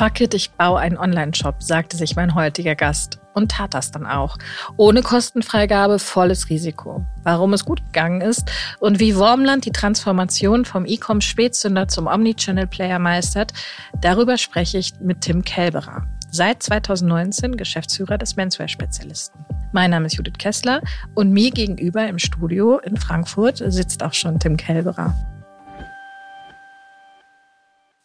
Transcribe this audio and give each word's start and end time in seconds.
Fuck 0.00 0.22
it, 0.22 0.32
ich 0.32 0.52
baue 0.52 0.78
einen 0.78 0.96
Online-Shop, 0.96 1.62
sagte 1.62 1.98
sich 1.98 2.16
mein 2.16 2.34
heutiger 2.34 2.74
Gast 2.74 3.18
und 3.34 3.50
tat 3.50 3.74
das 3.74 3.90
dann 3.90 4.06
auch. 4.06 4.38
Ohne 4.78 5.02
Kostenfreigabe, 5.02 5.98
volles 5.98 6.48
Risiko. 6.48 7.04
Warum 7.22 7.52
es 7.52 7.66
gut 7.66 7.84
gegangen 7.84 8.22
ist 8.22 8.50
und 8.78 8.98
wie 8.98 9.14
Wormland 9.14 9.66
die 9.66 9.72
Transformation 9.72 10.64
vom 10.64 10.86
E-Com 10.86 11.20
Spätzünder 11.20 11.86
zum 11.86 12.06
Omnichannel-Player 12.06 12.98
meistert, 12.98 13.52
darüber 14.00 14.38
spreche 14.38 14.78
ich 14.78 14.94
mit 15.00 15.20
Tim 15.20 15.44
Kelberer. 15.44 16.06
Seit 16.30 16.62
2019 16.62 17.58
Geschäftsführer 17.58 18.16
des 18.16 18.36
Menswear-Spezialisten. 18.36 19.44
Mein 19.72 19.90
Name 19.90 20.06
ist 20.06 20.16
Judith 20.16 20.38
Kessler 20.38 20.80
und 21.14 21.30
mir 21.30 21.50
gegenüber 21.50 22.08
im 22.08 22.18
Studio 22.18 22.78
in 22.78 22.96
Frankfurt 22.96 23.58
sitzt 23.58 24.02
auch 24.02 24.14
schon 24.14 24.38
Tim 24.38 24.56
Kelberer. 24.56 25.14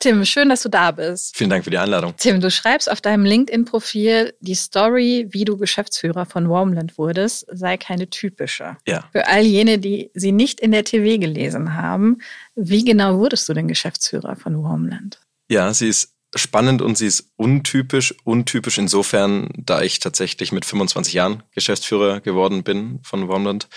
Tim, 0.06 0.24
schön, 0.24 0.50
dass 0.50 0.62
du 0.62 0.70
da 0.70 0.92
bist. 0.92 1.36
Vielen 1.36 1.50
Dank 1.50 1.64
für 1.64 1.72
die 1.72 1.80
Einladung. 1.80 2.14
Tim, 2.16 2.40
du 2.40 2.52
schreibst 2.52 2.92
auf 2.92 3.02
deinem 3.02 3.26
LinkedIn-Profil, 3.26 4.36
die 4.40 4.54
Story, 4.54 5.26
wie 5.32 5.46
du 5.46 5.58
Geschäftsführer 5.58 6.28
von 6.28 6.48
Warmland 6.48 7.00
wurdest, 7.00 7.48
sei 7.52 7.78
keine 7.78 8.08
typische. 8.08 8.78
Ja. 8.88 9.10
Für 9.12 9.26
all 9.26 9.42
jene, 9.42 9.80
die 9.80 10.12
sie 10.14 10.32
nicht 10.32 10.60
in 10.60 10.74
der 10.74 10.84
TV 10.84 11.20
gelesen 11.20 11.74
haben, 11.74 12.20
wie 12.54 12.86
genau 12.86 13.18
wurdest 13.18 13.50
du 13.50 13.56
denn 13.56 13.68
Geschäftsführer 13.68 14.36
von 14.36 14.62
Warmland? 14.64 15.20
Ja, 15.50 15.74
sie 15.74 15.88
ist 15.90 16.15
spannend 16.36 16.82
und 16.82 16.98
sie 16.98 17.08
ist 17.08 17.32
untypisch. 17.36 18.14
Untypisch 18.24 18.78
insofern, 18.78 19.50
da 19.58 19.82
ich 19.82 20.00
tatsächlich 20.00 20.52
mit 20.52 20.66
25 20.66 21.14
Jahren 21.14 21.44
Geschäftsführer 21.54 22.20
geworden 22.20 22.64
bin 22.64 23.00
von 23.04 23.28
Wormland 23.28 23.68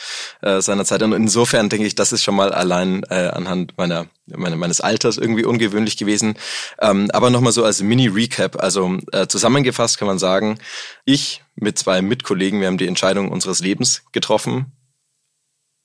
äh, 0.43 0.61
seinerzeit. 0.61 1.03
Und 1.03 1.13
insofern 1.13 1.69
denke 1.69 1.87
ich, 1.87 1.95
das 1.95 2.13
ist 2.13 2.23
schon 2.23 2.37
mal 2.37 2.53
allein 2.53 3.03
äh, 3.11 3.29
anhand 3.29 3.77
meiner, 3.79 4.07
meiner 4.27 4.57
meines 4.57 4.81
Alters 4.81 5.19
irgendwie 5.19 5.45
ungewöhnlich 5.45 5.97
gewesen. 5.97 6.35
Ähm, 6.81 7.11
aber 7.13 7.31
nochmal 7.31 7.53
so 7.53 7.65
als 7.65 7.83
Mini-Recap. 7.83 8.63
Also 8.63 8.99
äh, 9.13 9.27
zusammengefasst 9.27 9.99
kann 9.99 10.09
man 10.09 10.19
sagen, 10.19 10.59
ich 11.05 11.43
mit 11.55 11.79
zwei 11.79 12.03
Mitkollegen, 12.03 12.61
wir 12.61 12.67
haben 12.67 12.79
die 12.79 12.89
Entscheidung 12.89 13.31
unseres 13.31 13.61
Lebens 13.61 14.03
getroffen, 14.13 14.73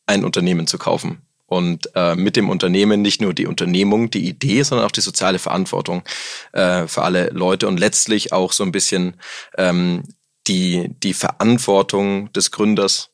ein 0.06 0.26
Unternehmen 0.26 0.68
zu 0.68 0.78
kaufen 0.78 1.22
und 1.54 1.90
äh, 1.96 2.16
mit 2.16 2.36
dem 2.36 2.50
Unternehmen 2.50 3.02
nicht 3.02 3.22
nur 3.22 3.34
die 3.34 3.48
Unternehmung, 3.48 4.10
die 4.10 4.28
Idee, 4.28 4.64
sondern 4.64 4.88
auch 4.88 4.92
die 4.92 5.02
soziale 5.02 5.40
Verantwortung 5.40 6.04
äh, 6.52 6.88
für 6.88 7.04
alle 7.04 7.30
Leute 7.30 7.68
und 7.68 7.80
letztlich 7.80 8.34
auch 8.34 8.52
so 8.52 8.64
ein 8.64 8.72
bisschen 8.72 9.16
ähm, 9.58 10.04
die, 10.48 10.90
die 11.02 11.14
Verantwortung 11.14 12.32
des 12.34 12.52
Gründers 12.52 13.14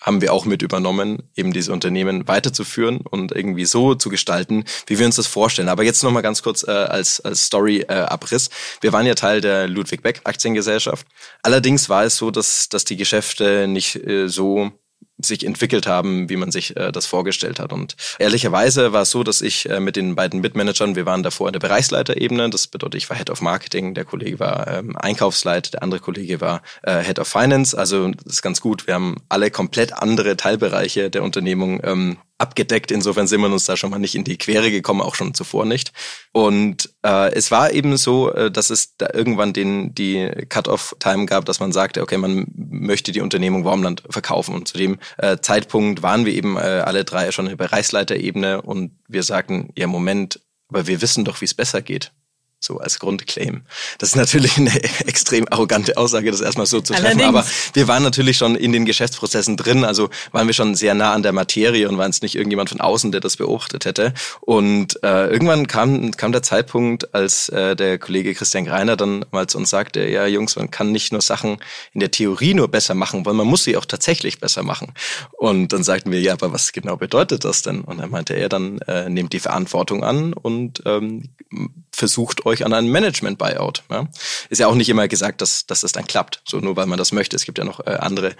haben 0.00 0.22
wir 0.22 0.32
auch 0.32 0.46
mit 0.46 0.62
übernommen, 0.62 1.30
eben 1.36 1.52
diese 1.52 1.72
Unternehmen 1.72 2.26
weiterzuführen 2.26 3.00
und 3.02 3.32
irgendwie 3.32 3.66
so 3.66 3.94
zu 3.94 4.08
gestalten, 4.08 4.64
wie 4.86 4.98
wir 4.98 5.04
uns 5.04 5.16
das 5.16 5.26
vorstellen. 5.26 5.68
Aber 5.68 5.82
jetzt 5.82 6.02
nochmal 6.02 6.22
ganz 6.22 6.42
kurz 6.42 6.62
äh, 6.66 6.70
als, 6.70 7.20
als 7.20 7.46
Story-Abriss. 7.46 8.48
Äh, 8.48 8.50
wir 8.80 8.92
waren 8.92 9.04
ja 9.04 9.14
Teil 9.14 9.42
der 9.42 9.68
Ludwig 9.68 10.02
Beck 10.02 10.22
Aktiengesellschaft. 10.24 11.06
Allerdings 11.42 11.90
war 11.90 12.04
es 12.04 12.16
so, 12.16 12.30
dass, 12.30 12.70
dass 12.70 12.84
die 12.84 12.96
Geschäfte 12.96 13.68
nicht 13.68 13.96
äh, 13.96 14.28
so 14.28 14.72
sich 15.24 15.44
entwickelt 15.44 15.86
haben, 15.86 16.28
wie 16.28 16.36
man 16.36 16.50
sich 16.50 16.76
äh, 16.76 16.92
das 16.92 17.06
vorgestellt 17.06 17.60
hat. 17.60 17.72
Und 17.72 17.96
ehrlicherweise 18.18 18.92
war 18.92 19.02
es 19.02 19.10
so, 19.10 19.22
dass 19.22 19.40
ich 19.40 19.68
äh, 19.68 19.80
mit 19.80 19.96
den 19.96 20.14
beiden 20.14 20.40
Mitmanagern, 20.40 20.96
wir 20.96 21.06
waren 21.06 21.22
davor 21.22 21.48
in 21.48 21.52
der 21.52 21.60
Bereichsleiterebene, 21.60 22.50
das 22.50 22.66
bedeutet, 22.66 23.02
ich 23.02 23.10
war 23.10 23.16
Head 23.16 23.30
of 23.30 23.40
Marketing, 23.40 23.94
der 23.94 24.04
Kollege 24.04 24.38
war 24.38 24.66
ähm, 24.68 24.96
Einkaufsleiter, 24.96 25.72
der 25.72 25.82
andere 25.82 26.00
Kollege 26.00 26.40
war 26.40 26.62
äh, 26.82 27.02
Head 27.02 27.18
of 27.18 27.28
Finance. 27.28 27.76
Also 27.76 28.08
das 28.08 28.34
ist 28.34 28.42
ganz 28.42 28.60
gut. 28.60 28.86
Wir 28.86 28.94
haben 28.94 29.16
alle 29.28 29.50
komplett 29.50 29.92
andere 29.92 30.36
Teilbereiche 30.36 31.10
der 31.10 31.22
Unternehmung 31.22 31.80
ähm, 31.84 32.16
abgedeckt. 32.40 32.90
Insofern 32.90 33.26
sind 33.26 33.40
wir 33.40 33.52
uns 33.52 33.66
da 33.66 33.76
schon 33.76 33.90
mal 33.90 33.98
nicht 33.98 34.14
in 34.14 34.24
die 34.24 34.38
Quere 34.38 34.70
gekommen, 34.70 35.02
auch 35.02 35.14
schon 35.14 35.34
zuvor 35.34 35.66
nicht. 35.66 35.92
Und 36.32 36.90
äh, 37.02 37.32
es 37.32 37.50
war 37.50 37.72
eben 37.72 37.96
so, 37.96 38.32
äh, 38.32 38.50
dass 38.50 38.70
es 38.70 38.96
da 38.96 39.08
irgendwann 39.12 39.52
den 39.52 39.94
die 39.94 40.30
Cut-off-Time 40.48 41.26
gab, 41.26 41.44
dass 41.44 41.60
man 41.60 41.72
sagte, 41.72 42.02
okay, 42.02 42.16
man 42.16 42.46
möchte 42.54 43.12
die 43.12 43.20
Unternehmung 43.20 43.64
Wormland 43.64 44.02
verkaufen. 44.08 44.54
Und 44.54 44.68
zu 44.68 44.78
dem 44.78 44.98
äh, 45.18 45.38
Zeitpunkt 45.40 46.02
waren 46.02 46.24
wir 46.24 46.34
eben 46.34 46.56
äh, 46.56 46.60
alle 46.60 47.04
drei 47.04 47.30
schon 47.32 47.46
in 47.46 47.56
der 47.56 47.64
Bereichsleiterebene 47.64 48.62
und 48.62 48.92
wir 49.08 49.22
sagten, 49.22 49.70
ja 49.76 49.86
Moment, 49.86 50.40
aber 50.68 50.86
wir 50.86 51.02
wissen 51.02 51.24
doch, 51.24 51.40
wie 51.40 51.46
es 51.46 51.54
besser 51.54 51.82
geht 51.82 52.12
so 52.60 52.78
als 52.78 52.98
Grundclaim. 52.98 53.62
Das 53.98 54.10
ist 54.10 54.16
natürlich 54.16 54.58
eine 54.58 54.72
extrem 55.06 55.46
arrogante 55.50 55.96
Aussage, 55.96 56.30
das 56.30 56.42
erstmal 56.42 56.66
so 56.66 56.80
zu 56.80 56.92
treffen, 56.92 57.06
Allerdings. 57.06 57.28
aber 57.28 57.44
wir 57.72 57.88
waren 57.88 58.02
natürlich 58.02 58.36
schon 58.36 58.54
in 58.54 58.72
den 58.72 58.84
Geschäftsprozessen 58.84 59.56
drin, 59.56 59.84
also 59.84 60.10
waren 60.30 60.46
wir 60.46 60.54
schon 60.54 60.74
sehr 60.74 60.94
nah 60.94 61.12
an 61.12 61.22
der 61.22 61.32
Materie 61.32 61.88
und 61.88 61.96
waren 61.96 62.10
es 62.10 62.20
nicht 62.20 62.34
irgendjemand 62.34 62.68
von 62.68 62.80
außen, 62.80 63.12
der 63.12 63.20
das 63.20 63.38
beobachtet 63.38 63.86
hätte. 63.86 64.12
Und 64.40 65.02
äh, 65.02 65.28
irgendwann 65.28 65.66
kam, 65.66 66.10
kam 66.12 66.32
der 66.32 66.42
Zeitpunkt, 66.42 67.14
als 67.14 67.48
äh, 67.48 67.74
der 67.74 67.98
Kollege 67.98 68.34
Christian 68.34 68.66
Greiner 68.66 68.96
dann 68.96 69.24
mal 69.30 69.46
zu 69.46 69.56
uns 69.56 69.70
sagte, 69.70 70.06
ja 70.06 70.26
Jungs, 70.26 70.56
man 70.56 70.70
kann 70.70 70.92
nicht 70.92 71.12
nur 71.12 71.22
Sachen 71.22 71.58
in 71.94 72.00
der 72.00 72.10
Theorie 72.10 72.52
nur 72.52 72.68
besser 72.68 72.94
machen, 72.94 73.24
weil 73.24 73.34
man 73.34 73.46
muss 73.46 73.64
sie 73.64 73.76
auch 73.76 73.86
tatsächlich 73.86 74.38
besser 74.38 74.62
machen. 74.62 74.92
Und 75.32 75.72
dann 75.72 75.82
sagten 75.82 76.12
wir, 76.12 76.20
ja, 76.20 76.34
aber 76.34 76.52
was 76.52 76.72
genau 76.72 76.96
bedeutet 76.96 77.44
das 77.44 77.62
denn? 77.62 77.80
Und 77.80 77.98
dann 77.98 78.10
meinte 78.10 78.34
er, 78.34 78.50
dann 78.50 78.80
äh, 78.80 79.08
nehmt 79.08 79.32
die 79.32 79.40
Verantwortung 79.40 80.04
an 80.04 80.34
und 80.34 80.82
ähm, 80.84 81.30
versucht 81.92 82.46
euch 82.50 82.64
an 82.64 82.72
einem 82.72 82.90
Management-Buyout. 82.90 83.84
Ja? 83.90 84.08
Ist 84.48 84.58
ja 84.58 84.66
auch 84.66 84.74
nicht 84.74 84.88
immer 84.88 85.08
gesagt, 85.08 85.40
dass, 85.40 85.66
dass 85.66 85.80
das 85.80 85.92
dann 85.92 86.06
klappt, 86.06 86.42
so 86.46 86.58
nur 86.58 86.76
weil 86.76 86.86
man 86.86 86.98
das 86.98 87.12
möchte. 87.12 87.36
Es 87.36 87.44
gibt 87.44 87.58
ja 87.58 87.64
noch 87.64 87.80
äh, 87.80 87.96
andere 88.00 88.34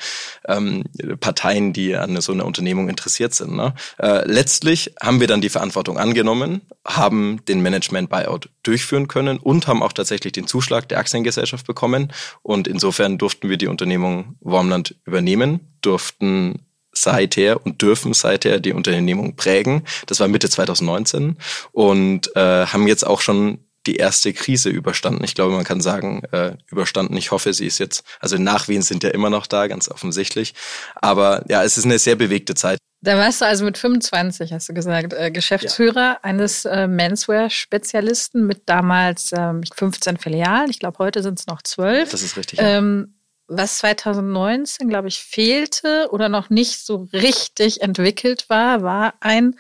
ähm, 0.47 0.85
Parteien, 1.21 1.73
die 1.73 1.97
an 1.97 2.21
so 2.21 2.33
einer 2.33 2.45
Unternehmung 2.45 2.89
interessiert 2.89 3.35
sind. 3.35 3.55
Ne? 3.55 3.75
Äh, 3.99 4.27
letztlich 4.31 4.95
haben 5.03 5.21
wir 5.21 5.27
dann 5.27 5.41
die 5.41 5.49
Verantwortung 5.49 5.99
angenommen, 5.99 6.63
haben 6.87 7.45
den 7.47 7.61
Management-Buyout 7.63 8.49
durchführen 8.63 9.09
können 9.09 9.39
und 9.39 9.67
haben 9.67 9.83
auch 9.83 9.93
tatsächlich 9.93 10.33
den 10.33 10.47
Zuschlag 10.47 10.89
der 10.89 10.99
Aktiengesellschaft 10.99 11.67
bekommen. 11.67 12.13
Und 12.43 12.69
insofern 12.69 13.19
durften 13.19 13.49
wir 13.49 13.57
die 13.57 13.69
Unternehmung 13.69 14.37
Wormland 14.41 14.97
übernehmen, 15.05 15.61
durften 15.81 16.67
seither 16.93 17.65
und 17.65 17.83
dürfen 17.83 18.15
seither 18.15 18.61
die 18.61 18.73
Unternehmung 18.73 19.37
prägen. 19.37 19.85
Das 20.07 20.21
war 20.21 20.29
Mitte 20.29 20.49
2019 20.49 21.37
und 21.73 22.35
äh, 22.37 22.67
haben 22.67 22.87
jetzt 22.89 23.07
auch 23.07 23.21
schon 23.21 23.59
die 23.87 23.97
erste 23.97 24.33
Krise 24.33 24.69
überstanden. 24.69 25.25
Ich 25.25 25.35
glaube, 25.35 25.55
man 25.55 25.65
kann 25.65 25.81
sagen, 25.81 26.23
äh, 26.33 26.57
überstanden. 26.71 27.17
Ich 27.17 27.31
hoffe, 27.31 27.53
sie 27.53 27.67
ist 27.67 27.79
jetzt, 27.79 28.05
also 28.21 28.37
Nachwehen 28.37 28.83
sind 28.83 29.03
ja 29.03 29.11
immer 29.11 29.31
noch 29.31 29.47
da, 29.47 29.67
ganz 29.67 29.89
offensichtlich. 29.89 30.55
Aber 30.97 31.45
ja, 31.49 31.65
es 31.65 31.79
ist 31.79 31.85
eine 31.85 31.99
sehr 31.99 32.17
bewegte 32.17 32.55
Zeit. 32.55 32.79
Da 33.03 33.17
warst 33.17 33.41
du 33.41 33.47
also 33.47 33.65
mit 33.65 33.79
25, 33.79 34.53
hast 34.53 34.69
du 34.69 34.75
gesagt, 34.75 35.15
äh, 35.15 35.31
Geschäftsführer 35.31 36.01
ja. 36.01 36.19
eines 36.23 36.67
äh, 36.67 36.87
Menswear-Spezialisten 36.87 38.47
mit 38.47 38.63
damals 38.67 39.33
ähm, 39.35 39.63
15 39.75 40.19
Filialen. 40.19 40.69
Ich 40.69 40.79
glaube, 40.79 40.99
heute 40.99 41.23
sind 41.23 41.39
es 41.39 41.47
noch 41.47 41.63
12. 41.63 42.11
Das 42.11 42.23
ist 42.23 42.37
richtig. 42.37 42.59
Ja. 42.59 42.77
Ähm, 42.77 43.15
was 43.53 43.79
2019, 43.79 44.89
glaube 44.89 45.09
ich, 45.09 45.21
fehlte 45.21 46.09
oder 46.11 46.29
noch 46.29 46.51
nicht 46.51 46.85
so 46.85 47.09
richtig 47.13 47.81
entwickelt 47.81 48.49
war, 48.49 48.83
war 48.83 49.15
ein 49.21 49.57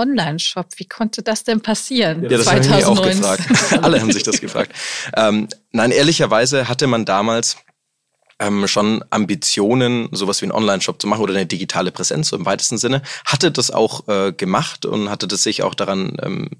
Online-Shop. 0.00 0.66
Wie 0.76 0.86
konnte 0.86 1.22
das 1.22 1.44
denn 1.44 1.60
passieren? 1.60 2.22
Ja, 2.22 2.28
das 2.30 2.46
2019? 2.46 2.72
haben 2.72 2.80
wir 2.80 3.00
auch 3.00 3.36
gefragt. 3.36 3.82
Alle 3.84 4.00
haben 4.00 4.12
sich 4.12 4.22
das 4.22 4.40
gefragt. 4.40 4.72
Ähm, 5.16 5.48
nein, 5.72 5.90
ehrlicherweise 5.90 6.68
hatte 6.68 6.86
man 6.86 7.04
damals 7.04 7.56
ähm, 8.40 8.66
schon 8.66 9.04
Ambitionen, 9.10 10.08
sowas 10.12 10.40
wie 10.40 10.46
einen 10.46 10.52
Online-Shop 10.52 11.00
zu 11.00 11.06
machen 11.06 11.22
oder 11.22 11.34
eine 11.34 11.46
digitale 11.46 11.92
Präsenz 11.92 12.28
so 12.28 12.36
im 12.36 12.46
weitesten 12.46 12.78
Sinne, 12.78 13.02
hatte 13.24 13.52
das 13.52 13.70
auch 13.70 14.08
äh, 14.08 14.32
gemacht 14.32 14.86
und 14.86 15.10
hatte 15.10 15.28
das 15.28 15.42
sich 15.42 15.62
auch 15.62 15.74
daran 15.74 16.16
ähm, 16.22 16.50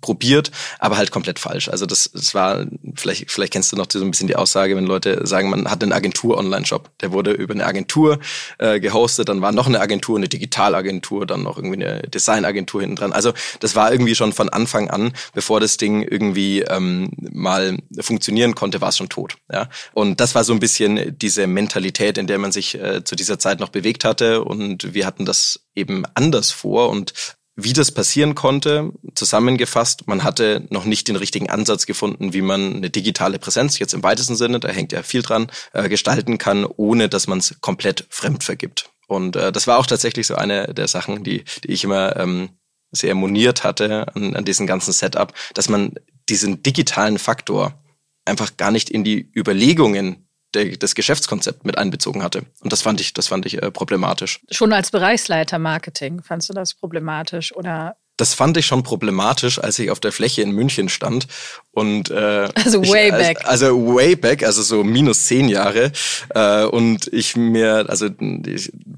probiert, 0.00 0.50
aber 0.78 0.96
halt 0.96 1.10
komplett 1.10 1.38
falsch. 1.38 1.68
Also 1.68 1.86
das, 1.86 2.10
das 2.12 2.34
war, 2.34 2.66
vielleicht, 2.94 3.30
vielleicht 3.30 3.52
kennst 3.52 3.72
du 3.72 3.76
noch 3.76 3.86
so 3.90 4.02
ein 4.02 4.10
bisschen 4.10 4.28
die 4.28 4.36
Aussage, 4.36 4.76
wenn 4.76 4.86
Leute 4.86 5.26
sagen, 5.26 5.50
man 5.50 5.70
hat 5.70 5.82
einen 5.82 5.92
Agentur-Online-Shop. 5.92 6.90
Der 7.00 7.12
wurde 7.12 7.32
über 7.32 7.54
eine 7.54 7.66
Agentur 7.66 8.18
äh, 8.58 8.80
gehostet, 8.80 9.28
dann 9.28 9.40
war 9.40 9.52
noch 9.52 9.66
eine 9.66 9.80
Agentur, 9.80 10.16
eine 10.16 10.28
Digitalagentur, 10.28 11.26
dann 11.26 11.42
noch 11.42 11.58
irgendwie 11.58 11.84
eine 11.84 12.02
Designagentur 12.02 12.80
hinten 12.80 12.96
dran. 12.96 13.12
Also 13.12 13.32
das 13.60 13.74
war 13.74 13.92
irgendwie 13.92 14.14
schon 14.14 14.32
von 14.32 14.48
Anfang 14.48 14.90
an, 14.90 15.12
bevor 15.34 15.60
das 15.60 15.76
Ding 15.76 16.02
irgendwie 16.02 16.62
ähm, 16.62 17.10
mal 17.16 17.78
funktionieren 18.00 18.54
konnte, 18.54 18.80
war 18.80 18.90
es 18.90 18.96
schon 18.96 19.08
tot. 19.08 19.36
Ja? 19.52 19.68
Und 19.92 20.20
das 20.20 20.34
war 20.34 20.44
so 20.44 20.52
ein 20.52 20.60
bisschen 20.60 21.16
diese 21.18 21.46
Mentalität, 21.46 22.18
in 22.18 22.26
der 22.26 22.38
man 22.38 22.52
sich 22.52 22.74
äh, 22.74 23.04
zu 23.04 23.16
dieser 23.16 23.38
Zeit 23.38 23.60
noch 23.60 23.70
bewegt 23.70 24.04
hatte. 24.04 24.44
Und 24.44 24.94
wir 24.94 25.06
hatten 25.06 25.24
das 25.24 25.66
eben 25.74 26.04
anders 26.14 26.50
vor 26.50 26.90
und 26.90 27.12
wie 27.56 27.72
das 27.72 27.90
passieren 27.90 28.34
konnte, 28.34 28.92
zusammengefasst, 29.14 30.06
man 30.06 30.22
hatte 30.22 30.66
noch 30.68 30.84
nicht 30.84 31.08
den 31.08 31.16
richtigen 31.16 31.48
Ansatz 31.48 31.86
gefunden, 31.86 32.34
wie 32.34 32.42
man 32.42 32.76
eine 32.76 32.90
digitale 32.90 33.38
Präsenz, 33.38 33.78
jetzt 33.78 33.94
im 33.94 34.02
weitesten 34.02 34.36
Sinne, 34.36 34.60
da 34.60 34.68
hängt 34.68 34.92
ja 34.92 35.02
viel 35.02 35.22
dran, 35.22 35.48
äh, 35.72 35.88
gestalten 35.88 36.36
kann, 36.36 36.66
ohne 36.66 37.08
dass 37.08 37.26
man 37.26 37.38
es 37.38 37.56
komplett 37.62 38.06
fremd 38.10 38.44
vergibt. 38.44 38.90
Und 39.08 39.36
äh, 39.36 39.52
das 39.52 39.66
war 39.66 39.78
auch 39.78 39.86
tatsächlich 39.86 40.26
so 40.26 40.34
eine 40.34 40.74
der 40.74 40.86
Sachen, 40.86 41.24
die, 41.24 41.44
die 41.64 41.72
ich 41.72 41.84
immer 41.84 42.16
ähm, 42.16 42.50
sehr 42.90 43.14
moniert 43.14 43.64
hatte 43.64 44.14
an, 44.14 44.36
an 44.36 44.44
diesem 44.44 44.66
ganzen 44.66 44.92
Setup, 44.92 45.32
dass 45.54 45.70
man 45.70 45.94
diesen 46.28 46.62
digitalen 46.62 47.18
Faktor 47.18 47.82
einfach 48.26 48.56
gar 48.56 48.70
nicht 48.70 48.90
in 48.90 49.02
die 49.02 49.30
Überlegungen 49.34 50.25
der, 50.54 50.76
das 50.76 50.94
Geschäftskonzept 50.94 51.64
mit 51.64 51.78
einbezogen 51.78 52.22
hatte. 52.22 52.42
Und 52.60 52.72
das 52.72 52.82
fand 52.82 53.00
ich, 53.00 53.14
das 53.14 53.28
fand 53.28 53.46
ich 53.46 53.62
äh, 53.62 53.70
problematisch. 53.70 54.40
Schon 54.50 54.72
als 54.72 54.90
Bereichsleiter 54.90 55.58
Marketing 55.58 56.22
fandst 56.22 56.48
du 56.48 56.52
das 56.52 56.74
problematisch 56.74 57.54
oder 57.54 57.96
das 58.16 58.32
fand 58.32 58.56
ich 58.56 58.64
schon 58.64 58.82
problematisch, 58.82 59.58
als 59.58 59.78
ich 59.78 59.90
auf 59.90 60.00
der 60.00 60.10
Fläche 60.10 60.40
in 60.40 60.50
München 60.50 60.88
stand 60.88 61.26
und 61.72 62.10
äh, 62.10 62.48
also 62.54 62.80
way 62.82 63.08
ich, 63.08 63.12
back, 63.12 63.44
also, 63.44 63.94
way 63.94 64.16
back, 64.16 64.42
also 64.42 64.62
so 64.62 64.82
minus 64.82 65.26
zehn 65.26 65.48
Jahre 65.48 65.92
äh, 66.30 66.64
und 66.64 67.12
ich 67.12 67.36
mir, 67.36 67.84
also 67.88 68.08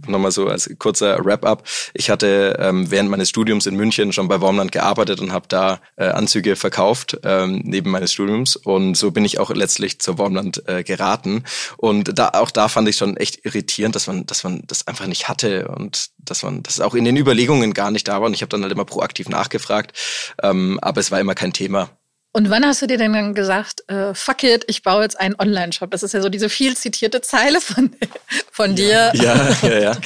nochmal 0.08 0.30
so 0.30 0.48
als 0.48 0.70
kurzer 0.78 1.24
Wrap-up, 1.24 1.64
ich 1.94 2.10
hatte 2.10 2.56
ähm, 2.60 2.90
während 2.90 3.10
meines 3.10 3.30
Studiums 3.30 3.66
in 3.66 3.76
München 3.76 4.12
schon 4.12 4.28
bei 4.28 4.40
Wormland 4.40 4.72
gearbeitet 4.72 5.20
und 5.20 5.32
habe 5.32 5.46
da 5.48 5.80
äh, 5.96 6.08
Anzüge 6.08 6.56
verkauft 6.56 7.18
ähm, 7.24 7.62
neben 7.64 7.90
meines 7.90 8.12
Studiums. 8.12 8.56
Und 8.56 8.96
so 8.96 9.10
bin 9.10 9.24
ich 9.24 9.38
auch 9.38 9.50
letztlich 9.50 10.00
zur 10.00 10.18
Wormland 10.18 10.68
äh, 10.68 10.82
geraten. 10.82 11.44
Und 11.78 12.18
da 12.18 12.30
auch 12.34 12.50
da 12.50 12.68
fand 12.68 12.88
ich 12.88 12.96
schon 12.96 13.16
echt 13.16 13.44
irritierend, 13.46 13.94
dass 13.94 14.06
man, 14.06 14.26
dass 14.26 14.44
man 14.44 14.62
das 14.66 14.86
einfach 14.86 15.06
nicht 15.06 15.28
hatte 15.28 15.68
und 15.68 16.10
dass 16.18 16.42
man 16.42 16.62
das 16.62 16.80
auch 16.80 16.94
in 16.94 17.04
den 17.04 17.16
Überlegungen 17.16 17.72
gar 17.72 17.90
nicht 17.90 18.06
da 18.06 18.20
war. 18.20 18.26
Und 18.26 18.34
ich 18.34 18.42
habe 18.42 18.50
dann 18.50 18.62
halt 18.62 18.72
immer 18.72 18.84
pro 18.84 18.98
proaktiv 18.98 19.28
nachgefragt, 19.28 19.96
ähm, 20.42 20.78
aber 20.82 21.00
es 21.00 21.10
war 21.12 21.20
immer 21.20 21.36
kein 21.36 21.52
Thema. 21.52 21.90
Und 22.32 22.50
wann 22.50 22.64
hast 22.64 22.82
du 22.82 22.86
dir 22.86 22.98
denn 22.98 23.14
dann 23.14 23.34
gesagt, 23.34 23.88
äh, 23.88 24.14
fuck 24.14 24.42
it, 24.44 24.64
ich 24.68 24.82
baue 24.82 25.02
jetzt 25.02 25.18
einen 25.18 25.34
Online-Shop? 25.38 25.90
Das 25.90 26.02
ist 26.02 26.12
ja 26.12 26.20
so 26.20 26.28
diese 26.28 26.48
viel 26.48 26.76
zitierte 26.76 27.20
Zeile 27.22 27.60
von, 27.60 27.90
von 28.52 28.76
dir. 28.76 29.12
Ja, 29.14 29.56
ja, 29.62 29.78
ja. 29.78 29.96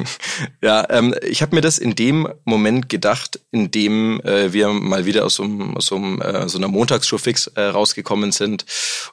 ja, 0.62 0.86
ähm, 0.90 1.14
ich 1.22 1.42
habe 1.42 1.54
mir 1.54 1.60
das 1.60 1.78
in 1.78 1.94
dem 1.94 2.28
Moment 2.44 2.88
gedacht, 2.88 3.40
in 3.50 3.70
dem 3.70 4.20
äh, 4.22 4.52
wir 4.52 4.68
mal 4.68 5.06
wieder 5.06 5.24
aus 5.24 5.36
so, 5.36 5.44
aus 5.74 5.86
so, 5.86 5.96
äh, 5.96 6.48
so 6.48 6.58
einer 6.58 6.68
Montagsshow-Fix 6.68 7.48
äh, 7.48 7.62
rausgekommen 7.62 8.32
sind 8.32 8.64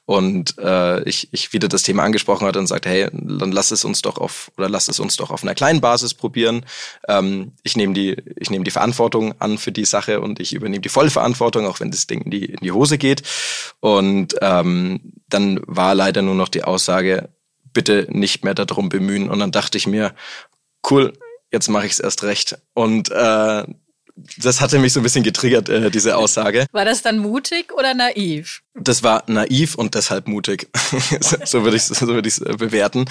und 0.05 0.57
äh, 0.59 1.03
ich, 1.03 1.29
ich 1.31 1.53
wieder 1.53 1.67
das 1.67 1.83
Thema 1.83 2.03
angesprochen 2.03 2.47
hatte 2.47 2.59
und 2.59 2.67
sagte, 2.67 2.89
hey, 2.89 3.09
dann 3.11 3.51
lass 3.51 3.71
es 3.71 3.85
uns 3.85 4.01
doch 4.01 4.17
auf 4.17 4.51
oder 4.57 4.69
lass 4.69 4.87
es 4.87 4.99
uns 4.99 5.17
doch 5.17 5.31
auf 5.31 5.43
einer 5.43 5.55
kleinen 5.55 5.81
Basis 5.81 6.13
probieren. 6.13 6.65
Ähm, 7.07 7.51
ich 7.63 7.75
nehme 7.75 7.93
die, 7.93 8.17
ich 8.37 8.49
nehme 8.49 8.63
die 8.63 8.71
Verantwortung 8.71 9.33
an 9.39 9.57
für 9.57 9.71
die 9.71 9.85
Sache 9.85 10.21
und 10.21 10.39
ich 10.39 10.53
übernehme 10.53 10.81
die 10.81 10.89
volle 10.89 11.09
Verantwortung, 11.09 11.65
auch 11.65 11.79
wenn 11.79 11.91
das 11.91 12.07
Ding 12.07 12.28
in 12.29 12.39
die, 12.39 12.45
in 12.45 12.59
die 12.61 12.71
Hose 12.71 12.97
geht. 12.97 13.23
Und 13.79 14.35
ähm, 14.41 15.13
dann 15.27 15.59
war 15.65 15.95
leider 15.95 16.21
nur 16.21 16.35
noch 16.35 16.49
die 16.49 16.63
Aussage, 16.63 17.29
bitte 17.73 18.07
nicht 18.09 18.43
mehr 18.43 18.53
darum 18.53 18.89
bemühen. 18.89 19.29
Und 19.29 19.39
dann 19.39 19.51
dachte 19.51 19.77
ich 19.77 19.87
mir, 19.87 20.13
cool, 20.89 21.13
jetzt 21.51 21.69
mache 21.69 21.85
ich 21.85 21.93
es 21.93 21.99
erst 21.99 22.23
recht. 22.23 22.57
Und 22.73 23.11
äh, 23.11 23.63
das 24.37 24.61
hatte 24.61 24.79
mich 24.79 24.93
so 24.93 24.99
ein 24.99 25.03
bisschen 25.03 25.23
getriggert, 25.23 25.69
äh, 25.69 25.91
diese 25.91 26.17
Aussage. 26.17 26.65
War 26.71 26.85
das 26.85 27.01
dann 27.01 27.19
mutig 27.19 27.73
oder 27.73 27.93
naiv? 27.93 28.61
Das 28.75 29.03
war 29.03 29.23
naiv 29.27 29.75
und 29.75 29.95
deshalb 29.95 30.27
mutig. 30.27 30.69
so 31.45 31.63
würde 31.63 31.77
ich 31.77 31.83
es 31.83 31.99
so 31.99 32.07
würd 32.07 32.25
ich's, 32.25 32.39
äh, 32.39 32.55
bewerten. 32.57 33.05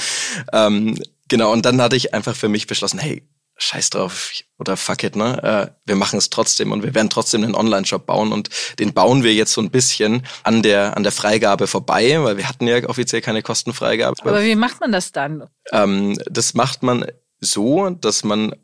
Ähm, 0.53 0.99
genau, 1.29 1.53
und 1.53 1.65
dann 1.65 1.81
hatte 1.81 1.97
ich 1.97 2.15
einfach 2.15 2.37
für 2.37 2.49
mich 2.49 2.67
beschlossen, 2.67 2.99
hey, 2.99 3.23
scheiß 3.59 3.91
drauf 3.91 4.33
oder 4.59 4.77
fuck 4.77 5.03
it, 5.03 5.17
ne? 5.17 5.43
Äh, 5.43 5.73
wir 5.85 5.97
machen 5.97 6.19
es 6.19 6.31
trotzdem 6.31 6.73
und 6.73 6.83
wir 6.83 6.95
werden 6.95 7.11
trotzdem 7.11 7.43
einen 7.43 7.55
Online-Shop 7.55 8.07
bauen 8.07 8.33
und 8.33 8.49
den 8.79 8.95
bauen 8.95 9.23
wir 9.23 9.35
jetzt 9.35 9.53
so 9.53 9.61
ein 9.61 9.71
bisschen 9.71 10.27
an 10.45 10.63
der 10.63 10.97
an 10.97 11.03
der 11.03 11.13
Freigabe 11.13 11.67
vorbei, 11.67 12.23
weil 12.23 12.37
wir 12.37 12.49
hatten 12.49 12.67
ja 12.67 12.89
offiziell 12.89 13.21
keine 13.21 13.43
Kostenfreigabe. 13.43 14.17
Aber 14.23 14.43
wie 14.43 14.57
macht 14.57 14.81
man 14.81 14.93
das 14.93 15.13
dann? 15.13 15.45
Ähm, 15.73 16.17
das 16.31 16.55
macht 16.55 16.83
man 16.83 17.07
so, 17.41 17.91
dass 17.91 18.25
man 18.25 18.55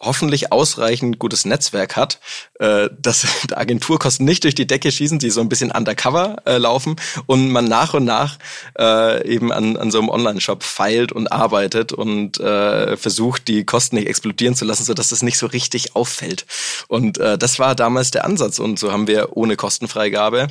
hoffentlich 0.00 0.52
ausreichend 0.52 1.18
gutes 1.18 1.44
Netzwerk 1.44 1.96
hat, 1.96 2.20
äh, 2.60 2.88
dass 2.98 3.26
Agenturkosten 3.52 4.24
nicht 4.24 4.44
durch 4.44 4.54
die 4.54 4.66
Decke 4.66 4.92
schießen, 4.92 5.18
die 5.18 5.30
so 5.30 5.40
ein 5.40 5.48
bisschen 5.48 5.70
undercover 5.70 6.36
äh, 6.46 6.58
laufen 6.58 6.96
und 7.26 7.50
man 7.50 7.64
nach 7.64 7.94
und 7.94 8.04
nach 8.04 8.38
äh, 8.78 9.26
eben 9.28 9.52
an, 9.52 9.76
an 9.76 9.90
so 9.90 9.98
einem 9.98 10.08
Online-Shop 10.08 10.62
feilt 10.62 11.12
und 11.12 11.30
arbeitet 11.32 11.92
und 11.92 12.38
äh, 12.40 12.96
versucht, 12.96 13.48
die 13.48 13.64
Kosten 13.64 13.96
nicht 13.96 14.08
explodieren 14.08 14.54
zu 14.54 14.64
lassen, 14.64 14.84
sodass 14.84 15.12
es 15.12 15.22
nicht 15.22 15.38
so 15.38 15.46
richtig 15.46 15.96
auffällt. 15.96 16.46
Und 16.86 17.18
äh, 17.18 17.36
das 17.36 17.58
war 17.58 17.74
damals 17.74 18.10
der 18.10 18.24
Ansatz 18.24 18.58
und 18.58 18.78
so 18.78 18.92
haben 18.92 19.08
wir 19.08 19.36
ohne 19.36 19.56
Kostenfreigabe 19.56 20.48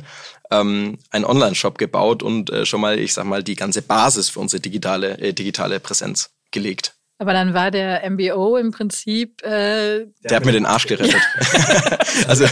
ähm, 0.50 0.98
einen 1.10 1.24
Online-Shop 1.24 1.78
gebaut 1.78 2.22
und 2.22 2.50
äh, 2.50 2.66
schon 2.66 2.80
mal, 2.80 2.98
ich 2.98 3.14
sag 3.14 3.24
mal, 3.24 3.42
die 3.42 3.56
ganze 3.56 3.82
Basis 3.82 4.28
für 4.28 4.40
unsere 4.40 4.60
digitale, 4.60 5.18
äh, 5.18 5.32
digitale 5.32 5.80
Präsenz 5.80 6.30
gelegt. 6.50 6.97
Aber 7.20 7.32
dann 7.32 7.52
war 7.52 7.72
der 7.72 8.08
MBO 8.08 8.56
im 8.56 8.70
Prinzip. 8.70 9.42
Äh, 9.42 10.06
der 10.22 10.36
hat 10.36 10.44
mir 10.44 10.52
den 10.52 10.66
Arsch 10.66 10.86
gerettet. 10.86 11.20
also 12.28 12.44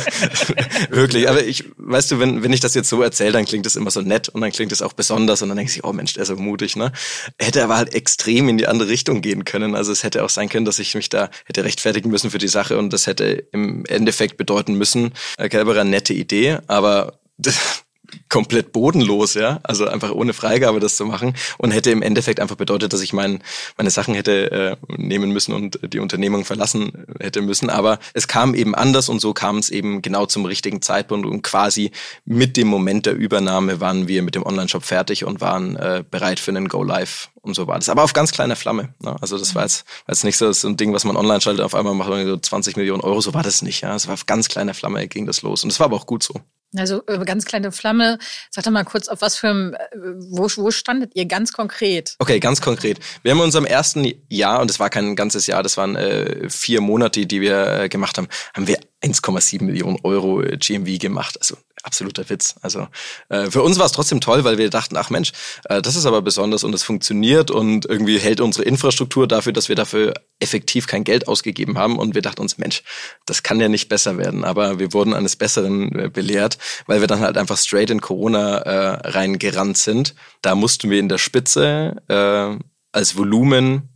wirklich. 0.91 1.29
Aber 1.29 1.45
ich, 1.45 1.65
weißt 1.77 2.11
du, 2.11 2.19
wenn, 2.19 2.43
wenn 2.43 2.53
ich 2.53 2.59
das 2.59 2.75
jetzt 2.75 2.89
so 2.89 3.01
erzähle, 3.01 3.33
dann 3.33 3.45
klingt 3.45 3.65
das 3.65 3.77
immer 3.77 3.93
so 3.93 4.01
nett 4.01 4.29
und 4.29 4.41
dann 4.41 4.51
klingt 4.51 4.73
es 4.73 4.83
auch 4.83 4.93
besonders 4.93 5.41
und 5.43 5.51
dann 5.51 5.57
denkst 5.57 5.77
du, 5.77 5.85
oh 5.85 5.93
Mensch, 5.93 6.15
der 6.15 6.23
ist 6.23 6.29
so 6.29 6.37
mutig, 6.37 6.75
ne? 6.75 6.91
Hätte 7.39 7.63
aber 7.63 7.77
halt 7.77 7.95
extrem 7.95 8.49
in 8.49 8.59
die 8.59 8.67
andere 8.67 8.89
Richtung 8.89 9.21
gehen 9.21 9.45
können. 9.45 9.77
Also 9.77 9.93
es 9.93 10.03
hätte 10.03 10.25
auch 10.25 10.31
sein 10.31 10.49
können, 10.49 10.65
dass 10.65 10.81
ich 10.81 10.97
mich 10.97 11.09
da 11.11 11.31
hätte 11.45 11.63
rechtfertigen 11.63 12.11
müssen 12.11 12.33
für 12.33 12.39
die 12.39 12.49
Sache 12.49 12.77
und 12.77 12.93
das 12.93 13.07
hätte 13.07 13.45
im 13.53 13.87
Endeffekt 13.87 14.37
bedeuten 14.37 14.75
müssen, 14.75 15.13
äh, 15.39 15.49
Kelberer, 15.49 15.85
nette 15.85 16.13
Idee, 16.13 16.59
aber 16.67 17.21
das, 17.39 17.85
komplett 18.29 18.73
bodenlos, 18.73 19.35
ja, 19.35 19.61
also 19.63 19.87
einfach 19.87 20.13
ohne 20.13 20.33
Freigabe 20.33 20.81
das 20.81 20.97
zu 20.97 21.05
machen 21.05 21.35
und 21.59 21.71
hätte 21.71 21.91
im 21.91 22.03
Endeffekt 22.03 22.41
einfach 22.41 22.57
bedeutet, 22.57 22.93
dass 22.93 23.01
ich 23.01 23.13
mein, 23.13 23.43
meine 23.77 23.91
Sachen 23.91 24.15
hätte 24.15 24.51
äh, 24.51 24.77
nehmen 24.97 25.31
müssen 25.31 25.53
und 25.53 25.79
die 25.83 25.99
Unternehmung 25.99 26.45
verlassen 26.45 27.07
hätte 27.21 27.43
müssen. 27.43 27.71
Aber 27.71 27.99
es 28.15 28.29
kam 28.29 28.55
eben 28.55 28.75
anders 28.75 29.09
und 29.09 29.21
so 29.21 29.33
kam 29.33 29.59
es 29.59 29.71
eben 29.71 30.03
genau 30.03 30.27
zum 30.27 30.45
richtigen 30.45 30.83
Zeitpunkt 30.83 31.27
und 31.27 31.43
quasi 31.43 31.91
mit 32.25 32.57
dem 32.57 32.69
Moment 32.69 33.07
der 33.07 33.15
Übernahme 33.15 33.81
waren 33.81 34.09
wir 34.09 34.23
mit 34.23 34.35
dem 34.35 34.45
Online-Shop 34.45 34.85
fertig 34.85 35.25
und 35.25 35.41
waren 35.41 35.77
äh, 35.77 36.05
bereit 36.09 36.41
für 36.41 36.51
einen 36.51 36.69
Go 36.69 36.83
Live 36.83 37.31
und 37.47 37.55
so 37.55 37.67
war 37.67 37.77
das. 37.77 37.89
Aber 37.89 38.03
auf 38.03 38.13
ganz 38.13 38.33
kleiner 38.33 38.57
Flamme. 38.57 38.95
Ne? 39.01 39.17
Also 39.21 39.39
das 39.39 39.55
war 39.55 39.63
jetzt, 39.63 39.87
war 40.07 40.13
jetzt 40.13 40.25
nicht 40.25 40.37
so, 40.37 40.53
so 40.53 40.69
ein 40.69 40.77
Ding, 40.77 40.93
was 40.93 41.05
man 41.05 41.17
online 41.17 41.41
schaltet, 41.41 41.65
auf 41.65 41.75
einmal 41.75 41.95
macht 41.95 42.11
man 42.11 42.27
so 42.27 42.37
20 42.37 42.77
Millionen 42.77 43.03
Euro. 43.03 43.21
So 43.21 43.35
war 43.35 43.43
das 43.43 43.63
nicht. 43.63 43.83
Ja, 43.83 43.95
es 43.95 44.07
war 44.07 44.15
auf 44.15 44.27
ganz 44.27 44.49
kleiner 44.49 44.75
Flamme 44.75 45.07
ging 45.07 45.27
das 45.27 45.43
los 45.43 45.63
und 45.63 45.71
das 45.71 45.79
war 45.79 45.87
aber 45.87 45.97
auch 45.97 46.07
gut 46.07 46.23
so. 46.23 46.35
Also 46.77 47.03
äh, 47.07 47.25
ganz 47.25 47.45
kleine 47.45 47.73
Flamme. 47.73 48.19
Sag 48.51 48.65
doch 48.65 48.71
mal 48.71 48.85
kurz, 48.85 49.09
auf 49.09 49.21
was 49.21 49.37
für 49.37 49.49
äh, 49.49 49.97
wo, 50.31 50.49
wo 50.57 50.71
standet 50.71 51.13
ihr 51.15 51.27
ganz 51.27 51.53
konkret? 51.53 52.17
Okay, 52.19 52.41
ganz 52.41 52.61
konkret. 52.61 52.99
Wir 53.23 53.33
haben 53.33 53.39
in 53.39 53.45
unserem 53.45 53.65
ersten 53.65 54.13
Jahr, 54.29 54.61
und 54.61 54.71
es 54.71 54.81
war 54.81 54.91
kein 54.91 55.17
ganzes 55.17 55.47
Jahr, 55.47 55.63
das 55.63 55.77
waren 55.77 55.97
äh, 55.97 56.49
vier 56.51 56.81
Monate, 56.81 57.27
die 57.27 57.41
wir 57.41 57.81
äh, 57.83 57.89
gemacht 57.89 58.19
haben, 58.19 58.29
haben 58.55 58.67
wir 58.67 58.79
1,7 59.03 59.63
Millionen 59.63 59.99
Euro 60.03 60.43
GMV 60.43 60.99
gemacht. 60.99 61.37
Also 61.41 61.57
absoluter 61.87 62.29
Witz. 62.29 62.57
Also 62.63 62.89
äh, 63.29 63.51
für 63.51 63.63
uns 63.63 63.79
war 63.79 63.87
es 63.87 63.93
trotzdem 63.93 64.21
toll, 64.21 64.45
weil 64.45 64.59
wir 64.59 64.69
dachten, 64.71 64.97
ach 64.97 65.09
Mensch, 65.09 65.33
äh, 65.69 65.81
das 65.81 65.95
ist 65.95 66.05
aber 66.05 66.21
besonders 66.21 66.65
und 66.65 66.75
es 66.75 66.83
funktioniert 66.83 67.51
und 67.51 67.87
irgendwie 67.87 68.19
hält 68.19 68.41
unsere 68.41 68.65
Infrastruktur 68.65 69.29
dafür, 69.29 69.53
dass 69.53 69.69
wir 69.69 69.77
dafür 69.77 70.15
effektiv 70.41 70.89
kein 70.89 71.05
Geld 71.05 71.29
ausgegeben 71.29 71.79
haben 71.79 71.99
und 71.99 72.15
wir 72.15 72.23
dachten 72.23 72.43
uns, 72.43 72.59
Mensch, 72.59 72.83
das 73.25 73.43
kann 73.43 73.61
ja 73.61 73.69
nicht 73.69 73.89
besser 73.89 74.19
werden. 74.19 74.45
Aber 74.45 74.79
wir 74.79 74.93
wurden 74.93 75.15
eines 75.15 75.37
Besseren 75.37 75.97
äh, 75.97 76.09
belehrt, 76.09 76.56
weil 76.87 77.01
wir 77.01 77.07
dann 77.07 77.21
halt 77.21 77.37
einfach 77.39 77.57
straight 77.57 77.91
in 77.91 78.01
Corona 78.01 78.59
äh, 78.59 79.09
reingerannt 79.09 79.77
sind. 79.77 80.15
Da 80.43 80.55
mussten 80.55 80.91
wir 80.91 80.99
in 80.99 81.09
der 81.09 81.19
Spitze 81.19 82.03
äh, 82.09 82.63
als 82.93 83.17
Volumen 83.17 83.89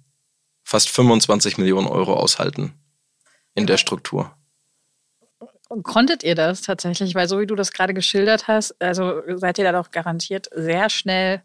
fast 0.65 0.89
25 0.91 1.59
Millionen 1.59 1.87
Euro 1.87 2.15
aushalten 2.15 2.75
in 3.55 3.67
der 3.67 3.77
Struktur. 3.77 4.33
Konntet 5.83 6.25
ihr 6.25 6.35
das 6.35 6.63
tatsächlich? 6.63 7.15
Weil 7.15 7.29
so 7.29 7.39
wie 7.39 7.47
du 7.47 7.55
das 7.55 7.73
gerade 7.73 7.95
geschildert 7.95 8.49
hast, 8.49 8.75
also 8.83 9.23
seid 9.37 9.59
ihr 9.59 9.65
da 9.65 9.73
doch 9.73 9.93
garantiert 9.93 10.49
sehr 10.53 10.91
schnell 10.91 11.43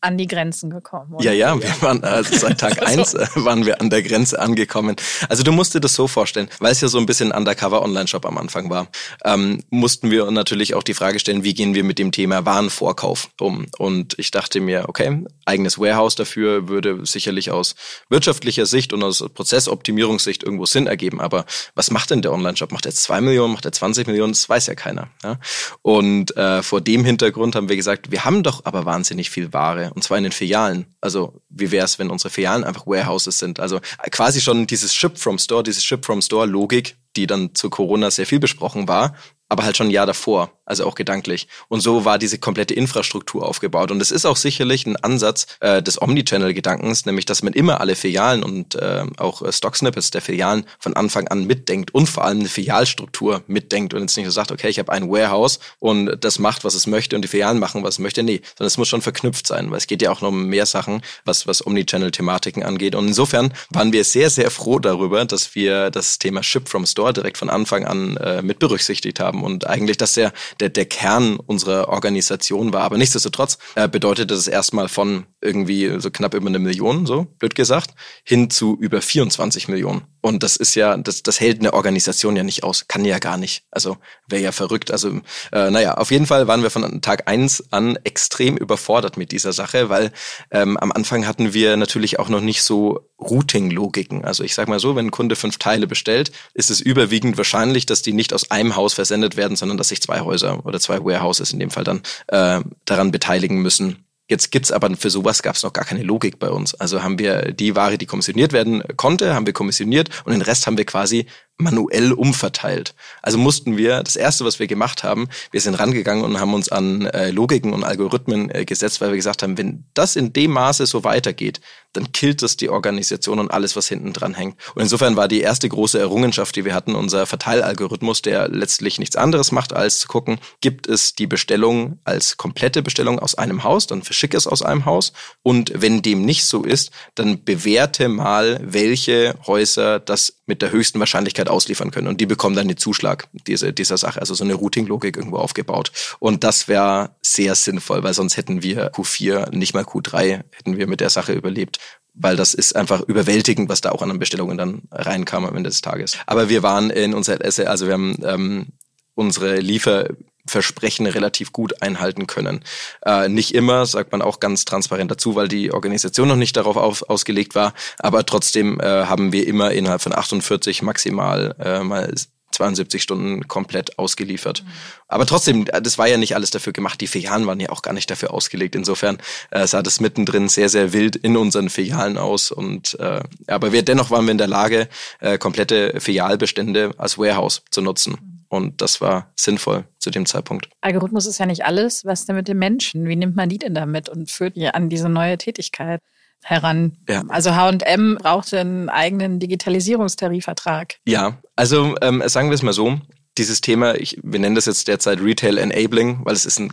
an 0.00 0.16
die 0.16 0.26
Grenzen 0.26 0.70
gekommen. 0.70 1.14
Oder? 1.14 1.24
Ja, 1.24 1.32
ja, 1.32 1.60
wir 1.60 1.82
waren 1.82 2.02
also 2.04 2.36
seit 2.38 2.58
Tag 2.58 2.86
eins 2.86 3.14
äh, 3.14 3.26
waren 3.36 3.66
wir 3.66 3.80
an 3.80 3.90
der 3.90 4.02
Grenze 4.02 4.38
angekommen. 4.38 4.96
Also 5.28 5.42
du 5.42 5.52
musst 5.52 5.74
dir 5.74 5.80
das 5.80 5.94
so 5.94 6.08
vorstellen, 6.08 6.48
weil 6.58 6.72
es 6.72 6.80
ja 6.80 6.88
so 6.88 6.98
ein 6.98 7.06
bisschen 7.06 7.32
Undercover 7.32 7.82
Online-Shop 7.82 8.24
am 8.24 8.38
Anfang 8.38 8.70
war, 8.70 8.88
ähm, 9.24 9.62
mussten 9.70 10.10
wir 10.10 10.30
natürlich 10.30 10.74
auch 10.74 10.82
die 10.82 10.94
Frage 10.94 11.18
stellen, 11.18 11.44
wie 11.44 11.54
gehen 11.54 11.74
wir 11.74 11.84
mit 11.84 11.98
dem 11.98 12.12
Thema 12.12 12.46
Warenvorkauf 12.46 13.28
um? 13.40 13.66
Und 13.78 14.18
ich 14.18 14.30
dachte 14.30 14.60
mir, 14.60 14.88
okay, 14.88 15.24
eigenes 15.44 15.78
Warehouse 15.78 16.14
dafür 16.14 16.68
würde 16.68 17.04
sicherlich 17.04 17.50
aus 17.50 17.74
wirtschaftlicher 18.08 18.66
Sicht 18.66 18.92
und 18.92 19.02
aus 19.02 19.24
Prozessoptimierungssicht 19.34 20.42
irgendwo 20.42 20.66
Sinn 20.66 20.86
ergeben. 20.86 21.20
Aber 21.20 21.44
was 21.74 21.90
macht 21.90 22.10
denn 22.10 22.22
der 22.22 22.32
Online-Shop? 22.32 22.72
Macht 22.72 22.86
er 22.86 22.92
zwei 22.92 23.20
Millionen, 23.20 23.52
macht 23.52 23.64
er 23.66 23.72
20 23.72 24.06
Millionen? 24.06 24.32
Das 24.32 24.48
weiß 24.48 24.66
ja 24.66 24.74
keiner. 24.74 25.08
Ja? 25.22 25.38
Und 25.82 26.36
äh, 26.36 26.62
vor 26.62 26.80
dem 26.80 27.04
Hintergrund 27.04 27.54
haben 27.54 27.68
wir 27.68 27.76
gesagt, 27.76 28.10
wir 28.10 28.24
haben 28.24 28.42
doch 28.42 28.64
aber 28.64 28.86
wahnsinnig 28.86 29.30
viel 29.30 29.52
Ware 29.52 29.89
und 29.90 30.02
zwar 30.02 30.18
in 30.18 30.24
den 30.24 30.32
Filialen. 30.32 30.86
Also 31.00 31.40
wie 31.48 31.70
wäre 31.70 31.84
es, 31.84 31.98
wenn 31.98 32.10
unsere 32.10 32.30
Filialen 32.30 32.64
einfach 32.64 32.86
Warehouses 32.86 33.38
sind? 33.38 33.60
Also 33.60 33.80
quasi 34.10 34.40
schon 34.40 34.66
dieses 34.66 34.94
Ship 34.94 35.16
from 35.16 35.38
Store, 35.38 35.62
diese 35.62 35.80
Ship 35.80 36.04
from 36.04 36.22
Store 36.22 36.46
Logik, 36.46 36.96
die 37.16 37.26
dann 37.26 37.54
zu 37.54 37.70
Corona 37.70 38.10
sehr 38.10 38.26
viel 38.26 38.40
besprochen 38.40 38.88
war, 38.88 39.14
aber 39.50 39.64
halt 39.64 39.76
schon 39.76 39.88
ein 39.88 39.90
Jahr 39.90 40.06
davor, 40.06 40.52
also 40.64 40.86
auch 40.86 40.94
gedanklich. 40.94 41.48
Und 41.66 41.80
so 41.80 42.04
war 42.04 42.18
diese 42.18 42.38
komplette 42.38 42.72
Infrastruktur 42.72 43.44
aufgebaut. 43.44 43.90
Und 43.90 44.00
es 44.00 44.12
ist 44.12 44.24
auch 44.24 44.36
sicherlich 44.36 44.86
ein 44.86 44.96
Ansatz 44.96 45.48
äh, 45.58 45.82
des 45.82 46.00
Omnichannel-Gedankens, 46.00 47.04
nämlich 47.04 47.26
dass 47.26 47.42
man 47.42 47.52
immer 47.52 47.80
alle 47.80 47.96
Filialen 47.96 48.44
und 48.44 48.76
äh, 48.76 49.04
auch 49.16 49.42
äh, 49.42 49.52
Stock-Snippets 49.52 50.12
der 50.12 50.22
Filialen 50.22 50.66
von 50.78 50.94
Anfang 50.94 51.26
an 51.26 51.48
mitdenkt 51.48 51.92
und 51.92 52.08
vor 52.08 52.24
allem 52.24 52.38
eine 52.38 52.48
Filialstruktur 52.48 53.42
mitdenkt 53.48 53.92
und 53.92 54.02
jetzt 54.02 54.16
nicht 54.16 54.26
so 54.26 54.30
sagt, 54.30 54.52
okay, 54.52 54.68
ich 54.68 54.78
habe 54.78 54.92
ein 54.92 55.10
Warehouse 55.10 55.58
und 55.80 56.16
das 56.20 56.38
macht, 56.38 56.62
was 56.62 56.74
es 56.74 56.86
möchte 56.86 57.16
und 57.16 57.22
die 57.22 57.28
Filialen 57.28 57.58
machen, 57.58 57.82
was 57.82 57.94
es 57.94 57.98
möchte. 57.98 58.22
Nee, 58.22 58.40
sondern 58.56 58.68
es 58.68 58.78
muss 58.78 58.88
schon 58.88 59.02
verknüpft 59.02 59.48
sein, 59.48 59.72
weil 59.72 59.78
es 59.78 59.88
geht 59.88 60.00
ja 60.00 60.12
auch 60.12 60.20
noch 60.20 60.28
um 60.28 60.46
mehr 60.46 60.66
Sachen, 60.66 61.02
was, 61.24 61.48
was 61.48 61.66
Omnichannel-Thematiken 61.66 62.62
angeht. 62.62 62.94
Und 62.94 63.08
insofern 63.08 63.52
waren 63.70 63.92
wir 63.92 64.04
sehr, 64.04 64.30
sehr 64.30 64.52
froh 64.52 64.78
darüber, 64.78 65.24
dass 65.24 65.56
wir 65.56 65.90
das 65.90 66.20
Thema 66.20 66.44
Ship 66.44 66.68
from 66.68 66.86
Store 66.86 66.99
Store 67.00 67.14
direkt 67.14 67.38
von 67.38 67.48
Anfang 67.48 67.86
an 67.86 68.18
äh, 68.18 68.42
mit 68.42 68.58
berücksichtigt 68.58 69.20
haben 69.20 69.42
und 69.42 69.66
eigentlich 69.66 69.96
das 69.96 70.12
der, 70.12 70.32
der, 70.60 70.68
der 70.68 70.84
Kern 70.84 71.38
unserer 71.38 71.88
Organisation 71.88 72.74
war. 72.74 72.82
Aber 72.82 72.98
nichtsdestotrotz 72.98 73.56
äh, 73.74 73.88
bedeutet 73.88 74.30
das 74.30 74.46
erstmal 74.46 74.88
von 74.88 75.24
irgendwie 75.40 75.98
so 75.98 76.10
knapp 76.10 76.34
über 76.34 76.48
eine 76.48 76.58
Million, 76.58 77.06
so 77.06 77.24
blöd 77.38 77.54
gesagt, 77.54 77.94
hin 78.22 78.50
zu 78.50 78.76
über 78.78 79.00
24 79.00 79.68
Millionen. 79.68 80.02
Und 80.20 80.42
das 80.42 80.56
ist 80.56 80.74
ja, 80.74 80.98
das, 80.98 81.22
das 81.22 81.40
hält 81.40 81.60
eine 81.60 81.72
Organisation 81.72 82.36
ja 82.36 82.42
nicht 82.42 82.62
aus, 82.62 82.86
kann 82.86 83.06
ja 83.06 83.18
gar 83.18 83.38
nicht. 83.38 83.64
Also 83.70 83.96
wäre 84.28 84.42
ja 84.42 84.52
verrückt. 84.52 84.90
Also 84.90 85.20
äh, 85.52 85.70
naja, 85.70 85.94
auf 85.94 86.10
jeden 86.10 86.26
Fall 86.26 86.46
waren 86.46 86.62
wir 86.62 86.68
von 86.68 87.00
Tag 87.00 87.26
eins 87.26 87.64
an 87.72 87.96
extrem 88.04 88.58
überfordert 88.58 89.16
mit 89.16 89.32
dieser 89.32 89.54
Sache, 89.54 89.88
weil 89.88 90.12
ähm, 90.50 90.76
am 90.76 90.92
Anfang 90.92 91.26
hatten 91.26 91.54
wir 91.54 91.78
natürlich 91.78 92.18
auch 92.18 92.28
noch 92.28 92.42
nicht 92.42 92.62
so 92.62 93.09
Routing-Logiken. 93.20 94.24
Also 94.24 94.44
ich 94.44 94.54
sag 94.54 94.68
mal 94.68 94.80
so, 94.80 94.96
wenn 94.96 95.06
ein 95.06 95.10
Kunde 95.10 95.36
fünf 95.36 95.58
Teile 95.58 95.86
bestellt, 95.86 96.32
ist 96.54 96.70
es 96.70 96.80
überwiegend 96.80 97.36
wahrscheinlich, 97.36 97.86
dass 97.86 98.02
die 98.02 98.12
nicht 98.12 98.32
aus 98.32 98.50
einem 98.50 98.76
Haus 98.76 98.94
versendet 98.94 99.36
werden, 99.36 99.56
sondern 99.56 99.78
dass 99.78 99.88
sich 99.88 100.02
zwei 100.02 100.20
Häuser 100.20 100.64
oder 100.66 100.80
zwei 100.80 101.04
Warehouses 101.04 101.52
in 101.52 101.58
dem 101.58 101.70
Fall 101.70 101.84
dann 101.84 102.02
äh, 102.28 102.60
daran 102.84 103.10
beteiligen 103.12 103.60
müssen. 103.60 104.04
Jetzt 104.30 104.52
gibt's 104.52 104.70
aber 104.70 104.96
für 104.96 105.10
sowas 105.10 105.42
gab's 105.42 105.64
noch 105.64 105.72
gar 105.72 105.84
keine 105.84 106.04
Logik 106.04 106.38
bei 106.38 106.50
uns. 106.50 106.76
Also 106.76 107.02
haben 107.02 107.18
wir 107.18 107.50
die 107.50 107.74
Ware, 107.74 107.98
die 107.98 108.06
kommissioniert 108.06 108.52
werden 108.52 108.80
konnte, 108.96 109.34
haben 109.34 109.44
wir 109.44 109.52
kommissioniert 109.52 110.08
und 110.24 110.30
den 110.30 110.42
Rest 110.42 110.68
haben 110.68 110.78
wir 110.78 110.84
quasi 110.84 111.26
manuell 111.60 112.12
umverteilt. 112.12 112.94
Also 113.22 113.38
mussten 113.38 113.76
wir, 113.76 114.02
das 114.02 114.16
erste, 114.16 114.44
was 114.44 114.58
wir 114.58 114.66
gemacht 114.66 115.04
haben, 115.04 115.28
wir 115.50 115.60
sind 115.60 115.74
rangegangen 115.74 116.24
und 116.24 116.40
haben 116.40 116.54
uns 116.54 116.68
an 116.70 117.06
äh, 117.06 117.30
Logiken 117.30 117.72
und 117.72 117.84
Algorithmen 117.84 118.50
äh, 118.50 118.64
gesetzt, 118.64 119.00
weil 119.00 119.10
wir 119.10 119.16
gesagt 119.16 119.42
haben, 119.42 119.58
wenn 119.58 119.84
das 119.94 120.16
in 120.16 120.32
dem 120.32 120.52
Maße 120.52 120.86
so 120.86 121.04
weitergeht, 121.04 121.60
dann 121.92 122.12
killt 122.12 122.42
das 122.42 122.56
die 122.56 122.68
Organisation 122.68 123.38
und 123.38 123.50
alles, 123.50 123.74
was 123.74 123.88
hinten 123.88 124.12
dran 124.12 124.34
hängt. 124.34 124.56
Und 124.74 124.82
insofern 124.82 125.16
war 125.16 125.28
die 125.28 125.40
erste 125.40 125.68
große 125.68 125.98
Errungenschaft, 125.98 126.54
die 126.54 126.64
wir 126.64 126.74
hatten, 126.74 126.94
unser 126.94 127.26
Verteilalgorithmus, 127.26 128.22
der 128.22 128.48
letztlich 128.48 128.98
nichts 128.98 129.16
anderes 129.16 129.50
macht, 129.50 129.72
als 129.72 129.98
zu 130.00 130.08
gucken, 130.08 130.38
gibt 130.60 130.86
es 130.86 131.14
die 131.14 131.26
Bestellung 131.26 131.98
als 132.04 132.36
komplette 132.36 132.82
Bestellung 132.82 133.18
aus 133.18 133.34
einem 133.34 133.64
Haus, 133.64 133.86
dann 133.86 134.02
verschicke 134.02 134.36
es 134.36 134.46
aus 134.46 134.62
einem 134.62 134.84
Haus. 134.84 135.12
Und 135.42 135.72
wenn 135.74 136.02
dem 136.02 136.24
nicht 136.24 136.44
so 136.44 136.62
ist, 136.62 136.90
dann 137.16 137.42
bewerte 137.44 138.08
mal, 138.08 138.60
welche 138.62 139.34
Häuser 139.46 139.98
das 139.98 140.34
mit 140.46 140.62
der 140.62 140.70
höchsten 140.72 141.00
Wahrscheinlichkeit 141.00 141.49
ausliefern 141.50 141.90
können. 141.90 142.08
Und 142.08 142.20
die 142.20 142.26
bekommen 142.26 142.56
dann 142.56 142.68
den 142.68 142.76
Zuschlag 142.76 143.28
diese, 143.46 143.72
dieser 143.72 143.96
Sache, 143.96 144.20
also 144.20 144.34
so 144.34 144.44
eine 144.44 144.54
Routing-Logik 144.54 145.16
irgendwo 145.16 145.38
aufgebaut. 145.38 145.92
Und 146.18 146.44
das 146.44 146.68
wäre 146.68 147.10
sehr 147.22 147.54
sinnvoll, 147.54 148.02
weil 148.02 148.14
sonst 148.14 148.36
hätten 148.36 148.62
wir 148.62 148.92
Q4, 148.92 149.54
nicht 149.54 149.74
mal 149.74 149.84
Q3, 149.84 150.42
hätten 150.50 150.76
wir 150.76 150.86
mit 150.86 151.00
der 151.00 151.10
Sache 151.10 151.32
überlebt 151.32 151.78
weil 152.12 152.36
das 152.36 152.54
ist 152.54 152.74
einfach 152.74 153.00
überwältigend, 153.02 153.68
was 153.68 153.80
da 153.80 153.92
auch 153.92 154.02
an 154.02 154.18
Bestellungen 154.18 154.58
dann 154.58 154.82
reinkam 154.90 155.46
am 155.46 155.56
Ende 155.56 155.70
des 155.70 155.80
Tages. 155.80 156.18
Aber 156.26 156.48
wir 156.48 156.62
waren 156.62 156.90
in 156.90 157.14
unserer 157.14 157.38
also 157.68 157.86
wir 157.86 157.92
haben 157.92 158.16
ähm, 158.24 158.66
unsere 159.14 159.60
Liefer 159.60 160.08
Versprechen 160.50 161.06
relativ 161.06 161.52
gut 161.52 161.80
einhalten 161.80 162.26
können. 162.26 162.64
Äh, 163.06 163.28
nicht 163.28 163.54
immer, 163.54 163.86
sagt 163.86 164.12
man 164.12 164.20
auch 164.20 164.40
ganz 164.40 164.64
transparent 164.64 165.10
dazu, 165.10 165.34
weil 165.36 165.48
die 165.48 165.72
Organisation 165.72 166.28
noch 166.28 166.36
nicht 166.36 166.56
darauf 166.56 166.76
auf, 166.76 167.08
ausgelegt 167.08 167.54
war, 167.54 167.72
aber 167.98 168.26
trotzdem 168.26 168.80
äh, 168.80 168.84
haben 168.84 169.32
wir 169.32 169.46
immer 169.46 169.70
innerhalb 169.72 170.02
von 170.02 170.14
48 170.14 170.82
maximal 170.82 171.54
äh, 171.58 171.82
mal 171.82 172.12
72 172.52 173.02
Stunden 173.02 173.48
komplett 173.48 173.98
ausgeliefert. 173.98 174.62
Mhm. 174.64 174.70
Aber 175.08 175.26
trotzdem, 175.26 175.64
das 175.64 175.98
war 175.98 176.08
ja 176.08 176.16
nicht 176.16 176.34
alles 176.34 176.50
dafür 176.50 176.72
gemacht. 176.72 177.00
Die 177.00 177.06
Filialen 177.06 177.46
waren 177.46 177.60
ja 177.60 177.70
auch 177.70 177.82
gar 177.82 177.94
nicht 177.94 178.10
dafür 178.10 178.34
ausgelegt. 178.34 178.74
Insofern 178.74 179.18
äh, 179.50 179.66
sah 179.66 179.82
das 179.82 180.00
mittendrin 180.00 180.48
sehr, 180.48 180.68
sehr 180.68 180.92
wild 180.92 181.16
in 181.16 181.36
unseren 181.36 181.70
Filialen 181.70 182.18
aus. 182.18 182.50
Und 182.50 182.98
äh, 183.00 183.20
aber 183.46 183.72
wir 183.72 183.82
dennoch 183.82 184.10
waren 184.10 184.26
wir 184.26 184.32
in 184.32 184.38
der 184.38 184.48
Lage, 184.48 184.88
äh, 185.20 185.38
komplette 185.38 186.00
Filialbestände 186.00 186.92
als 186.98 187.18
Warehouse 187.18 187.62
zu 187.70 187.80
nutzen. 187.82 188.18
Mhm. 188.20 188.29
Und 188.50 188.82
das 188.82 189.00
war 189.00 189.32
sinnvoll 189.36 189.84
zu 189.98 190.10
dem 190.10 190.26
Zeitpunkt. 190.26 190.68
Algorithmus 190.80 191.26
ist 191.26 191.38
ja 191.38 191.46
nicht 191.46 191.64
alles. 191.64 192.04
Was 192.04 192.26
denn 192.26 192.34
mit 192.34 192.48
den 192.48 192.58
Menschen? 192.58 193.06
Wie 193.06 193.14
nimmt 193.14 193.36
man 193.36 193.48
die 193.48 193.58
denn 193.58 193.74
damit 193.74 194.08
und 194.08 194.28
führt 194.28 194.56
die 194.56 194.66
an 194.66 194.90
diese 194.90 195.08
neue 195.08 195.38
Tätigkeit? 195.38 196.00
heran. 196.42 196.96
Ja. 197.06 197.22
Also 197.28 197.54
H&M 197.54 198.16
brauchte 198.18 198.60
einen 198.60 198.88
eigenen 198.88 199.40
Digitalisierungstarifvertrag. 199.40 200.96
Ja, 201.04 201.38
also 201.54 201.94
ähm, 202.00 202.22
sagen 202.26 202.48
wir 202.48 202.54
es 202.54 202.62
mal 202.62 202.72
so, 202.72 202.98
dieses 203.38 203.60
Thema, 203.60 203.94
ich, 203.96 204.18
wir 204.22 204.40
nennen 204.40 204.54
das 204.54 204.66
jetzt 204.66 204.88
derzeit 204.88 205.20
Retail 205.20 205.58
Enabling, 205.58 206.20
weil 206.24 206.34
es 206.34 206.46
ist 206.46 206.58
ein 206.58 206.72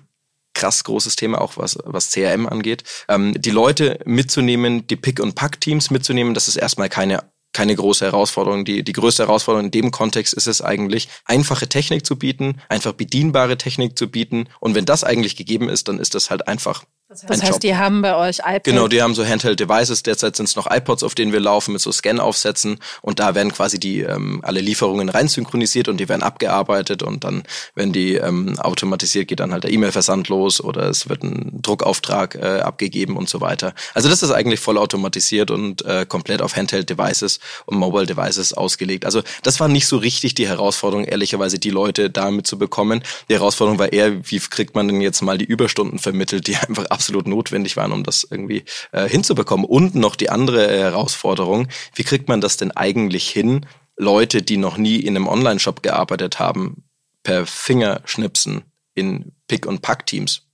krass 0.54 0.84
großes 0.84 1.16
Thema, 1.16 1.40
auch 1.40 1.58
was, 1.58 1.78
was 1.84 2.12
CRM 2.12 2.48
angeht. 2.48 2.84
Ähm, 3.08 3.34
die 3.40 3.52
Leute 3.52 4.00
mitzunehmen, 4.06 4.88
die 4.88 4.96
Pick- 4.96 5.20
und 5.20 5.36
Pack-Teams 5.36 5.92
mitzunehmen, 5.92 6.34
das 6.34 6.48
ist 6.48 6.56
erstmal 6.56 6.90
keine 6.90 7.24
keine 7.58 7.76
große 7.76 8.06
Herausforderung. 8.06 8.66
Die, 8.66 8.84
die 8.84 8.94
größte 8.94 9.24
Herausforderung 9.24 9.66
in 9.66 9.72
dem 9.72 9.90
Kontext 9.90 10.36
ist 10.36 10.46
es 10.46 10.62
eigentlich, 10.62 11.10
einfache 11.26 11.68
Technik 11.68 12.06
zu 12.06 12.16
bieten, 12.16 12.62
einfach 12.70 12.94
bedienbare 12.94 13.58
Technik 13.58 13.98
zu 13.98 14.12
bieten. 14.12 14.48
Und 14.60 14.76
wenn 14.76 14.86
das 14.86 15.04
eigentlich 15.04 15.36
gegeben 15.36 15.68
ist, 15.68 15.88
dann 15.88 15.98
ist 15.98 16.14
das 16.14 16.30
halt 16.30 16.48
einfach 16.48 16.84
das 17.10 17.42
heißt, 17.42 17.64
die 17.64 17.78
haben 17.78 18.02
bei 18.02 18.18
euch 18.18 18.40
iPads? 18.40 18.64
Genau, 18.66 18.90
die 18.90 19.02
haben 19.02 19.16
so 19.16 19.26
Handheld-Devices. 19.26 20.04
Derzeit 20.04 20.36
sind 20.36 20.50
es 20.50 20.58
noch 20.58 20.70
iPods, 20.70 21.04
auf 21.04 21.16
denen 21.16 21.32
wir 21.32 21.40
laufen 21.40 21.72
mit 21.72 21.82
so 21.82 21.90
Scan-Aufsätzen. 21.90 22.80
Und 23.02 23.20
da 23.20 23.34
werden 23.34 23.54
quasi 23.54 23.80
die 23.80 24.02
ähm, 24.02 24.42
alle 24.44 24.60
Lieferungen 24.60 25.08
rein 25.08 25.30
synchronisiert 25.30 25.88
und 25.88 25.98
die 25.98 26.10
werden 26.10 26.22
abgearbeitet. 26.22 27.04
Und 27.04 27.24
dann, 27.24 27.44
wenn 27.76 27.94
die 27.94 28.16
ähm, 28.16 28.60
automatisiert, 28.60 29.30
geht 29.30 29.40
dann 29.40 29.54
halt 29.54 29.64
der 29.64 29.72
E-Mail-Versand 29.72 30.28
los 30.28 30.60
oder 30.60 30.90
es 30.90 31.08
wird 31.08 31.24
ein 31.24 31.62
Druckauftrag 31.62 32.36
äh, 32.36 32.60
abgegeben 32.60 33.16
und 33.16 33.30
so 33.30 33.40
weiter. 33.40 33.74
Also 33.94 34.10
das 34.10 34.22
ist 34.22 34.32
eigentlich 34.32 34.60
voll 34.60 34.78
automatisiert 34.78 35.50
und 35.50 35.86
äh, 35.86 36.06
komplett 36.06 36.42
auf 36.42 36.58
Handheld-Devices 36.58 37.40
und 37.68 37.78
Mobile-Devices 37.78 38.52
ausgelegt. 38.52 39.06
Also 39.06 39.22
das 39.44 39.62
war 39.62 39.70
nicht 39.70 39.88
so 39.88 39.96
richtig 39.96 40.36
die 40.36 40.48
Herausforderung, 40.50 41.06
ehrlicherweise 41.06 41.58
die 41.58 41.70
Leute 41.70 42.10
damit 42.10 42.48
zu 42.48 42.58
bekommen. 42.58 43.02
Die 43.30 43.36
Herausforderung 43.36 43.80
war 43.80 43.94
eher, 43.94 44.30
wie 44.30 44.40
kriegt 44.40 44.76
man 44.76 44.90
denn 44.90 45.00
jetzt 45.00 45.22
mal 45.22 45.38
die 45.38 45.46
Überstunden 45.46 46.00
vermittelt, 46.00 46.48
die 46.48 46.58
einfach 46.68 46.97
absolut 46.98 47.28
notwendig 47.28 47.78
waren, 47.78 47.92
um 47.92 48.04
das 48.04 48.28
irgendwie 48.28 48.64
äh, 48.92 49.08
hinzubekommen. 49.08 49.68
Und 49.68 49.94
noch 49.94 50.16
die 50.16 50.32
andere 50.32 50.68
Herausforderung, 50.68 51.68
wie 51.94 52.04
kriegt 52.04 52.28
man 52.28 52.42
das 52.42 52.58
denn 52.58 52.72
eigentlich 52.72 53.30
hin, 53.30 53.68
Leute, 53.98 54.42
die 54.42 54.58
noch 54.58 54.78
nie 54.78 54.98
in 54.98 55.16
einem 55.16 55.28
Online-Shop 55.28 55.84
gearbeitet 55.84 56.40
haben, 56.40 56.84
per 57.22 57.46
Fingerschnipsen 57.46 58.64
in 58.96 59.32
Pick- 59.48 59.68
und 59.68 59.84
Pack-Teams 59.84 60.48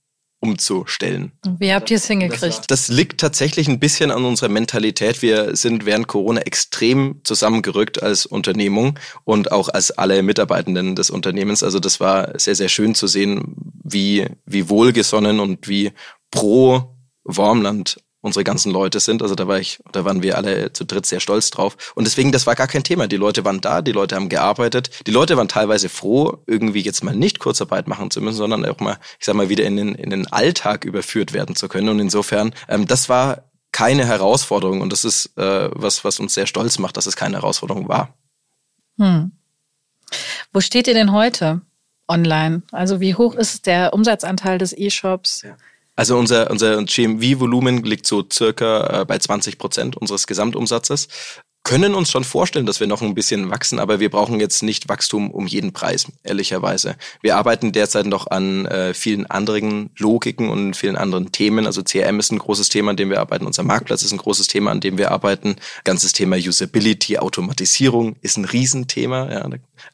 umzustellen. 0.44 1.32
Wie 1.58 1.72
habt 1.72 1.90
ihr 1.90 1.96
es 1.96 2.06
hingekriegt? 2.06 2.70
Das 2.70 2.88
liegt 2.88 3.18
tatsächlich 3.18 3.66
ein 3.66 3.80
bisschen 3.80 4.10
an 4.10 4.26
unserer 4.26 4.50
Mentalität. 4.50 5.22
Wir 5.22 5.56
sind 5.56 5.86
während 5.86 6.06
Corona 6.06 6.42
extrem 6.42 7.20
zusammengerückt 7.24 8.02
als 8.02 8.26
Unternehmung 8.26 8.98
und 9.24 9.50
auch 9.52 9.70
als 9.70 9.90
alle 9.92 10.22
Mitarbeitenden 10.22 10.96
des 10.96 11.08
Unternehmens. 11.08 11.62
Also 11.62 11.80
das 11.80 11.98
war 11.98 12.38
sehr, 12.38 12.54
sehr 12.54 12.68
schön 12.68 12.94
zu 12.94 13.06
sehen, 13.06 13.56
wie, 13.82 14.26
wie 14.44 14.68
wohlgesonnen 14.68 15.40
und 15.40 15.66
wie 15.66 15.92
pro 16.34 16.96
Wormland 17.24 17.96
unsere 18.20 18.42
ganzen 18.42 18.72
Leute 18.72 19.00
sind. 19.00 19.22
Also 19.22 19.34
da 19.34 19.46
war 19.46 19.58
ich, 19.58 19.80
da 19.92 20.04
waren 20.04 20.22
wir 20.22 20.36
alle 20.36 20.72
zu 20.72 20.84
dritt 20.84 21.04
sehr 21.04 21.20
stolz 21.20 21.50
drauf. 21.50 21.76
Und 21.94 22.04
deswegen, 22.04 22.32
das 22.32 22.46
war 22.46 22.54
gar 22.54 22.66
kein 22.66 22.82
Thema. 22.82 23.06
Die 23.06 23.16
Leute 23.16 23.44
waren 23.44 23.60
da, 23.60 23.82
die 23.82 23.92
Leute 23.92 24.16
haben 24.16 24.30
gearbeitet. 24.30 25.06
Die 25.06 25.10
Leute 25.10 25.36
waren 25.36 25.46
teilweise 25.46 25.90
froh, 25.90 26.38
irgendwie 26.46 26.80
jetzt 26.80 27.04
mal 27.04 27.14
nicht 27.14 27.38
Kurzarbeit 27.38 27.86
machen 27.86 28.10
zu 28.10 28.22
müssen, 28.22 28.38
sondern 28.38 28.64
auch 28.64 28.80
mal, 28.80 28.96
ich 29.18 29.26
sag 29.26 29.34
mal, 29.34 29.50
wieder 29.50 29.64
in 29.64 29.76
den, 29.76 29.94
in 29.94 30.08
den 30.08 30.26
Alltag 30.32 30.86
überführt 30.86 31.34
werden 31.34 31.54
zu 31.54 31.68
können. 31.68 31.90
Und 31.90 32.00
insofern, 32.00 32.54
ähm, 32.68 32.86
das 32.86 33.10
war 33.10 33.44
keine 33.72 34.06
Herausforderung. 34.06 34.80
Und 34.80 34.90
das 34.90 35.04
ist 35.04 35.36
äh, 35.36 35.68
was, 35.72 36.02
was 36.02 36.18
uns 36.18 36.32
sehr 36.32 36.46
stolz 36.46 36.78
macht, 36.78 36.96
dass 36.96 37.06
es 37.06 37.16
keine 37.16 37.36
Herausforderung 37.36 37.88
war. 37.88 38.14
Hm. 38.98 39.32
Wo 40.52 40.60
steht 40.60 40.88
ihr 40.88 40.94
denn 40.94 41.12
heute 41.12 41.60
online? 42.08 42.62
Also 42.72 43.00
wie 43.00 43.14
hoch 43.14 43.34
ist 43.34 43.66
der 43.66 43.92
Umsatzanteil 43.92 44.56
des 44.56 44.72
E-Shops? 44.76 45.42
Ja. 45.42 45.56
Also 45.96 46.18
unser, 46.18 46.50
unser 46.50 46.82
GMV-Volumen 46.84 47.82
liegt 47.84 48.06
so 48.06 48.24
circa 48.30 49.02
äh, 49.02 49.04
bei 49.04 49.18
20 49.18 49.58
Prozent 49.58 49.96
unseres 49.96 50.26
Gesamtumsatzes 50.26 51.08
können 51.64 51.94
uns 51.94 52.10
schon 52.10 52.24
vorstellen, 52.24 52.66
dass 52.66 52.78
wir 52.78 52.86
noch 52.86 53.00
ein 53.00 53.14
bisschen 53.14 53.50
wachsen, 53.50 53.78
aber 53.78 53.98
wir 53.98 54.10
brauchen 54.10 54.38
jetzt 54.38 54.62
nicht 54.62 54.90
Wachstum 54.90 55.30
um 55.30 55.46
jeden 55.46 55.72
Preis, 55.72 56.06
ehrlicherweise. 56.22 56.96
Wir 57.22 57.36
arbeiten 57.36 57.72
derzeit 57.72 58.04
noch 58.04 58.26
an 58.26 58.66
äh, 58.66 58.92
vielen 58.92 59.24
anderen 59.26 59.88
Logiken 59.98 60.50
und 60.50 60.76
vielen 60.76 60.96
anderen 60.96 61.32
Themen. 61.32 61.64
Also 61.66 61.82
CRM 61.82 62.20
ist 62.20 62.30
ein 62.32 62.38
großes 62.38 62.68
Thema, 62.68 62.90
an 62.90 62.98
dem 62.98 63.08
wir 63.08 63.18
arbeiten. 63.18 63.46
Unser 63.46 63.62
Marktplatz 63.62 64.02
ist 64.02 64.12
ein 64.12 64.18
großes 64.18 64.46
Thema, 64.46 64.72
an 64.72 64.80
dem 64.80 64.98
wir 64.98 65.10
arbeiten. 65.10 65.56
Ganzes 65.84 66.12
Thema 66.12 66.36
Usability, 66.36 67.16
Automatisierung 67.16 68.16
ist 68.20 68.36
ein 68.36 68.44
Riesenthema. 68.44 69.32
Ja. 69.32 69.48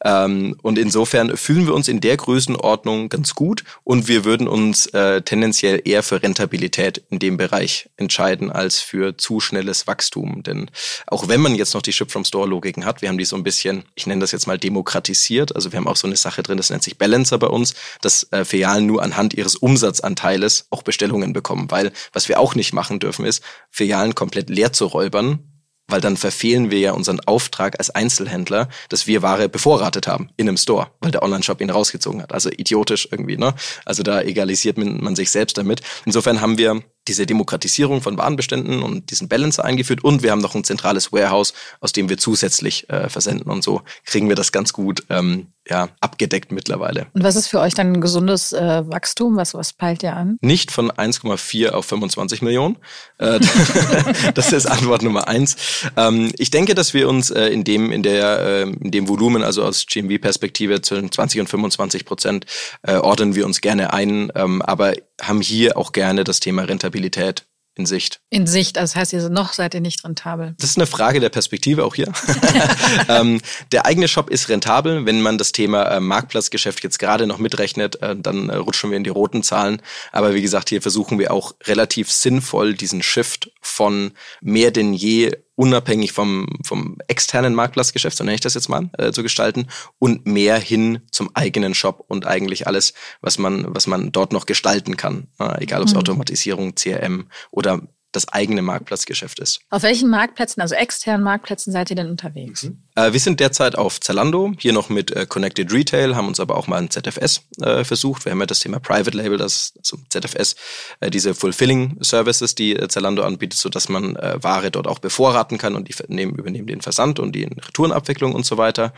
Ähm, 0.04 0.56
und 0.62 0.78
insofern 0.78 1.36
fühlen 1.36 1.66
wir 1.66 1.74
uns 1.74 1.88
in 1.88 2.00
der 2.00 2.16
Größenordnung 2.16 3.08
ganz 3.08 3.34
gut 3.34 3.64
und 3.84 4.08
wir 4.08 4.24
würden 4.24 4.48
uns 4.48 4.86
äh, 4.86 5.22
tendenziell 5.22 5.80
eher 5.84 6.02
für 6.02 6.22
Rentabilität 6.22 7.02
in 7.10 7.18
dem 7.18 7.36
Bereich 7.36 7.88
entscheiden 7.96 8.50
als 8.50 8.80
für 8.80 9.16
zu 9.16 9.40
schnelles 9.40 9.86
Wachstum. 9.86 10.42
Denn 10.42 10.70
auch 11.06 11.28
wenn 11.28 11.40
man 11.40 11.54
jetzt 11.54 11.74
noch 11.74 11.82
die 11.82 11.92
Ship-from-Store-Logiken 11.92 12.84
hat. 12.84 13.02
Wir 13.02 13.08
haben 13.08 13.18
die 13.18 13.24
so 13.24 13.36
ein 13.36 13.42
bisschen, 13.42 13.84
ich 13.94 14.06
nenne 14.06 14.20
das 14.20 14.32
jetzt 14.32 14.46
mal 14.46 14.58
demokratisiert. 14.58 15.54
Also 15.54 15.72
wir 15.72 15.76
haben 15.76 15.88
auch 15.88 15.96
so 15.96 16.06
eine 16.06 16.16
Sache 16.16 16.42
drin, 16.42 16.56
das 16.56 16.70
nennt 16.70 16.82
sich 16.82 16.98
Balancer 16.98 17.38
bei 17.38 17.46
uns, 17.46 17.74
dass 18.00 18.26
äh, 18.32 18.44
Filialen 18.44 18.86
nur 18.86 19.02
anhand 19.02 19.34
ihres 19.34 19.56
Umsatzanteiles 19.56 20.66
auch 20.70 20.82
Bestellungen 20.82 21.32
bekommen. 21.32 21.70
Weil 21.70 21.92
was 22.12 22.28
wir 22.28 22.40
auch 22.40 22.54
nicht 22.54 22.72
machen 22.72 22.98
dürfen, 22.98 23.24
ist, 23.24 23.42
Filialen 23.70 24.14
komplett 24.14 24.50
leer 24.50 24.72
zu 24.72 24.86
räubern, 24.86 25.49
weil 25.90 26.00
dann 26.00 26.16
verfehlen 26.16 26.70
wir 26.70 26.78
ja 26.78 26.92
unseren 26.92 27.20
Auftrag 27.20 27.78
als 27.78 27.90
Einzelhändler, 27.90 28.68
dass 28.88 29.06
wir 29.06 29.22
Ware 29.22 29.48
bevorratet 29.48 30.06
haben 30.06 30.30
in 30.36 30.48
einem 30.48 30.56
Store, 30.56 30.88
weil 31.00 31.10
der 31.10 31.22
Online-Shop 31.22 31.60
ihn 31.60 31.70
rausgezogen 31.70 32.22
hat. 32.22 32.32
Also 32.32 32.50
idiotisch 32.50 33.08
irgendwie, 33.10 33.36
ne? 33.36 33.54
Also 33.84 34.02
da 34.02 34.22
egalisiert 34.22 34.78
man 34.78 35.16
sich 35.16 35.30
selbst 35.30 35.58
damit. 35.58 35.82
Insofern 36.04 36.40
haben 36.40 36.58
wir 36.58 36.82
diese 37.10 37.26
Demokratisierung 37.26 38.02
von 38.02 38.16
Warenbeständen 38.16 38.82
und 38.82 39.10
diesen 39.10 39.28
Balancer 39.28 39.64
eingeführt 39.64 40.04
und 40.04 40.22
wir 40.22 40.30
haben 40.30 40.40
noch 40.40 40.54
ein 40.54 40.62
zentrales 40.62 41.12
Warehouse, 41.12 41.52
aus 41.80 41.90
dem 41.92 42.08
wir 42.08 42.18
zusätzlich 42.18 42.88
äh, 42.88 43.08
versenden 43.08 43.50
und 43.50 43.64
so 43.64 43.82
kriegen 44.04 44.28
wir 44.28 44.36
das 44.36 44.52
ganz 44.52 44.72
gut 44.72 45.02
ähm, 45.10 45.48
ja, 45.68 45.88
abgedeckt 46.00 46.52
mittlerweile. 46.52 47.06
Und 47.12 47.22
was 47.22 47.36
ist 47.36 47.48
für 47.48 47.60
euch 47.60 47.74
dann 47.74 47.92
ein 47.92 48.00
gesundes 48.00 48.52
äh, 48.52 48.82
Wachstum? 48.86 49.36
Was, 49.36 49.54
was 49.54 49.72
peilt 49.72 50.02
ihr 50.02 50.16
an? 50.16 50.38
Nicht 50.40 50.70
von 50.70 50.90
1,4 50.90 51.70
auf 51.70 51.86
25 51.86 52.42
Millionen. 52.42 52.76
Äh, 53.18 53.40
das 54.34 54.52
ist 54.52 54.66
Antwort 54.66 55.02
Nummer 55.02 55.28
eins. 55.28 55.56
Ähm, 55.96 56.32
ich 56.38 56.50
denke, 56.50 56.74
dass 56.74 56.94
wir 56.94 57.08
uns 57.08 57.30
äh, 57.30 57.48
in 57.48 57.64
dem 57.64 57.92
in 57.92 58.02
der 58.02 58.40
äh, 58.40 58.62
in 58.62 58.90
dem 58.90 59.08
Volumen, 59.08 59.42
also 59.42 59.64
aus 59.64 59.86
GMV-Perspektive 59.86 60.80
zwischen 60.82 61.10
20 61.10 61.40
und 61.40 61.48
25 61.48 62.04
Prozent, 62.04 62.46
äh, 62.82 62.94
ordnen 62.94 63.34
wir 63.34 63.46
uns 63.46 63.60
gerne 63.60 63.92
ein, 63.92 64.32
ähm, 64.34 64.62
aber 64.62 64.94
haben 65.22 65.40
hier 65.40 65.76
auch 65.76 65.92
gerne 65.92 66.24
das 66.24 66.40
Thema 66.40 66.62
Rentabilität 66.62 67.46
in 67.76 67.86
Sicht. 67.86 68.20
In 68.30 68.46
Sicht, 68.46 68.78
also 68.78 68.92
das 68.92 69.00
heißt, 69.00 69.12
ihr 69.12 69.28
noch 69.28 69.52
seid 69.52 69.74
ihr 69.74 69.80
nicht 69.80 70.04
rentabel. 70.04 70.54
Das 70.58 70.70
ist 70.70 70.76
eine 70.76 70.86
Frage 70.86 71.20
der 71.20 71.30
Perspektive 71.30 71.84
auch 71.84 71.94
hier. 71.94 72.12
ähm, 73.08 73.40
der 73.72 73.86
eigene 73.86 74.08
Shop 74.08 74.28
ist 74.28 74.48
rentabel. 74.48 75.06
Wenn 75.06 75.22
man 75.22 75.38
das 75.38 75.52
Thema 75.52 75.84
äh, 75.84 76.00
Marktplatzgeschäft 76.00 76.82
jetzt 76.82 76.98
gerade 76.98 77.26
noch 77.26 77.38
mitrechnet, 77.38 78.02
äh, 78.02 78.16
dann 78.16 78.50
äh, 78.50 78.56
rutschen 78.56 78.90
wir 78.90 78.96
in 78.96 79.04
die 79.04 79.10
roten 79.10 79.42
Zahlen. 79.42 79.82
Aber 80.12 80.34
wie 80.34 80.42
gesagt, 80.42 80.68
hier 80.68 80.82
versuchen 80.82 81.18
wir 81.18 81.32
auch 81.32 81.54
relativ 81.64 82.10
sinnvoll 82.10 82.74
diesen 82.74 83.02
Shift 83.02 83.50
von 83.60 84.12
mehr 84.40 84.70
denn 84.70 84.92
je 84.92 85.32
unabhängig 85.60 86.12
vom, 86.12 86.46
vom 86.64 86.96
externen 87.06 87.54
Marktplatzgeschäft, 87.54 88.16
so 88.16 88.24
nenne 88.24 88.34
ich 88.34 88.40
das 88.40 88.54
jetzt 88.54 88.70
mal, 88.70 88.88
äh, 88.96 89.12
zu 89.12 89.22
gestalten 89.22 89.66
und 89.98 90.24
mehr 90.24 90.58
hin 90.58 91.00
zum 91.10 91.28
eigenen 91.34 91.74
Shop 91.74 92.02
und 92.08 92.26
eigentlich 92.26 92.66
alles, 92.66 92.94
was 93.20 93.36
man, 93.36 93.66
was 93.68 93.86
man 93.86 94.10
dort 94.10 94.32
noch 94.32 94.46
gestalten 94.46 94.96
kann. 94.96 95.26
Äh, 95.38 95.64
egal 95.64 95.82
ob 95.82 95.88
es 95.88 95.92
mhm. 95.92 95.98
Automatisierung, 95.98 96.76
CRM 96.76 97.28
oder 97.50 97.82
das 98.12 98.28
eigene 98.28 98.62
Marktplatzgeschäft 98.62 99.38
ist. 99.38 99.60
Auf 99.70 99.82
welchen 99.82 100.10
Marktplätzen, 100.10 100.60
also 100.60 100.74
externen 100.74 101.22
Marktplätzen, 101.22 101.72
seid 101.72 101.90
ihr 101.90 101.96
denn 101.96 102.10
unterwegs? 102.10 102.64
Mhm. 102.64 102.82
Äh, 102.96 103.12
wir 103.12 103.20
sind 103.20 103.40
derzeit 103.40 103.76
auf 103.76 104.00
Zalando, 104.00 104.52
hier 104.58 104.72
noch 104.72 104.88
mit 104.88 105.10
äh, 105.12 105.26
Connected 105.26 105.72
Retail, 105.72 106.16
haben 106.16 106.28
uns 106.28 106.40
aber 106.40 106.56
auch 106.56 106.66
mal 106.66 106.78
ein 106.78 106.90
ZFS 106.90 107.42
äh, 107.62 107.84
versucht. 107.84 108.24
Wir 108.24 108.32
haben 108.32 108.40
ja 108.40 108.46
das 108.46 108.60
Thema 108.60 108.80
Private 108.80 109.16
Label, 109.16 109.38
das 109.38 109.72
also 109.78 109.98
ZFS, 110.08 110.56
äh, 111.00 111.10
diese 111.10 111.34
Fulfilling 111.34 111.98
Services, 112.00 112.54
die 112.54 112.76
äh, 112.76 112.88
Zalando 112.88 113.22
anbietet, 113.22 113.58
so 113.58 113.68
dass 113.68 113.88
man 113.88 114.16
äh, 114.16 114.42
Ware 114.42 114.70
dort 114.70 114.86
auch 114.86 114.98
bevorraten 114.98 115.58
kann 115.58 115.76
und 115.76 115.88
die 115.88 115.94
nehmen, 116.08 116.34
übernehmen 116.34 116.66
den 116.66 116.80
Versand 116.80 117.18
und 117.18 117.32
die 117.32 117.44
Retourenabwicklung 117.44 118.34
und 118.34 118.44
so 118.44 118.56
weiter. 118.56 118.92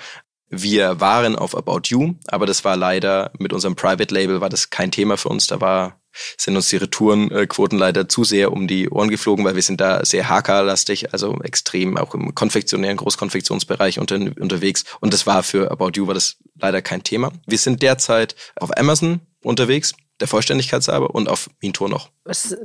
Wir 0.54 1.00
waren 1.00 1.35
auf 1.35 1.57
About 1.57 1.83
You, 1.87 2.14
aber 2.26 2.45
das 2.45 2.62
war 2.62 2.76
leider 2.76 3.33
mit 3.38 3.54
unserem 3.54 3.75
Private 3.75 4.12
Label 4.12 4.42
war 4.42 4.50
das 4.50 4.69
kein 4.69 4.90
Thema 4.90 5.16
für 5.16 5.31
uns. 5.31 5.47
Da 5.47 5.62
war 5.62 6.02
sind 6.37 6.57
uns 6.57 6.69
die 6.69 6.76
Retourenquoten 6.76 7.78
leider 7.78 8.09
zu 8.09 8.25
sehr 8.25 8.52
um 8.52 8.69
die 8.69 8.88
Ohren 8.88 9.09
geflogen, 9.09 9.45
weil 9.45 9.54
wir 9.54 9.62
sind 9.62 9.81
da 9.81 10.04
sehr 10.04 10.28
HK-lastig, 10.28 11.12
also 11.12 11.38
extrem 11.42 11.97
auch 11.97 12.14
im 12.14 12.35
konfektionären 12.35 12.97
Großkonfektionsbereich 12.97 13.99
unter, 13.99 14.16
unterwegs. 14.16 14.85
Und 15.00 15.12
das 15.12 15.26
war 15.26 15.42
für 15.42 15.71
About 15.71 15.92
You 15.95 16.07
war 16.07 16.14
das 16.14 16.37
leider 16.59 16.83
kein 16.83 17.02
Thema. 17.02 17.33
Wir 17.47 17.59
sind 17.59 17.83
derzeit 17.83 18.35
auf 18.57 18.76
Amazon 18.76 19.21
unterwegs, 19.42 19.95
der 20.23 20.29
Vollständigkeit 20.29 20.87
halber 20.87 21.14
und 21.14 21.29
auf 21.29 21.50
Mintor 21.61 21.88
noch. 21.88 22.11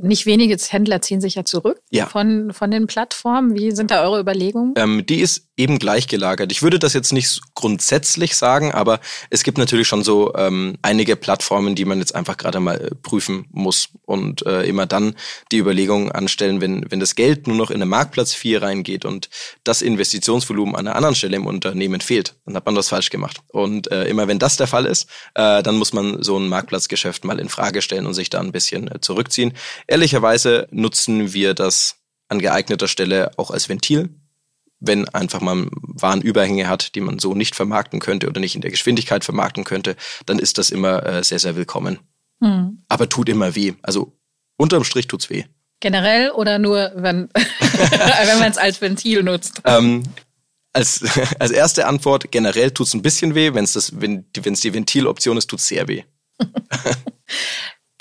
Nicht 0.01 0.27
wenige 0.27 0.55
Händler 0.69 1.01
ziehen 1.01 1.19
sich 1.19 1.33
ja 1.33 1.43
zurück 1.43 1.81
ja. 1.89 2.05
Von, 2.05 2.53
von 2.53 2.69
den 2.69 2.85
Plattformen. 2.85 3.55
Wie 3.55 3.71
sind 3.71 3.89
da 3.89 4.03
eure 4.03 4.19
Überlegungen? 4.19 4.73
Ähm, 4.77 5.03
die 5.05 5.19
ist 5.19 5.47
eben 5.57 5.79
gleichgelagert. 5.79 6.51
Ich 6.51 6.61
würde 6.61 6.77
das 6.77 6.93
jetzt 6.93 7.11
nicht 7.11 7.41
grundsätzlich 7.55 8.35
sagen, 8.35 8.71
aber 8.71 8.99
es 9.31 9.41
gibt 9.41 9.57
natürlich 9.57 9.87
schon 9.87 10.03
so 10.03 10.35
ähm, 10.35 10.77
einige 10.83 11.15
Plattformen, 11.15 11.73
die 11.73 11.85
man 11.85 11.97
jetzt 11.97 12.13
einfach 12.13 12.37
gerade 12.37 12.59
mal 12.59 12.79
äh, 12.79 12.95
prüfen 12.95 13.47
muss 13.49 13.89
und 14.05 14.45
äh, 14.45 14.63
immer 14.63 14.85
dann 14.85 15.15
die 15.51 15.57
Überlegungen 15.57 16.11
anstellen, 16.11 16.61
wenn, 16.61 16.85
wenn 16.91 16.99
das 16.99 17.15
Geld 17.15 17.47
nur 17.47 17.57
noch 17.57 17.71
in 17.71 17.77
eine 17.77 17.87
Marktplatz 17.87 18.35
4 18.35 18.61
reingeht 18.61 19.05
und 19.05 19.29
das 19.63 19.81
Investitionsvolumen 19.81 20.75
an 20.75 20.85
einer 20.85 20.95
anderen 20.95 21.15
Stelle 21.15 21.37
im 21.37 21.47
Unternehmen 21.47 22.01
fehlt, 22.01 22.35
dann 22.45 22.55
hat 22.55 22.67
man 22.67 22.75
das 22.75 22.89
falsch 22.89 23.09
gemacht. 23.09 23.39
Und 23.47 23.91
äh, 23.91 24.05
immer 24.05 24.27
wenn 24.27 24.37
das 24.37 24.57
der 24.57 24.67
Fall 24.67 24.85
ist, 24.85 25.09
äh, 25.33 25.63
dann 25.63 25.77
muss 25.77 25.93
man 25.93 26.21
so 26.21 26.37
ein 26.37 26.47
Marktplatzgeschäft 26.47 27.25
mal 27.25 27.39
in 27.39 27.46
Frage 27.49 27.81
stellen 27.81 28.05
und 28.05 28.13
sich 28.13 28.29
da 28.29 28.39
ein 28.39 28.51
bisschen 28.51 28.87
äh, 28.89 28.99
zurückziehen 28.99 29.37
ziehen. 29.37 29.53
Ehrlicherweise 29.87 30.67
nutzen 30.71 31.33
wir 31.33 31.53
das 31.53 31.97
an 32.27 32.39
geeigneter 32.39 32.87
Stelle 32.87 33.31
auch 33.37 33.51
als 33.51 33.69
Ventil, 33.69 34.09
wenn 34.79 35.07
einfach 35.09 35.41
man 35.41 35.69
Warenüberhänge 35.71 36.67
hat, 36.67 36.95
die 36.95 37.01
man 37.01 37.19
so 37.19 37.33
nicht 37.33 37.55
vermarkten 37.55 37.99
könnte 37.99 38.27
oder 38.27 38.39
nicht 38.39 38.55
in 38.55 38.61
der 38.61 38.71
Geschwindigkeit 38.71 39.23
vermarkten 39.23 39.63
könnte, 39.63 39.95
dann 40.25 40.39
ist 40.39 40.57
das 40.57 40.69
immer 40.69 41.05
äh, 41.05 41.23
sehr, 41.23 41.39
sehr 41.39 41.55
willkommen. 41.55 41.99
Hm. 42.41 42.83
Aber 42.87 43.09
tut 43.09 43.29
immer 43.29 43.55
weh. 43.55 43.73
Also 43.81 44.13
unterm 44.57 44.83
Strich 44.83 45.07
tut's 45.07 45.29
weh. 45.29 45.45
Generell 45.79 46.31
oder 46.31 46.59
nur, 46.59 46.91
wenn, 46.95 47.29
wenn 47.33 48.39
man 48.39 48.51
es 48.51 48.57
als 48.57 48.81
Ventil 48.81 49.23
nutzt? 49.23 49.61
Ähm, 49.63 50.03
als, 50.73 51.03
als 51.39 51.51
erste 51.51 51.87
Antwort, 51.87 52.31
generell 52.31 52.71
tut's 52.71 52.93
ein 52.93 53.01
bisschen 53.01 53.33
weh. 53.35 53.53
Wenn 53.53 53.63
es 53.63 53.93
die 53.93 54.73
Ventiloption 54.73 55.37
ist, 55.37 55.47
tut's 55.47 55.67
sehr 55.67 55.87
weh. 55.87 56.03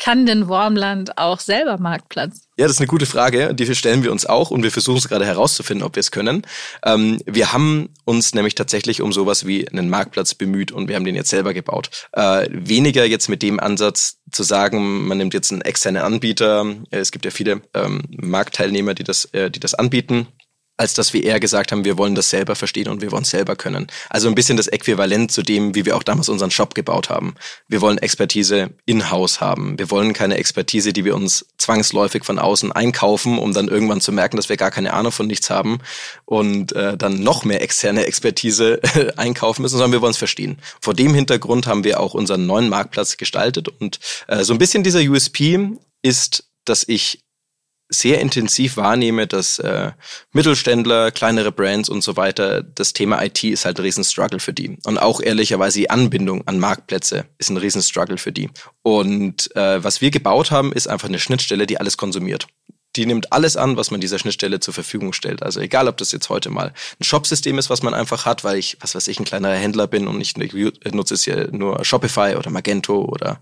kann 0.06 0.24
denn 0.24 0.46
Wormland 0.46 1.18
auch 1.18 1.40
selber 1.40 1.78
Marktplatz? 1.78 2.42
Ja, 2.56 2.66
das 2.66 2.76
ist 2.76 2.80
eine 2.80 2.86
gute 2.86 3.06
Frage. 3.06 3.54
Die 3.54 3.74
stellen 3.74 4.04
wir 4.04 4.12
uns 4.12 4.24
auch 4.24 4.52
und 4.52 4.62
wir 4.62 4.70
versuchen 4.70 4.98
es 4.98 5.08
gerade 5.08 5.26
herauszufinden, 5.26 5.84
ob 5.84 5.96
wir 5.96 6.00
es 6.00 6.12
können. 6.12 6.42
Ähm, 6.84 7.20
wir 7.26 7.52
haben 7.52 7.88
uns 8.04 8.32
nämlich 8.32 8.54
tatsächlich 8.54 9.02
um 9.02 9.12
sowas 9.12 9.46
wie 9.46 9.68
einen 9.68 9.90
Marktplatz 9.90 10.34
bemüht 10.34 10.70
und 10.70 10.88
wir 10.88 10.94
haben 10.94 11.04
den 11.04 11.16
jetzt 11.16 11.30
selber 11.30 11.54
gebaut. 11.54 11.90
Äh, 12.12 12.46
weniger 12.50 13.04
jetzt 13.04 13.28
mit 13.28 13.42
dem 13.42 13.58
Ansatz 13.58 14.18
zu 14.30 14.44
sagen, 14.44 15.08
man 15.08 15.18
nimmt 15.18 15.34
jetzt 15.34 15.50
einen 15.50 15.62
externen 15.62 16.02
Anbieter. 16.02 16.64
Es 16.90 17.10
gibt 17.10 17.24
ja 17.24 17.32
viele 17.32 17.62
ähm, 17.74 18.02
Marktteilnehmer, 18.10 18.94
die 18.94 19.02
das, 19.02 19.24
äh, 19.32 19.50
die 19.50 19.60
das 19.60 19.74
anbieten 19.74 20.28
als 20.76 20.94
dass 20.94 21.12
wir 21.12 21.24
eher 21.24 21.40
gesagt 21.40 21.72
haben, 21.72 21.84
wir 21.84 21.96
wollen 21.96 22.14
das 22.14 22.30
selber 22.30 22.54
verstehen 22.54 22.88
und 22.88 23.00
wir 23.00 23.10
wollen 23.10 23.22
es 23.22 23.30
selber 23.30 23.56
können. 23.56 23.86
Also 24.10 24.28
ein 24.28 24.34
bisschen 24.34 24.56
das 24.56 24.66
Äquivalent 24.66 25.32
zu 25.32 25.42
dem, 25.42 25.74
wie 25.74 25.86
wir 25.86 25.96
auch 25.96 26.02
damals 26.02 26.28
unseren 26.28 26.50
Shop 26.50 26.74
gebaut 26.74 27.08
haben. 27.08 27.34
Wir 27.68 27.80
wollen 27.80 27.98
Expertise 27.98 28.70
in-house 28.84 29.40
haben. 29.40 29.78
Wir 29.78 29.90
wollen 29.90 30.12
keine 30.12 30.36
Expertise, 30.36 30.92
die 30.92 31.04
wir 31.04 31.14
uns 31.14 31.46
zwangsläufig 31.56 32.24
von 32.24 32.38
außen 32.38 32.72
einkaufen, 32.72 33.38
um 33.38 33.54
dann 33.54 33.68
irgendwann 33.68 34.00
zu 34.00 34.12
merken, 34.12 34.36
dass 34.36 34.48
wir 34.48 34.56
gar 34.56 34.70
keine 34.70 34.92
Ahnung 34.92 35.12
von 35.12 35.26
nichts 35.26 35.48
haben 35.48 35.78
und 36.26 36.72
äh, 36.72 36.96
dann 36.96 37.22
noch 37.22 37.44
mehr 37.44 37.62
externe 37.62 38.06
Expertise 38.06 38.80
einkaufen 39.16 39.62
müssen, 39.62 39.78
sondern 39.78 39.92
wir 39.92 40.02
wollen 40.02 40.12
es 40.12 40.18
verstehen. 40.18 40.58
Vor 40.80 40.94
dem 40.94 41.14
Hintergrund 41.14 41.66
haben 41.66 41.84
wir 41.84 42.00
auch 42.00 42.14
unseren 42.14 42.46
neuen 42.46 42.68
Marktplatz 42.68 43.16
gestaltet 43.16 43.68
und 43.68 43.98
äh, 44.28 44.44
so 44.44 44.52
ein 44.52 44.58
bisschen 44.58 44.82
dieser 44.82 45.00
USP 45.00 45.58
ist, 46.02 46.44
dass 46.64 46.84
ich 46.86 47.20
sehr 47.88 48.20
intensiv 48.20 48.76
wahrnehme, 48.76 49.26
dass 49.26 49.58
äh, 49.58 49.92
Mittelständler, 50.32 51.10
kleinere 51.10 51.52
Brands 51.52 51.88
und 51.88 52.02
so 52.02 52.16
weiter, 52.16 52.62
das 52.62 52.92
Thema 52.92 53.22
IT 53.22 53.44
ist 53.44 53.64
halt 53.64 53.78
ein 53.78 53.82
Riesenstruggle 53.82 54.40
für 54.40 54.52
die. 54.52 54.78
Und 54.84 54.98
auch 54.98 55.20
ehrlicherweise 55.20 55.78
die 55.78 55.90
Anbindung 55.90 56.46
an 56.46 56.58
Marktplätze 56.58 57.26
ist 57.38 57.50
ein 57.50 57.56
Riesenstruggle 57.56 58.18
für 58.18 58.32
die. 58.32 58.50
Und 58.82 59.54
äh, 59.56 59.82
was 59.82 60.00
wir 60.00 60.10
gebaut 60.10 60.50
haben, 60.50 60.72
ist 60.72 60.88
einfach 60.88 61.08
eine 61.08 61.18
Schnittstelle, 61.18 61.66
die 61.66 61.78
alles 61.78 61.96
konsumiert 61.96 62.46
die 62.96 63.06
nimmt 63.06 63.32
alles 63.32 63.56
an, 63.56 63.76
was 63.76 63.90
man 63.90 64.00
dieser 64.00 64.18
Schnittstelle 64.18 64.60
zur 64.60 64.74
Verfügung 64.74 65.12
stellt. 65.12 65.42
Also 65.42 65.60
egal, 65.60 65.88
ob 65.88 65.96
das 65.98 66.12
jetzt 66.12 66.28
heute 66.28 66.50
mal 66.50 66.72
ein 66.98 67.04
Shop-System 67.04 67.58
ist, 67.58 67.70
was 67.70 67.82
man 67.82 67.94
einfach 67.94 68.24
hat, 68.24 68.42
weil 68.42 68.56
ich, 68.58 68.78
was 68.80 68.94
weiß 68.94 69.08
ich, 69.08 69.20
ein 69.20 69.24
kleinerer 69.24 69.54
Händler 69.54 69.86
bin 69.86 70.08
und 70.08 70.20
ich 70.20 70.36
nutze 70.36 71.14
es 71.14 71.26
ja 71.26 71.46
nur 71.50 71.84
Shopify 71.84 72.36
oder 72.36 72.50
Magento 72.50 73.04
oder 73.04 73.40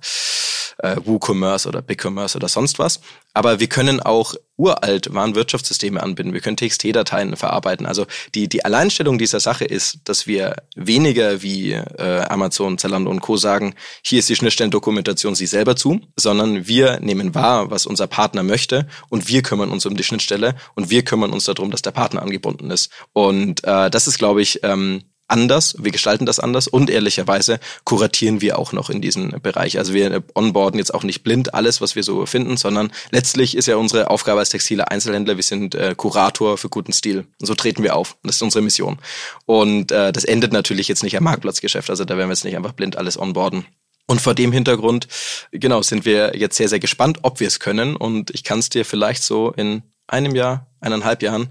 äh, 0.79 0.97
WooCommerce 1.05 1.69
oder 1.69 1.83
BigCommerce 1.83 2.37
oder 2.37 2.49
sonst 2.49 2.79
was. 2.79 3.01
Aber 3.35 3.61
wir 3.61 3.67
können 3.67 4.01
auch 4.01 4.35
uralt 4.57 5.13
Warenwirtschaftssysteme 5.13 6.01
anbinden. 6.01 6.33
Wir 6.33 6.41
können 6.41 6.57
TXT-Dateien 6.57 7.37
verarbeiten. 7.37 7.87
Also 7.87 8.07
die, 8.35 8.49
die 8.49 8.65
Alleinstellung 8.65 9.19
dieser 9.19 9.41
Sache 9.41 9.65
ist, 9.65 9.99
dass 10.05 10.29
wir 10.29 10.55
weniger 10.77 11.43
wie 11.43 11.73
äh, 11.73 12.25
Amazon, 12.29 12.79
Zalando 12.79 13.11
und 13.11 13.21
Co. 13.21 13.37
sagen, 13.37 13.75
hier 14.03 14.21
ist 14.21 14.29
die 14.29 14.37
Schnittstellendokumentation 14.37 15.35
sie 15.35 15.47
selber 15.47 15.75
zu, 15.75 16.01
sondern 16.17 16.69
wir 16.69 17.01
nehmen 17.01 17.35
wahr, 17.35 17.71
was 17.71 17.87
unser 17.87 18.07
Partner 18.07 18.45
möchte 18.45 18.87
und 19.09 19.29
wir 19.29 19.43
kümmern 19.43 19.71
uns 19.71 19.85
um 19.85 19.97
die 19.97 20.05
Schnittstelle 20.05 20.55
und 20.77 20.91
wir 20.91 21.03
kümmern 21.05 21.33
uns 21.33 21.45
darum, 21.45 21.73
dass 21.73 21.83
der 21.83 21.91
Partner 21.91 22.23
angebunden 22.23 22.71
ist. 22.71 22.93
Und 23.13 23.65
äh, 23.65 23.91
das 23.91 24.07
ist, 24.07 24.19
glaube 24.19 24.43
ich, 24.43 24.61
ähm, 24.63 25.03
anders, 25.29 25.77
wir 25.79 25.91
gestalten 25.91 26.27
das 26.27 26.39
anders 26.39 26.69
und 26.69 26.91
ehrlicherweise 26.91 27.59
kuratieren 27.85 28.41
wir 28.41 28.59
auch 28.59 28.73
noch 28.73 28.91
in 28.91 29.01
diesem 29.01 29.31
Bereich. 29.43 29.79
Also 29.79 29.95
wir 29.95 30.23
onboarden 30.35 30.79
jetzt 30.79 30.95
auch 30.95 31.03
nicht 31.03 31.23
blind 31.23 31.55
alles, 31.55 31.81
was 31.81 31.97
wir 31.97 32.03
so 32.03 32.27
finden, 32.27 32.57
sondern 32.57 32.93
letztlich 33.11 33.57
ist 33.57 33.67
ja 33.67 33.77
unsere 33.77 34.11
Aufgabe 34.11 34.41
als 34.41 34.51
textile 34.51 34.91
Einzelhändler, 34.91 35.37
wir 35.37 35.43
sind 35.43 35.75
äh, 35.75 35.95
Kurator 35.97 36.59
für 36.59 36.69
guten 36.69 36.93
Stil. 36.93 37.27
Und 37.41 37.47
so 37.47 37.55
treten 37.55 37.83
wir 37.83 37.97
auf. 37.97 38.17
Das 38.23 38.37
ist 38.37 38.43
unsere 38.43 38.63
Mission. 38.63 38.99
Und 39.47 39.93
äh, 39.93 40.13
das 40.13 40.25
endet 40.25 40.53
natürlich 40.53 40.89
jetzt 40.89 41.03
nicht 41.03 41.17
am 41.17 41.25
Marktplatzgeschäft. 41.25 41.91
Also 41.91 42.05
da 42.05 42.17
werden 42.17 42.29
wir 42.29 42.35
jetzt 42.35 42.45
nicht 42.45 42.57
einfach 42.57 42.73
blind 42.73 42.97
alles 42.97 43.19
onboarden. 43.19 43.65
Und 44.07 44.21
vor 44.21 44.35
dem 44.35 44.53
Hintergrund, 44.53 45.09
genau, 45.51 45.81
sind 45.81 46.05
wir 46.05 46.37
jetzt 46.37 46.57
sehr, 46.57 46.69
sehr 46.69 46.81
gespannt, 46.81 47.21
ob 47.23 47.41
wir 47.41 47.47
es 47.47 47.59
können. 47.59 47.97
Und 47.97 48.31
ich 48.31 48.45
kann 48.45 48.59
es 48.59 48.69
dir 48.69 48.85
vielleicht 48.85 49.23
so 49.23 49.51
in 49.53 49.83
einem 50.07 50.35
Jahr, 50.35 50.67
eineinhalb 50.85 51.23
Jahren 51.23 51.49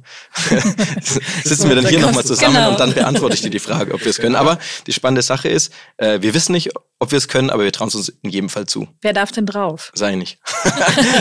sitzen 1.43 1.69
wir 1.69 1.75
dann 1.75 1.87
hier 1.87 1.99
nochmal 1.99 2.23
zusammen 2.23 2.55
genau. 2.55 2.71
und 2.71 2.79
dann 2.79 2.93
beantworte 2.93 3.35
ich 3.35 3.41
dir 3.41 3.49
die 3.49 3.59
Frage, 3.59 3.93
ob 3.93 4.01
wir 4.01 4.09
es 4.09 4.17
können. 4.23 4.35
Aber 4.35 4.59
die 4.87 4.93
spannende 4.93 5.21
Sache 5.21 5.49
ist, 5.49 5.73
äh, 5.97 6.21
wir 6.21 6.33
wissen 6.33 6.53
nicht, 6.53 6.71
ob 6.99 7.11
wir 7.11 7.17
es 7.17 7.27
können, 7.27 7.49
aber 7.49 7.63
wir 7.63 7.71
trauen 7.71 7.89
es 7.89 7.95
uns 7.95 8.09
in 8.21 8.29
jedem 8.29 8.49
Fall 8.49 8.65
zu. 8.65 8.87
Wer 9.01 9.13
darf 9.13 9.31
denn 9.31 9.45
drauf? 9.45 9.91
Sei 9.93 10.15
nicht. 10.15 10.39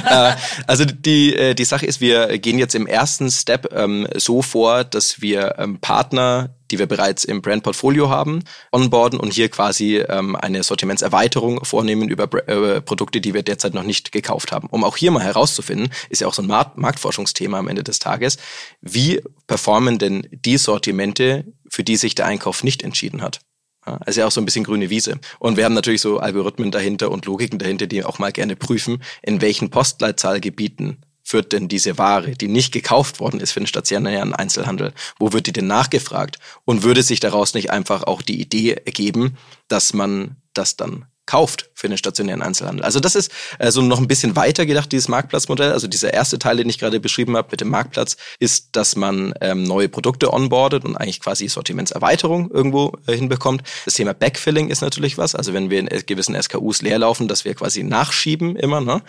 Äh, 0.06 0.34
also 0.66 0.84
die, 0.84 1.34
äh, 1.34 1.54
die 1.54 1.64
Sache 1.64 1.86
ist, 1.86 2.00
wir 2.00 2.38
gehen 2.38 2.58
jetzt 2.58 2.74
im 2.74 2.86
ersten 2.86 3.30
Step 3.30 3.72
ähm, 3.74 4.06
so 4.16 4.42
vor, 4.42 4.84
dass 4.84 5.20
wir 5.20 5.56
ähm, 5.58 5.78
Partner 5.80 6.54
die 6.72 6.78
wir 6.78 6.86
bereits 6.86 7.24
im 7.24 7.42
Brand-Portfolio 7.42 8.08
haben, 8.08 8.42
onboarden 8.72 9.20
und 9.20 9.32
hier 9.32 9.50
quasi 9.50 9.98
ähm, 9.98 10.34
eine 10.34 10.62
Sortimentserweiterung 10.62 11.64
vornehmen 11.64 12.08
über 12.08 12.24
äh, 12.48 12.80
Produkte, 12.80 13.20
die 13.20 13.34
wir 13.34 13.42
derzeit 13.42 13.74
noch 13.74 13.82
nicht 13.82 14.10
gekauft 14.10 14.50
haben. 14.52 14.68
Um 14.70 14.82
auch 14.82 14.96
hier 14.96 15.10
mal 15.10 15.22
herauszufinden, 15.22 15.90
ist 16.08 16.22
ja 16.22 16.26
auch 16.26 16.34
so 16.34 16.42
ein 16.42 16.48
Markt 16.48 16.78
Marktforschungsthema 16.78 17.58
am 17.58 17.68
Ende 17.68 17.84
des 17.84 17.98
Tages, 18.02 18.36
wie 18.80 19.20
performen 19.46 19.98
denn 19.98 20.28
die 20.30 20.58
Sortimente, 20.58 21.44
für 21.70 21.84
die 21.84 21.96
sich 21.96 22.14
der 22.14 22.26
Einkauf 22.26 22.64
nicht 22.64 22.82
entschieden 22.82 23.22
hat? 23.22 23.40
Also 23.84 24.20
ja 24.20 24.26
auch 24.26 24.32
so 24.32 24.40
ein 24.40 24.44
bisschen 24.44 24.64
grüne 24.64 24.90
Wiese. 24.90 25.18
Und 25.40 25.56
wir 25.56 25.64
haben 25.64 25.74
natürlich 25.74 26.00
so 26.00 26.18
Algorithmen 26.18 26.70
dahinter 26.70 27.10
und 27.10 27.26
Logiken 27.26 27.58
dahinter, 27.58 27.86
die 27.86 28.04
auch 28.04 28.18
mal 28.20 28.30
gerne 28.30 28.54
prüfen, 28.54 29.02
in 29.22 29.40
welchen 29.40 29.70
Postleitzahlgebieten 29.70 31.04
führt 31.24 31.52
denn 31.52 31.68
diese 31.68 31.98
Ware, 31.98 32.32
die 32.32 32.48
nicht 32.48 32.72
gekauft 32.72 33.20
worden 33.20 33.40
ist 33.40 33.52
für 33.52 33.60
den 33.60 33.66
stationären 33.66 34.34
Einzelhandel, 34.34 34.92
wo 35.18 35.32
wird 35.32 35.46
die 35.46 35.52
denn 35.52 35.66
nachgefragt? 35.66 36.38
Und 36.64 36.82
würde 36.82 37.02
sich 37.02 37.20
daraus 37.20 37.54
nicht 37.54 37.70
einfach 37.70 38.04
auch 38.04 38.22
die 38.22 38.40
Idee 38.40 38.72
ergeben, 38.84 39.36
dass 39.68 39.94
man 39.94 40.36
das 40.52 40.76
dann 40.76 41.06
kauft 41.26 41.70
für 41.74 41.88
den 41.88 41.98
stationären 41.98 42.42
Einzelhandel. 42.42 42.84
Also 42.84 43.00
das 43.00 43.14
ist 43.14 43.30
äh, 43.58 43.70
so 43.70 43.80
noch 43.80 43.98
ein 43.98 44.08
bisschen 44.08 44.36
weiter 44.36 44.66
gedacht, 44.66 44.90
dieses 44.90 45.08
Marktplatzmodell. 45.08 45.72
Also 45.72 45.86
dieser 45.86 46.12
erste 46.12 46.38
Teil, 46.38 46.56
den 46.56 46.68
ich 46.68 46.78
gerade 46.78 47.00
beschrieben 47.00 47.36
habe 47.36 47.48
mit 47.50 47.60
dem 47.60 47.70
Marktplatz, 47.70 48.16
ist, 48.38 48.70
dass 48.72 48.96
man 48.96 49.32
ähm, 49.40 49.62
neue 49.62 49.88
Produkte 49.88 50.32
onboardet 50.32 50.84
und 50.84 50.96
eigentlich 50.96 51.20
quasi 51.20 51.48
Sortimentserweiterung 51.48 52.50
irgendwo 52.50 52.92
äh, 53.06 53.14
hinbekommt. 53.14 53.62
Das 53.84 53.94
Thema 53.94 54.14
Backfilling 54.14 54.68
ist 54.68 54.80
natürlich 54.80 55.16
was. 55.16 55.34
Also 55.34 55.52
wenn 55.52 55.70
wir 55.70 55.78
in 55.78 55.88
gewissen 56.06 56.40
SKUs 56.40 56.82
leerlaufen, 56.82 57.28
dass 57.28 57.44
wir 57.44 57.54
quasi 57.54 57.82
nachschieben 57.82 58.56
immer. 58.56 58.80
Ne? 58.80 59.02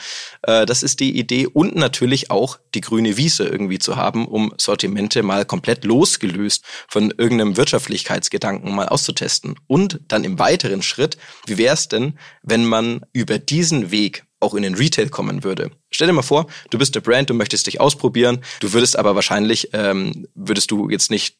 Äh, 0.44 0.66
das 0.66 0.84
ist 0.84 1.00
die 1.00 1.18
Idee. 1.18 1.48
Und 1.48 1.76
natürlich 1.76 2.30
auch 2.30 2.60
die 2.76 2.82
grüne 2.82 3.18
Wiese 3.18 3.46
irgendwie 3.46 3.80
zu 3.80 3.96
haben, 3.96 4.28
um 4.28 4.54
Sortimente 4.58 5.24
mal 5.24 5.46
komplett 5.46 5.84
losgelöst 5.84 6.64
von 6.88 7.14
irgendeinem 7.18 7.58
Wirtschaftlichkeitsgedanken 7.58 8.74
mal 8.74 8.88
auszutesten. 8.88 9.56
Und 9.68 10.00
dann 10.08 10.24
im 10.24 10.38
weiteren 10.40 10.82
Schritt, 10.82 11.18
wie 11.48 11.58
wäre 11.58 11.74
es 11.74 11.88
denn, 11.88 12.03
wenn 12.42 12.66
man 12.66 13.02
über 13.14 13.40
diesen 13.40 13.92
Weg 13.92 14.26
auch 14.44 14.54
in 14.54 14.64
den 14.64 14.76
Retail 14.76 15.10
kommen 15.10 15.44
würde. 15.44 15.72
Stell 15.92 16.08
dir 16.08 16.14
mal 16.14 16.22
vor, 16.22 16.48
du 16.70 16.78
bist 16.78 16.96
der 16.96 17.02
Brand, 17.02 17.30
du 17.30 17.34
möchtest 17.34 17.68
dich 17.68 17.80
ausprobieren, 17.80 18.42
du 18.60 18.74
würdest 18.74 18.98
aber 18.98 19.16
wahrscheinlich, 19.16 19.70
ähm, 19.74 20.28
würdest 20.36 20.72
du 20.72 20.90
jetzt 20.90 21.12
nicht 21.12 21.38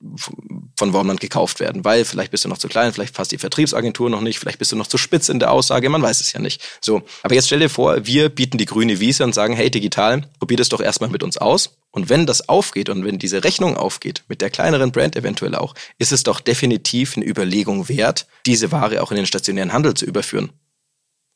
von 0.78 0.94
Wormland 0.94 1.20
gekauft 1.20 1.60
werden, 1.60 1.84
weil 1.86 2.06
vielleicht 2.06 2.32
bist 2.32 2.46
du 2.46 2.50
noch 2.50 2.58
zu 2.58 2.68
klein, 2.68 2.94
vielleicht 2.94 3.14
passt 3.14 3.32
die 3.32 3.38
Vertriebsagentur 3.38 4.10
noch 4.10 4.22
nicht, 4.22 4.40
vielleicht 4.40 4.60
bist 4.60 4.72
du 4.72 4.76
noch 4.76 4.88
zu 4.88 4.98
spitz 4.98 5.30
in 5.30 5.40
der 5.40 5.52
Aussage, 5.52 5.90
man 5.90 6.02
weiß 6.02 6.22
es 6.22 6.34
ja 6.34 6.40
nicht. 6.40 6.62
So, 6.82 7.04
aber 7.24 7.36
jetzt 7.36 7.48
stell 7.48 7.60
dir 7.60 7.70
vor, 7.70 8.06
wir 8.06 8.30
bieten 8.30 8.58
die 8.58 8.66
grüne 8.66 9.00
Wiese 9.00 9.24
und 9.24 9.34
sagen, 9.34 9.56
hey 9.56 9.70
digital, 9.70 10.24
probier 10.40 10.58
das 10.58 10.70
doch 10.70 10.82
erstmal 10.82 11.10
mit 11.10 11.24
uns 11.24 11.38
aus. 11.38 11.78
Und 11.92 12.10
wenn 12.10 12.26
das 12.26 12.50
aufgeht 12.50 12.90
und 12.90 13.06
wenn 13.06 13.20
diese 13.20 13.44
Rechnung 13.44 13.78
aufgeht, 13.78 14.24
mit 14.28 14.42
der 14.42 14.50
kleineren 14.50 14.92
Brand 14.92 15.16
eventuell 15.16 15.54
auch, 15.54 15.76
ist 16.00 16.12
es 16.12 16.24
doch 16.24 16.40
definitiv 16.40 17.16
eine 17.16 17.26
Überlegung 17.26 17.88
wert, 17.88 18.26
diese 18.48 18.72
Ware 18.72 19.04
auch 19.04 19.12
in 19.12 19.18
den 19.18 19.28
stationären 19.28 19.74
Handel 19.74 19.94
zu 19.94 20.06
überführen. 20.06 20.52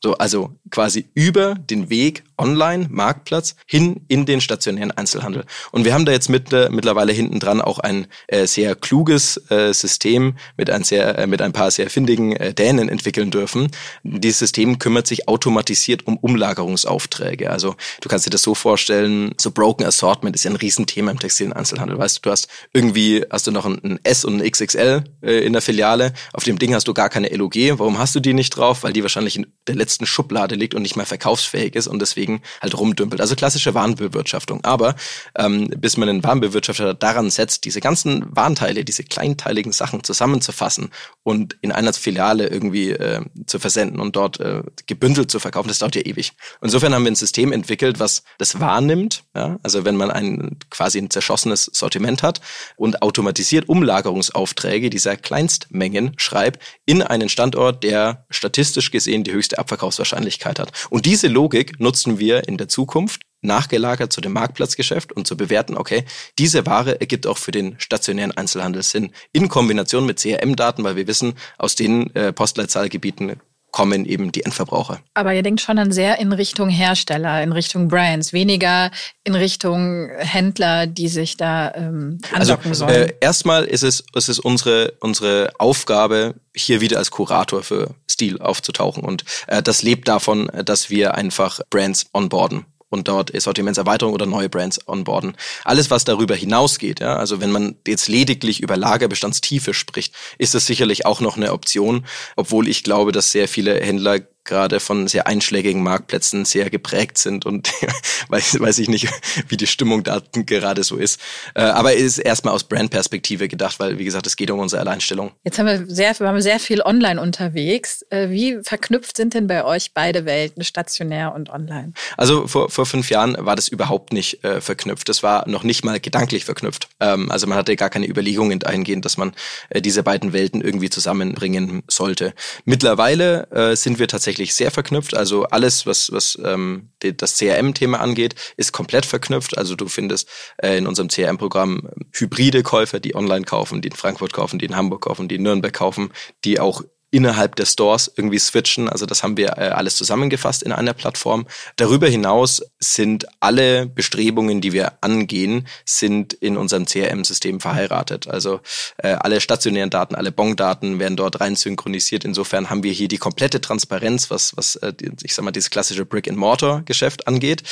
So, 0.04 0.14
also 0.16 0.56
quasi 0.70 1.10
über 1.16 1.56
den 1.56 1.90
Weg 1.90 2.24
online, 2.38 2.88
Marktplatz, 2.90 3.56
hin 3.66 4.02
in 4.08 4.26
den 4.26 4.42
stationären 4.42 4.92
Einzelhandel. 4.92 5.46
Und 5.72 5.86
wir 5.86 5.94
haben 5.94 6.06
da 6.06 6.12
jetzt 6.12 6.30
mit, 6.30 6.54
äh, 6.54 6.70
mittlerweile 6.70 7.12
hinten 7.12 7.40
dran 7.40 7.62
auch 7.62 7.80
ein 7.80 8.08
äh, 8.28 8.46
sehr 8.48 8.76
kluges 8.76 9.38
äh, 9.50 9.74
System 9.74 10.36
mit 10.56 10.70
ein, 10.70 10.84
sehr, 10.84 11.18
äh, 11.18 11.28
mit 11.28 11.42
ein 11.42 11.54
paar 11.54 11.72
sehr 11.72 11.90
findigen 11.90 12.36
äh, 12.36 12.54
Dänen 12.54 12.90
entwickeln 12.90 13.32
dürfen. 13.32 13.70
Dieses 14.04 14.40
System 14.40 14.80
kümmert 14.80 15.08
sich 15.08 15.28
automatisiert 15.28 16.08
um 16.08 16.18
Umlagerungsaufträge. 16.18 17.52
Also 17.52 17.76
du 18.02 18.10
kannst 18.10 18.26
dir 18.26 18.32
das 18.32 18.44
so 18.44 18.56
vorstellen, 18.56 19.34
so 19.38 19.52
Broken 19.52 19.86
Assortment 19.86 20.36
ist 20.36 20.44
ja 20.44 20.52
ein 20.52 20.58
Riesenthema 20.58 21.12
im 21.12 21.20
textilen 21.20 21.54
Einzelhandel. 21.54 21.98
Weißt 21.98 22.18
du, 22.18 22.22
du 22.24 22.32
hast 22.32 22.48
irgendwie, 22.74 23.24
hast 23.30 23.48
du 23.48 23.52
noch 23.52 23.66
ein, 23.66 23.80
ein 23.84 24.00
S 24.04 24.26
und 24.26 24.42
ein 24.42 24.50
XXL 24.50 25.04
äh, 25.22 25.46
in 25.46 25.54
der 25.54 25.62
Filiale. 25.62 26.14
Auf 26.34 26.44
dem 26.44 26.60
Ding 26.60 26.74
hast 26.74 26.88
du 26.88 26.94
gar 26.94 27.10
keine 27.10 27.30
LOG. 27.30 27.56
Warum 27.80 27.98
hast 27.98 28.16
du 28.16 28.20
die 28.20 28.34
nicht 28.34 28.52
drauf? 28.52 28.84
Weil 28.84 28.94
die 28.94 29.02
wahrscheinlich 29.02 29.36
in 29.36 29.48
der 29.68 29.76
letzten 29.76 30.06
Schublade 30.06 30.56
liegt 30.56 30.76
und 30.76 30.82
nicht 30.82 30.96
mehr 30.96 31.06
verkaufsfähig 31.06 31.76
ist 31.76 31.88
und 31.88 32.00
deswegen 32.00 32.27
halt 32.62 32.78
rumdümpelt. 32.78 33.22
Also 33.22 33.36
klassische 33.36 33.74
Warenbewirtschaftung. 33.74 34.64
Aber 34.64 34.96
ähm, 35.36 35.70
bis 35.78 35.98
man 35.98 36.10
einen 36.10 36.24
Warenbewirtschafter 36.24 36.94
daran 36.94 37.30
setzt, 37.30 37.66
diese 37.66 37.82
ganzen 37.82 38.26
Warenteile, 38.30 38.86
diese 38.86 39.04
kleinteiligen 39.04 39.72
Sachen 39.72 40.04
zusammenzufassen 40.04 40.92
und 41.24 41.58
in 41.62 41.72
einer 41.72 41.94
Filiale 41.94 42.48
irgendwie 42.48 42.92
äh, 42.92 43.22
zu 43.46 43.60
versenden 43.60 44.00
und 44.00 44.16
dort 44.16 44.40
äh, 44.40 44.62
gebündelt 44.86 45.32
zu 45.32 45.40
verkaufen, 45.40 45.68
das 45.70 45.80
dauert 45.80 45.96
ja 45.96 46.02
ewig. 46.02 46.34
Insofern 46.62 46.94
haben 46.94 47.04
wir 47.04 47.12
ein 47.12 47.16
System 47.16 47.52
entwickelt, 47.52 48.00
was 48.00 48.24
das 48.38 48.60
wahrnimmt. 48.60 49.24
Ja? 49.36 49.60
Also 49.64 49.86
wenn 49.86 49.96
man 49.96 50.12
ein 50.12 50.58
quasi 50.70 51.00
ein 51.00 51.10
zerschossenes 51.10 51.70
Sortiment 51.74 52.24
hat 52.24 52.42
und 52.76 53.02
automatisiert 53.02 53.70
Umlagerungsaufträge 53.70 54.90
dieser 54.90 55.16
Kleinstmengen 55.18 56.14
schreibt 56.18 56.62
in 56.86 57.02
einen 57.02 57.30
Standort, 57.30 57.84
der 57.84 58.26
statistisch 58.30 58.92
gesehen 58.92 59.24
die 59.24 59.32
höchste 59.32 59.58
Abverkaufs 59.58 59.78
Verkaufswahrscheinlichkeit 59.88 60.60
hat. 60.60 60.72
Und 60.90 61.06
diese 61.06 61.28
Logik 61.28 61.80
nutzen 61.80 62.17
wir 62.20 62.48
in 62.48 62.58
der 62.58 62.68
Zukunft 62.68 63.22
nachgelagert 63.42 64.12
zu 64.12 64.22
dem 64.22 64.34
Marktplatzgeschäft 64.34 65.12
und 65.14 65.28
zu 65.28 65.38
bewerten, 65.38 65.78
okay, 65.78 66.06
diese 66.40 66.66
Ware 66.66 67.00
ergibt 67.00 67.28
auch 67.28 67.38
für 67.38 67.52
den 67.52 67.80
stationären 67.80 68.32
Einzelhandel 68.32 68.84
Sinn. 68.84 69.12
In 69.32 69.48
Kombination 69.48 70.06
mit 70.06 70.20
CRM-Daten, 70.20 70.84
weil 70.84 70.96
wir 70.96 71.08
wissen, 71.08 71.34
aus 71.58 71.76
den 71.76 72.14
äh, 72.16 72.34
Postleitzahlgebieten 72.34 73.40
kommen 73.78 74.06
eben 74.06 74.32
die 74.32 74.44
Endverbraucher. 74.44 75.02
Aber 75.14 75.36
ihr 75.36 75.44
denkt 75.44 75.62
schon 75.62 75.78
dann 75.78 75.92
sehr 75.92 76.18
in 76.18 76.34
Richtung 76.34 76.68
Hersteller, 76.68 77.44
in 77.44 77.52
Richtung 77.52 77.90
Brands, 77.90 78.34
weniger 78.34 78.90
in 79.24 79.36
Richtung 79.36 80.10
Händler, 80.18 80.88
die 80.88 81.08
sich 81.08 81.38
da 81.38 81.72
ähm, 81.76 82.18
andocken 82.34 82.72
also, 82.72 82.88
sollen. 82.88 83.10
Äh, 83.10 83.14
erstmal 83.22 83.66
ist 83.66 83.84
es, 83.84 84.04
ist 84.16 84.30
es 84.30 84.40
unsere, 84.40 84.94
unsere 85.00 85.52
Aufgabe, 85.60 86.34
hier 86.56 86.82
wieder 86.82 86.98
als 86.98 87.12
Kurator 87.12 87.62
für 87.62 87.94
Stil 88.10 88.40
aufzutauchen. 88.40 89.04
Und 89.04 89.26
äh, 89.46 89.62
das 89.62 89.84
lebt 89.84 90.08
davon, 90.08 90.50
dass 90.66 90.90
wir 90.90 91.14
einfach 91.14 91.60
Brands 91.70 92.08
onboarden 92.16 92.66
und 92.90 93.08
dort 93.08 93.32
Sortimentserweiterung 93.40 94.14
oder 94.14 94.26
neue 94.26 94.50
Brands 94.50 94.88
onboarden. 94.88 95.36
Alles, 95.64 95.90
was 95.90 96.06
darüber 96.06 96.36
hinausgeht, 96.36 97.00
ja, 97.00 97.16
also 97.18 97.42
wenn 97.42 97.52
man 97.52 97.76
jetzt 97.88 98.08
lediglich 98.08 98.62
über 98.62 98.78
Lagerbestandstiefe 98.78 99.74
spricht, 99.74 100.14
ist 100.38 100.54
das 100.54 100.66
sicherlich 100.66 101.06
auch 101.06 101.20
noch 101.20 101.38
eine 101.38 101.52
Option, 101.54 102.06
obwohl 102.36 102.68
ich 102.68 102.84
glaube, 102.84 103.12
dass 103.12 103.32
sehr 103.32 103.48
viele 103.48 103.80
Händler 103.80 104.20
gerade 104.48 104.80
von 104.80 105.08
sehr 105.08 105.28
einschlägigen 105.28 105.84
Marktplätzen 105.84 106.46
sehr 106.46 106.70
geprägt 106.70 107.18
sind 107.18 107.46
und 107.46 107.70
weiß, 108.30 108.60
weiß 108.60 108.80
ich 108.80 108.90
nicht, 108.90 109.08
wie 109.48 109.58
die 109.58 109.68
Stimmung 109.68 110.04
da 110.04 110.22
gerade 110.34 110.84
so 110.84 110.98
ist. 110.98 111.20
Äh, 111.54 111.62
aber 111.62 111.94
ist 111.94 112.18
erstmal 112.18 112.54
aus 112.54 112.64
Brandperspektive 112.64 113.48
gedacht, 113.48 113.80
weil, 113.80 114.00
wie 114.00 114.06
gesagt, 114.06 114.26
es 114.26 114.36
geht 114.36 114.50
um 114.50 114.60
unsere 114.60 114.82
Alleinstellung. 114.82 115.32
Jetzt 115.44 115.60
haben 115.60 115.68
wir 115.68 115.86
sehr, 115.88 116.20
wir 116.20 116.28
haben 116.28 116.42
sehr 116.42 116.60
viel 116.60 116.82
online 116.82 117.22
unterwegs. 117.22 118.04
Äh, 118.10 118.30
wie 118.30 118.58
verknüpft 118.64 119.18
sind 119.18 119.34
denn 119.34 119.48
bei 119.48 119.64
euch 119.64 119.94
beide 119.94 120.26
Welten, 120.26 120.64
stationär 120.64 121.36
und 121.36 121.50
online? 121.50 121.94
Also 122.16 122.48
vor, 122.48 122.70
vor 122.70 122.86
fünf 122.86 123.10
Jahren 123.10 123.36
war 123.40 123.56
das 123.56 123.68
überhaupt 123.68 124.14
nicht 124.14 124.44
äh, 124.44 124.62
verknüpft. 124.62 125.10
Das 125.10 125.24
war 125.24 125.48
noch 125.48 125.64
nicht 125.64 125.84
mal 125.84 126.00
gedanklich 126.00 126.46
verknüpft. 126.46 126.88
Ähm, 127.00 127.30
also 127.32 127.48
man 127.48 127.58
hatte 127.58 127.76
gar 127.76 127.90
keine 127.90 128.08
Überlegungen 128.08 128.60
dahingehend, 128.60 129.06
dass 129.06 129.18
man 129.18 129.34
äh, 129.70 129.82
diese 129.82 130.04
beiden 130.04 130.34
Welten 130.34 130.62
irgendwie 130.62 130.90
zusammenbringen 130.90 131.84
sollte. 131.88 132.34
Mittlerweile 132.66 133.50
äh, 133.52 133.76
sind 133.76 134.00
wir 134.00 134.08
tatsächlich 134.08 134.37
tatsächlich 134.38 134.56
sehr 134.56 134.72
verknüpft. 134.72 135.18
Also 135.18 135.46
alles, 135.46 135.86
was, 135.86 136.12
was 136.12 136.38
ähm, 136.44 136.90
das 137.00 137.38
CRM-Thema 137.38 138.00
angeht, 138.00 138.36
ist 138.56 138.72
komplett 138.72 139.06
verknüpft. 139.06 139.58
Also 139.58 139.76
du 139.76 139.88
findest 139.88 140.30
äh, 140.58 140.78
in 140.78 140.86
unserem 140.86 141.10
CRM-Programm 141.10 141.90
hybride 142.14 142.62
Käufer, 142.62 143.00
die 143.00 143.16
online 143.16 143.46
kaufen, 143.46 143.82
die 143.82 143.90
in 143.90 143.96
Frankfurt 143.96 144.34
kaufen, 144.34 144.60
die 144.60 144.66
in 144.66 144.76
Hamburg 144.76 145.02
kaufen, 145.02 145.28
die 145.28 145.36
in 145.36 145.44
Nürnberg 145.44 145.74
kaufen, 145.74 146.12
die 146.44 146.60
auch 146.60 146.84
innerhalb 147.10 147.56
der 147.56 147.66
Stores 147.66 148.12
irgendwie 148.16 148.40
switchen. 148.40 148.90
Also 148.90 149.06
das 149.06 149.24
haben 149.24 149.38
wir 149.38 149.58
äh, 149.58 149.70
alles 149.70 149.96
zusammengefasst 149.96 150.64
in 150.64 150.72
einer 150.72 150.94
Plattform. 150.94 151.48
Darüber 151.78 152.08
hinaus 152.08 152.62
sind 152.80 153.26
alle 153.40 153.86
Bestrebungen, 153.86 154.60
die 154.62 154.74
wir 154.74 154.94
angehen, 155.02 155.68
sind 155.86 156.34
in 156.34 156.58
unserem 156.58 156.86
CRM-System 156.86 157.60
verheiratet. 157.60 158.28
Also 158.28 158.60
äh, 158.98 159.10
alle 159.10 159.40
stationären 159.40 159.90
Daten, 159.90 160.16
alle 160.16 160.32
Bon-Daten 160.32 161.00
werden 161.00 161.16
dort 161.16 161.40
rein 161.40 161.56
synchronisiert. 161.56 162.26
Insofern 162.26 162.70
haben 162.70 162.84
wir 162.84 162.92
hier 162.92 163.08
die 163.08 163.18
komplette 163.18 163.62
Transparenz, 163.62 164.30
was, 164.30 164.58
was 164.58 164.76
äh, 164.78 164.94
ich 165.24 165.34
sag 165.34 165.46
mal, 165.46 165.52
dieses 165.52 165.70
klassische 165.70 166.06
Brick-and-Mortar-Geschäft 166.06 167.28
angeht 167.28 167.64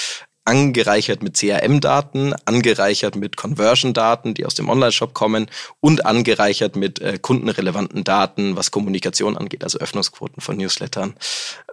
angereichert 0.45 1.23
mit 1.23 1.35
CRM-Daten, 1.35 2.33
angereichert 2.45 3.15
mit 3.15 3.35
Conversion-Daten, 3.35 4.35
die 4.35 4.45
aus 4.45 4.53
dem 4.53 4.69
Online-Shop 4.69 5.13
kommen 5.13 5.47
und 5.81 6.05
angereichert 6.05 6.75
mit 6.75 6.99
äh, 6.99 7.17
kundenrelevanten 7.19 8.03
Daten, 8.03 8.55
was 8.55 8.71
Kommunikation 8.71 9.37
angeht, 9.37 9.63
also 9.63 9.79
Öffnungsquoten 9.79 10.41
von 10.41 10.57
Newslettern, 10.57 11.15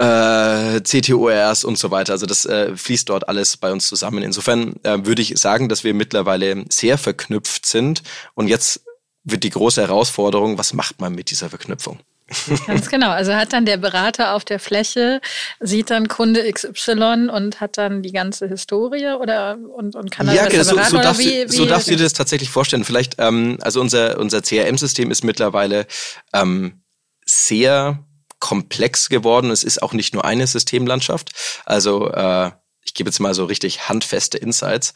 äh, 0.00 0.80
CTORs 0.80 1.64
und 1.64 1.78
so 1.78 1.90
weiter. 1.90 2.14
Also 2.14 2.26
das 2.26 2.46
äh, 2.46 2.74
fließt 2.76 3.08
dort 3.10 3.28
alles 3.28 3.58
bei 3.58 3.70
uns 3.70 3.86
zusammen. 3.86 4.22
Insofern 4.22 4.74
äh, 4.82 5.04
würde 5.04 5.22
ich 5.22 5.38
sagen, 5.38 5.68
dass 5.68 5.84
wir 5.84 5.92
mittlerweile 5.92 6.64
sehr 6.70 6.96
verknüpft 6.96 7.66
sind 7.66 8.02
und 8.34 8.48
jetzt 8.48 8.82
wird 9.24 9.44
die 9.44 9.50
große 9.50 9.80
Herausforderung, 9.82 10.58
was 10.58 10.72
macht 10.72 11.00
man 11.00 11.14
mit 11.14 11.30
dieser 11.30 11.48
Verknüpfung? 11.48 12.00
Ganz 12.66 12.88
genau. 12.88 13.10
Also 13.10 13.34
hat 13.34 13.52
dann 13.52 13.66
der 13.66 13.76
Berater 13.76 14.34
auf 14.34 14.44
der 14.44 14.58
Fläche, 14.58 15.20
sieht 15.60 15.90
dann 15.90 16.08
Kunde 16.08 16.50
XY 16.50 17.28
und 17.32 17.60
hat 17.60 17.78
dann 17.78 18.02
die 18.02 18.12
ganze 18.12 18.48
Historie 18.48 19.14
oder 19.20 19.58
und, 19.74 19.94
und 19.94 20.10
kann 20.10 20.26
dann 20.26 20.36
ja, 20.36 20.44
besser 20.44 20.64
so, 20.64 20.74
beraten 20.76 20.90
so 20.90 21.02
darfst, 21.02 21.20
wie, 21.20 21.44
du, 21.44 21.52
so 21.52 21.66
darfst 21.66 21.88
du 21.88 21.96
dir 21.96 22.02
das 22.04 22.12
tatsächlich 22.12 22.50
vorstellen. 22.50 22.84
Vielleicht, 22.84 23.16
ähm, 23.18 23.58
also 23.60 23.80
unser, 23.80 24.18
unser 24.18 24.42
CRM-System 24.42 25.10
ist 25.10 25.24
mittlerweile 25.24 25.86
ähm, 26.32 26.82
sehr 27.24 28.04
komplex 28.38 29.08
geworden. 29.08 29.50
Es 29.50 29.62
ist 29.62 29.82
auch 29.82 29.92
nicht 29.92 30.14
nur 30.14 30.24
eine 30.24 30.46
Systemlandschaft. 30.46 31.30
Also 31.64 32.10
äh, 32.10 32.50
ich 32.84 32.94
gebe 32.94 33.08
jetzt 33.08 33.20
mal 33.20 33.34
so 33.34 33.44
richtig 33.44 33.88
handfeste 33.88 34.38
Insights 34.38 34.94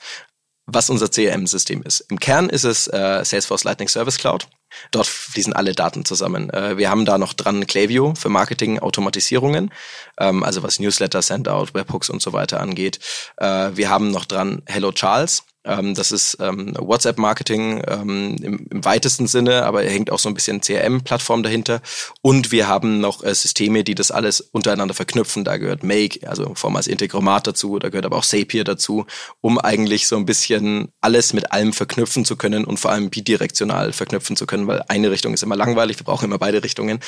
was 0.66 0.90
unser 0.90 1.08
CRM-System 1.08 1.82
ist. 1.82 2.00
Im 2.10 2.18
Kern 2.18 2.48
ist 2.48 2.64
es 2.64 2.88
äh, 2.88 3.24
Salesforce 3.24 3.64
Lightning 3.64 3.88
Service 3.88 4.18
Cloud. 4.18 4.48
Dort 4.90 5.06
fließen 5.06 5.52
alle 5.52 5.72
Daten 5.72 6.04
zusammen. 6.04 6.50
Äh, 6.50 6.76
wir 6.76 6.90
haben 6.90 7.04
da 7.04 7.18
noch 7.18 7.32
dran 7.32 7.66
Klaviyo 7.66 8.14
für 8.16 8.28
Marketing, 8.28 8.80
Automatisierungen, 8.80 9.72
ähm, 10.18 10.42
also 10.42 10.62
was 10.62 10.80
Newsletter, 10.80 11.22
Sendout, 11.22 11.68
Webhooks 11.72 12.10
und 12.10 12.20
so 12.20 12.32
weiter 12.32 12.60
angeht. 12.60 12.98
Äh, 13.36 13.70
wir 13.74 13.88
haben 13.88 14.10
noch 14.10 14.24
dran 14.24 14.62
Hello 14.66 14.92
Charles. 14.92 15.44
Ähm, 15.66 15.94
das 15.94 16.12
ist 16.12 16.38
ähm, 16.40 16.74
WhatsApp-Marketing 16.78 17.82
ähm, 17.88 18.36
im, 18.40 18.66
im, 18.70 18.84
weitesten 18.84 19.26
Sinne, 19.26 19.64
aber 19.64 19.82
er 19.82 19.90
hängt 19.90 20.10
auch 20.10 20.18
so 20.18 20.28
ein 20.28 20.34
bisschen 20.34 20.60
CRM-Plattform 20.60 21.42
dahinter. 21.42 21.80
Und 22.22 22.52
wir 22.52 22.68
haben 22.68 23.00
noch 23.00 23.24
äh, 23.24 23.34
Systeme, 23.34 23.82
die 23.82 23.94
das 23.94 24.10
alles 24.10 24.40
untereinander 24.40 24.94
verknüpfen. 24.94 25.44
Da 25.44 25.56
gehört 25.56 25.82
Make, 25.82 26.28
also 26.28 26.54
Form 26.54 26.76
als 26.76 26.86
Integromat 26.86 27.46
dazu, 27.46 27.78
da 27.78 27.88
gehört 27.88 28.06
aber 28.06 28.16
auch 28.16 28.24
Zapier 28.24 28.64
dazu, 28.64 29.06
um 29.40 29.58
eigentlich 29.58 30.06
so 30.06 30.16
ein 30.16 30.24
bisschen 30.24 30.88
alles 31.00 31.32
mit 31.32 31.52
allem 31.52 31.72
verknüpfen 31.72 32.24
zu 32.24 32.36
können 32.36 32.64
und 32.64 32.78
vor 32.78 32.92
allem 32.92 33.10
bidirektional 33.10 33.92
verknüpfen 33.92 34.36
zu 34.36 34.46
können, 34.46 34.66
weil 34.68 34.82
eine 34.88 35.10
Richtung 35.10 35.34
ist 35.34 35.42
immer 35.42 35.56
langweilig, 35.56 35.98
wir 35.98 36.04
brauchen 36.04 36.26
immer 36.26 36.38
beide 36.38 36.62
Richtungen. 36.62 37.00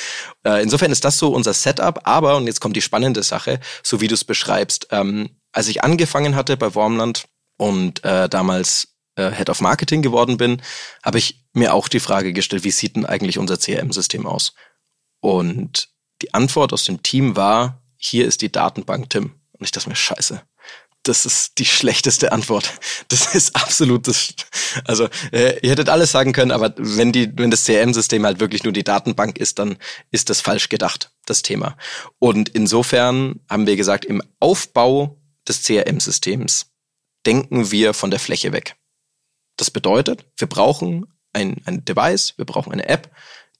Äh, 0.43 0.61
insofern 0.61 0.91
ist 0.91 1.05
das 1.05 1.17
so 1.17 1.29
unser 1.29 1.53
Setup, 1.53 2.01
aber, 2.03 2.35
und 2.37 2.47
jetzt 2.47 2.59
kommt 2.59 2.75
die 2.75 2.81
spannende 2.81 3.23
Sache, 3.23 3.59
so 3.83 4.01
wie 4.01 4.07
du 4.07 4.15
es 4.15 4.25
beschreibst, 4.25 4.87
ähm, 4.91 5.29
als 5.51 5.67
ich 5.67 5.83
angefangen 5.83 6.35
hatte 6.35 6.57
bei 6.57 6.75
Wormland, 6.75 7.25
und 7.59 8.03
äh, 8.05 8.29
damals 8.29 8.95
äh, 9.15 9.31
Head 9.31 9.49
of 9.49 9.59
Marketing 9.61 10.01
geworden 10.01 10.37
bin, 10.37 10.61
habe 11.03 11.17
ich 11.17 11.43
mir 11.53 11.73
auch 11.73 11.89
die 11.89 11.99
Frage 11.99 12.31
gestellt, 12.31 12.63
wie 12.63 12.71
sieht 12.71 12.95
denn 12.95 13.05
eigentlich 13.05 13.37
unser 13.37 13.59
CRM-System 13.59 14.25
aus? 14.25 14.53
Und 15.19 15.89
die 16.21 16.33
Antwort 16.33 16.71
aus 16.71 16.85
dem 16.85 17.03
Team 17.03 17.35
war, 17.35 17.83
hier 17.97 18.25
ist 18.25 18.41
die 18.41 18.51
Datenbank 18.51 19.09
Tim. 19.09 19.35
Und 19.51 19.65
ich 19.65 19.71
dachte 19.71 19.89
mir, 19.89 19.95
scheiße, 19.95 20.41
das 21.03 21.25
ist 21.25 21.59
die 21.59 21.65
schlechteste 21.65 22.31
Antwort. 22.31 22.71
Das 23.09 23.33
ist 23.35 23.55
absolut 23.55 24.07
das. 24.07 24.33
Also 24.85 25.09
äh, 25.31 25.59
ihr 25.61 25.71
hättet 25.71 25.89
alles 25.89 26.11
sagen 26.11 26.31
können, 26.31 26.51
aber 26.51 26.73
wenn 26.77 27.11
die, 27.11 27.29
wenn 27.37 27.51
das 27.51 27.65
CRM-System 27.65 28.25
halt 28.25 28.39
wirklich 28.39 28.63
nur 28.63 28.71
die 28.71 28.83
Datenbank 28.83 29.37
ist, 29.37 29.59
dann 29.59 29.77
ist 30.11 30.29
das 30.29 30.39
falsch 30.41 30.69
gedacht, 30.69 31.11
das 31.25 31.41
Thema. 31.41 31.75
Und 32.19 32.49
insofern 32.49 33.41
haben 33.49 33.67
wir 33.67 33.75
gesagt, 33.75 34.05
im 34.05 34.21
Aufbau 34.39 35.19
des 35.47 35.63
CRM-Systems 35.63 36.67
denken 37.25 37.71
wir 37.71 37.93
von 37.93 38.11
der 38.11 38.19
Fläche 38.19 38.51
weg. 38.51 38.75
Das 39.57 39.71
bedeutet, 39.71 40.25
wir 40.37 40.47
brauchen 40.47 41.05
ein, 41.33 41.61
ein 41.65 41.83
Device, 41.85 42.33
wir 42.37 42.45
brauchen 42.45 42.71
eine 42.71 42.87
App, 42.87 43.11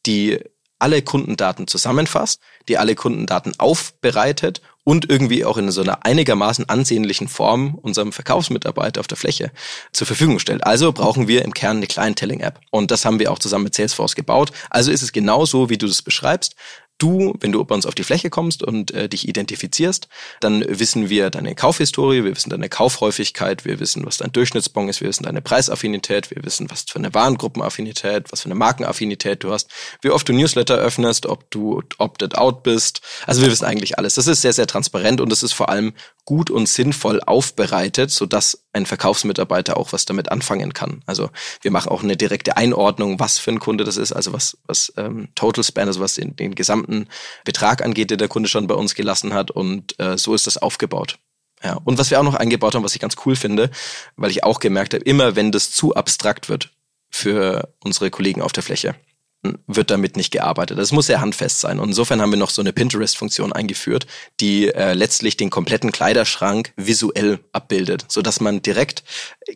die 0.06 0.40
alle 0.80 1.02
Kundendaten 1.02 1.68
zusammenfasst, 1.68 2.40
die 2.70 2.78
alle 2.78 2.96
Kundendaten 2.96 3.60
aufbereitet 3.60 4.62
und 4.86 5.10
irgendwie 5.10 5.44
auch 5.44 5.58
in 5.58 5.70
so 5.72 5.82
einer 5.82 6.06
einigermaßen 6.06 6.70
ansehnlichen 6.70 7.28
Form 7.28 7.76
unserem 7.76 8.14
Verkaufsmitarbeiter 8.14 9.02
auf 9.02 9.08
der 9.08 9.18
Fläche 9.18 9.52
zur 9.92 10.08
Verfügung 10.08 10.40
stellt. 10.40 10.64
Also 10.64 10.94
brauchen 10.94 11.28
wir 11.28 11.44
im 11.44 11.54
Kern 11.54 11.78
eine 11.78 11.88
Clientelling-App. 11.88 12.62
Und 12.72 12.92
das 12.92 13.04
haben 13.04 13.20
wir 13.20 13.32
auch 13.32 13.40
zusammen 13.40 13.66
mit 13.66 13.76
Salesforce 13.76 14.16
gebaut. 14.16 14.52
Also 14.70 14.92
ist 14.92 15.04
es 15.04 15.12
genauso, 15.12 15.70
wie 15.70 15.78
du 15.78 15.86
es 15.86 16.02
beschreibst 16.02 16.56
du, 17.00 17.34
wenn 17.40 17.52
du 17.52 17.64
bei 17.66 17.74
uns 17.74 17.86
auf 17.86 17.96
die 17.96 18.04
Fläche 18.04 18.30
kommst 18.30 18.62
und 18.62 18.92
äh, 18.92 19.10
dich 19.10 19.28
identifizierst, 19.28 20.08
dann 20.40 20.64
wissen 20.68 21.10
wir 21.10 21.30
deine 21.30 21.56
Kaufhistorie, 21.56 22.24
wir 22.24 22.36
wissen 22.36 22.52
deine 22.52 22.70
Kaufhäufigkeit, 22.70 23.66
wir 23.66 23.80
wissen, 23.80 24.06
was 24.06 24.18
dein 24.18 24.32
Durchschnittsbon 24.32 24.90
ist, 24.90 25.02
wir 25.02 25.08
wissen 25.08 25.24
deine 25.24 25.42
Preisaffinität, 25.42 26.30
wir 26.30 26.44
wissen, 26.44 26.70
was 26.70 26.84
für 26.84 27.00
eine 27.00 27.14
Warengruppenaffinität, 27.14 28.32
was 28.32 28.42
für 28.42 28.48
eine 28.48 28.56
Markenaffinität 28.56 29.44
du 29.44 29.52
hast, 29.52 29.70
wie 30.02 30.12
oft 30.12 30.28
du 30.30 30.34
Newsletter 30.34 30.76
öffnest, 30.76 31.26
ob 31.26 31.50
du 31.50 31.82
opted 31.98 32.38
out 32.38 32.64
bist. 32.64 33.02
Also 33.26 33.42
wir 33.42 33.50
wissen 33.50 33.66
eigentlich 33.66 33.98
alles. 33.98 34.16
Das 34.16 34.28
ist 34.28 34.42
sehr, 34.42 34.54
sehr 34.54 34.68
transparent 34.68 35.22
und 35.22 35.32
es 35.32 35.42
ist 35.42 35.54
vor 35.54 35.70
allem 35.70 35.94
gut 36.30 36.52
und 36.52 36.70
sinnvoll 36.70 37.22
aufbereitet, 37.26 38.12
sodass 38.12 38.66
ein 38.72 38.86
Verkaufsmitarbeiter 38.86 39.78
auch 39.78 39.94
was 39.94 40.06
damit 40.06 40.32
anfangen 40.32 40.76
kann. 40.76 41.02
Also 41.08 41.32
wir 41.64 41.72
machen 41.72 41.90
auch 41.90 42.04
eine 42.04 42.16
direkte 42.16 42.56
Einordnung, 42.56 43.20
was 43.20 43.40
für 43.40 43.50
ein 43.50 43.60
Kunde 43.60 43.84
das 43.84 43.98
ist, 43.98 44.12
also 44.12 44.32
was, 44.32 44.56
was 44.68 44.94
ähm, 44.96 45.30
Total 45.34 45.64
Span, 45.64 45.88
also 45.88 46.02
was 46.02 46.14
den, 46.14 46.36
den 46.36 46.54
gesamten 46.54 47.08
Betrag 47.46 47.84
angeht, 47.84 48.12
den 48.12 48.20
der 48.20 48.28
Kunde 48.28 48.48
schon 48.48 48.68
bei 48.68 48.76
uns 48.76 48.94
gelassen 48.94 49.34
hat. 49.34 49.50
Und 49.50 50.00
äh, 50.00 50.20
so 50.20 50.36
ist 50.36 50.46
das 50.46 50.60
aufgebaut. 50.60 51.18
Ja. 51.64 51.80
Und 51.84 51.98
was 51.98 52.12
wir 52.12 52.20
auch 52.20 52.24
noch 52.24 52.36
eingebaut 52.36 52.76
haben, 52.76 52.84
was 52.84 52.94
ich 52.94 53.02
ganz 53.02 53.16
cool 53.26 53.36
finde, 53.36 53.72
weil 54.16 54.30
ich 54.30 54.44
auch 54.44 54.60
gemerkt 54.60 54.94
habe, 54.94 55.04
immer 55.06 55.36
wenn 55.36 55.52
das 55.52 55.72
zu 55.72 55.96
abstrakt 55.96 56.48
wird 56.48 56.70
für 57.10 57.74
unsere 57.84 58.12
Kollegen 58.12 58.44
auf 58.44 58.52
der 58.52 58.62
Fläche, 58.62 58.94
wird 59.42 59.90
damit 59.90 60.18
nicht 60.18 60.32
gearbeitet. 60.32 60.78
Das 60.78 60.92
muss 60.92 61.08
sehr 61.08 61.22
handfest 61.22 61.62
sein. 61.62 61.80
Und 61.80 61.90
insofern 61.90 62.22
haben 62.22 62.32
wir 62.32 62.38
noch 62.38 62.50
so 62.50 62.62
eine 62.62 62.74
Pinterest-Funktion 62.74 63.54
eingeführt, 63.54 64.06
die 64.42 64.68
äh, 64.68 64.94
letztlich 64.94 65.38
den 65.38 65.50
kompletten 65.50 65.92
Kleiderschrank 65.92 66.74
visuell 66.76 67.40
abbildet, 67.54 68.06
so 68.10 68.22
dass 68.22 68.42
man 68.42 68.62
direkt 68.62 69.04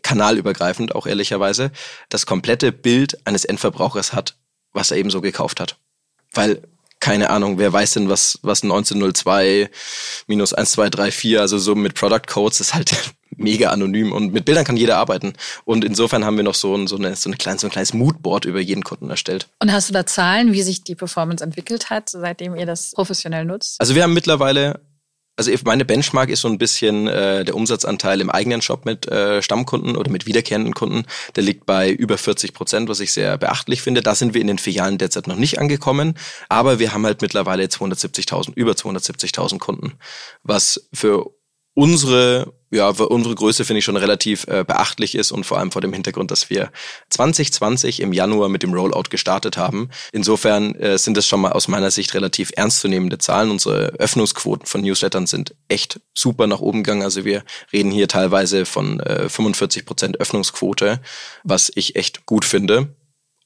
kanalübergreifend, 0.01 0.95
auch 0.95 1.05
ehrlicherweise, 1.05 1.71
das 2.09 2.25
komplette 2.25 2.71
Bild 2.71 3.27
eines 3.27 3.43
Endverbrauchers 3.43 4.13
hat, 4.13 4.37
was 4.71 4.91
er 4.91 4.97
eben 4.97 5.09
so 5.09 5.19
gekauft 5.19 5.59
hat. 5.59 5.77
Weil 6.31 6.61
keine 7.01 7.31
Ahnung, 7.31 7.57
wer 7.57 7.73
weiß 7.73 7.91
denn, 7.91 8.07
was, 8.07 8.39
was 8.43 8.63
1902 8.63 9.69
minus 10.27 10.53
1234, 10.53 11.37
also 11.37 11.57
so 11.57 11.75
mit 11.75 11.95
Product 11.95 12.25
Codes 12.25 12.61
ist 12.61 12.73
halt 12.73 12.93
mega 13.37 13.69
anonym 13.69 14.11
und 14.11 14.33
mit 14.33 14.45
Bildern 14.45 14.65
kann 14.65 14.77
jeder 14.77 14.97
arbeiten. 14.97 15.33
Und 15.65 15.83
insofern 15.83 16.25
haben 16.25 16.37
wir 16.37 16.43
noch 16.43 16.55
so 16.55 16.75
ein, 16.75 16.87
so 16.87 16.95
eine, 16.95 17.15
so 17.15 17.29
eine 17.29 17.37
kleine, 17.37 17.59
so 17.59 17.67
ein 17.67 17.71
kleines 17.71 17.93
Moodboard 17.93 18.45
über 18.45 18.59
jeden 18.59 18.83
Kunden 18.83 19.09
erstellt. 19.09 19.47
Und 19.59 19.71
hast 19.71 19.89
du 19.89 19.93
da 19.93 20.05
Zahlen, 20.05 20.53
wie 20.53 20.63
sich 20.63 20.83
die 20.83 20.95
Performance 20.95 21.43
entwickelt 21.43 21.89
hat, 21.89 22.09
seitdem 22.09 22.55
ihr 22.55 22.65
das 22.65 22.91
professionell 22.91 23.45
nutzt? 23.45 23.79
Also 23.79 23.95
wir 23.95 24.03
haben 24.03 24.13
mittlerweile 24.13 24.81
also 25.35 25.51
meine 25.65 25.85
Benchmark 25.85 26.29
ist 26.29 26.41
so 26.41 26.47
ein 26.47 26.57
bisschen 26.57 27.07
äh, 27.07 27.43
der 27.43 27.55
Umsatzanteil 27.55 28.21
im 28.21 28.29
eigenen 28.29 28.61
Shop 28.61 28.85
mit 28.85 29.07
äh, 29.07 29.41
Stammkunden 29.41 29.95
oder 29.95 30.11
mit 30.11 30.27
wiederkehrenden 30.27 30.73
Kunden. 30.73 31.05
Der 31.35 31.43
liegt 31.43 31.65
bei 31.65 31.91
über 31.91 32.17
40 32.17 32.53
Prozent, 32.53 32.87
was 32.87 32.99
ich 32.99 33.13
sehr 33.13 33.37
beachtlich 33.37 33.81
finde. 33.81 34.01
Da 34.01 34.13
sind 34.13 34.33
wir 34.33 34.41
in 34.41 34.47
den 34.47 34.59
Filialen 34.59 34.97
derzeit 34.99 35.27
noch 35.27 35.35
nicht 35.35 35.59
angekommen, 35.59 36.15
aber 36.49 36.77
wir 36.77 36.93
haben 36.93 37.05
halt 37.05 37.21
mittlerweile 37.21 37.63
270.000, 37.65 38.53
über 38.55 38.73
270.000 38.73 39.57
Kunden, 39.57 39.93
was 40.43 40.87
für 40.93 41.31
unsere 41.73 42.53
ja, 42.73 42.89
unsere 42.89 43.35
Größe 43.35 43.65
finde 43.65 43.79
ich 43.79 43.85
schon 43.85 43.97
relativ 43.97 44.47
äh, 44.47 44.63
beachtlich 44.65 45.13
ist 45.13 45.31
und 45.31 45.45
vor 45.45 45.59
allem 45.59 45.71
vor 45.71 45.81
dem 45.81 45.93
Hintergrund, 45.93 46.31
dass 46.31 46.49
wir 46.49 46.71
2020 47.11 47.99
im 47.99 48.13
Januar 48.13 48.49
mit 48.49 48.63
dem 48.63 48.73
Rollout 48.73 49.09
gestartet 49.11 49.57
haben. 49.57 49.89
Insofern 50.11 50.73
äh, 50.75 50.97
sind 50.97 51.15
es 51.15 51.27
schon 51.27 51.41
mal 51.41 51.51
aus 51.51 51.67
meiner 51.67 51.91
Sicht 51.91 52.15
relativ 52.15 52.51
ernstzunehmende 52.55 53.19
Zahlen. 53.19 53.51
Unsere 53.51 53.89
Öffnungsquoten 53.99 54.65
von 54.65 54.81
Newslettern 54.81 55.27
sind 55.27 55.53
echt 55.67 55.99
super 56.15 56.47
nach 56.47 56.61
oben 56.61 56.83
gegangen. 56.83 57.03
Also 57.03 57.25
wir 57.25 57.43
reden 57.71 57.91
hier 57.91 58.07
teilweise 58.07 58.65
von 58.65 58.99
äh, 59.01 59.29
45 59.29 59.85
Prozent 59.85 60.19
Öffnungsquote, 60.19 60.99
was 61.43 61.71
ich 61.75 61.95
echt 61.95 62.25
gut 62.25 62.43
finde 62.43 62.95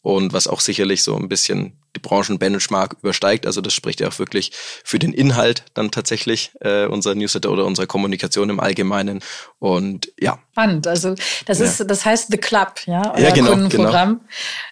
und 0.02 0.32
was 0.32 0.48
auch 0.48 0.62
sicherlich 0.62 1.04
so 1.04 1.18
ein 1.18 1.28
bisschen 1.28 1.82
die 1.95 2.00
Branchenbenchmark 2.00 2.97
übersteigt. 3.02 3.45
Also 3.45 3.62
das 3.62 3.73
spricht 3.73 4.00
ja 4.02 4.08
auch 4.10 4.19
wirklich 4.19 4.52
für 4.84 5.00
den 5.00 5.13
Inhalt 5.13 5.63
dann 5.73 5.91
tatsächlich 5.91 6.52
äh, 6.62 6.86
unserer 6.86 7.15
Newsletter 7.15 7.50
oder 7.52 7.65
unserer 7.65 7.88
Kommunikation 7.88 8.50
im 8.50 8.60
Allgemeinen. 8.60 9.21
Und 9.60 10.12
ja. 10.19 10.39
Spannend. 10.52 10.88
Also 10.88 11.15
das 11.45 11.60
Ja. 11.60 11.65
ist, 11.65 11.86
das 11.89 12.06
heißt 12.06 12.28
The 12.32 12.38
Club, 12.38 12.73
ja, 12.86 13.13
euer 13.15 13.19
Ja, 13.21 13.30
genau, 13.32 13.52
Kundenprogramm. 13.52 14.21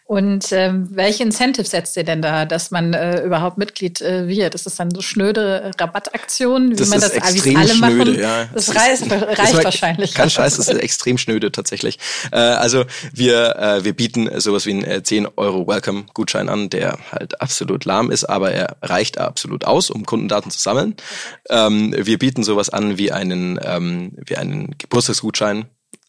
Und 0.08 0.52
ähm, 0.52 0.88
welche 0.92 1.24
Incentives 1.24 1.72
setzt 1.72 1.98
ihr 1.98 2.04
denn 2.04 2.22
da, 2.22 2.46
dass 2.46 2.70
man 2.70 2.94
äh, 2.94 3.22
überhaupt 3.24 3.58
Mitglied 3.58 4.02
äh, 4.02 4.28
wird? 4.28 4.54
Ist 4.54 4.66
das 4.68 4.76
dann 4.76 4.92
so 4.94 5.02
schnöde 5.02 5.72
Rabattaktionen, 5.80 6.72
wie 6.72 6.76
Das 6.76 6.90
man 6.90 7.00
das 7.02 7.12
extrem 7.12 7.58
alle 7.58 7.70
schnöde, 7.70 7.96
machen? 8.12 8.20
ja. 8.20 8.46
Das, 8.54 8.68
Es 8.70 8.76
reicht, 8.76 9.02
ist- 9.02 9.12
reicht 9.12 9.30
das 9.40 9.54
war- 9.56 9.64
wahrscheinlich. 9.64 10.14
Kein 10.14 10.30
Scheiß, 10.30 10.58
das 10.58 10.68
ist 10.68 10.78
extrem 10.80 11.18
schnöde 11.18 11.52
tatsächlich. 11.52 11.98
Äh, 12.32 12.38
also 12.38 12.86
wir, 13.14 13.56
äh, 13.56 13.84
wir 13.84 13.94
bieten 13.94 14.30
sowas 14.40 14.66
wie 14.68 14.72
einen 14.72 14.84
äh, 14.84 15.02
10 15.02 15.28
Euro 15.38 15.68
Welcome-Gutschein 15.68 16.50
an, 16.50 16.70
der 16.70 16.98
halt 17.16 17.42
absolut 17.42 17.86
lahm 17.86 18.12
ist, 18.12 18.26
aber 18.26 18.52
er 18.52 18.78
reicht 18.82 19.18
absolut 19.18 19.66
aus, 19.66 19.90
um 19.90 20.06
Kundendaten 20.06 20.52
zu 20.52 20.60
sammeln. 20.60 20.96
Ähm, 21.50 21.96
wir 21.98 22.20
bieten 22.20 22.44
sowas 22.44 22.70
an 22.70 22.98
wie 22.98 23.12
einen, 23.12 23.60
ähm, 23.64 24.12
wie 24.26 24.38
einen 24.38 24.76
Geburtstagsgutschein 24.78 25.66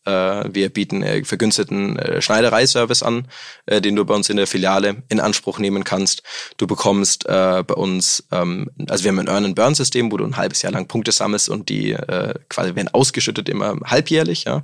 äh, 0.06 0.44
wir 0.54 0.70
bieten 0.70 1.02
äh, 1.02 1.24
vergünstigten 1.24 1.98
äh, 1.98 2.22
Schneidereiservice 2.22 3.02
an, 3.02 3.28
äh, 3.66 3.80
den 3.80 3.96
du 3.96 4.04
bei 4.04 4.14
uns 4.14 4.30
in 4.30 4.36
der 4.36 4.46
Filiale 4.46 5.02
in 5.08 5.20
Anspruch 5.20 5.58
nehmen 5.58 5.84
kannst. 5.84 6.22
Du 6.56 6.66
bekommst 6.66 7.26
äh, 7.26 7.64
bei 7.66 7.74
uns, 7.74 8.24
ähm, 8.32 8.70
also 8.88 9.04
wir 9.04 9.10
haben 9.10 9.18
ein 9.18 9.28
Earn-and-Burn-System, 9.28 10.10
wo 10.10 10.16
du 10.16 10.24
ein 10.24 10.36
halbes 10.36 10.62
Jahr 10.62 10.72
lang 10.72 10.86
Punkte 10.86 11.12
sammelst 11.12 11.48
und 11.48 11.68
die 11.68 11.92
äh, 11.92 12.34
quasi 12.48 12.74
werden 12.74 12.88
ausgeschüttet 12.88 13.48
immer 13.48 13.76
halbjährlich. 13.84 14.44
Ja, 14.44 14.62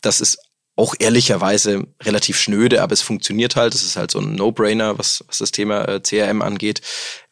das 0.00 0.20
ist 0.20 0.38
auch 0.78 0.94
ehrlicherweise 0.96 1.88
relativ 2.04 2.38
schnöde, 2.38 2.82
aber 2.82 2.92
es 2.92 3.02
funktioniert 3.02 3.56
halt. 3.56 3.74
Das 3.74 3.82
ist 3.82 3.96
halt 3.96 4.12
so 4.12 4.20
ein 4.20 4.36
No-Brainer, 4.36 4.96
was, 4.96 5.24
was 5.26 5.38
das 5.38 5.50
Thema 5.50 5.82
äh, 5.88 6.00
CRM 6.00 6.40
angeht. 6.40 6.82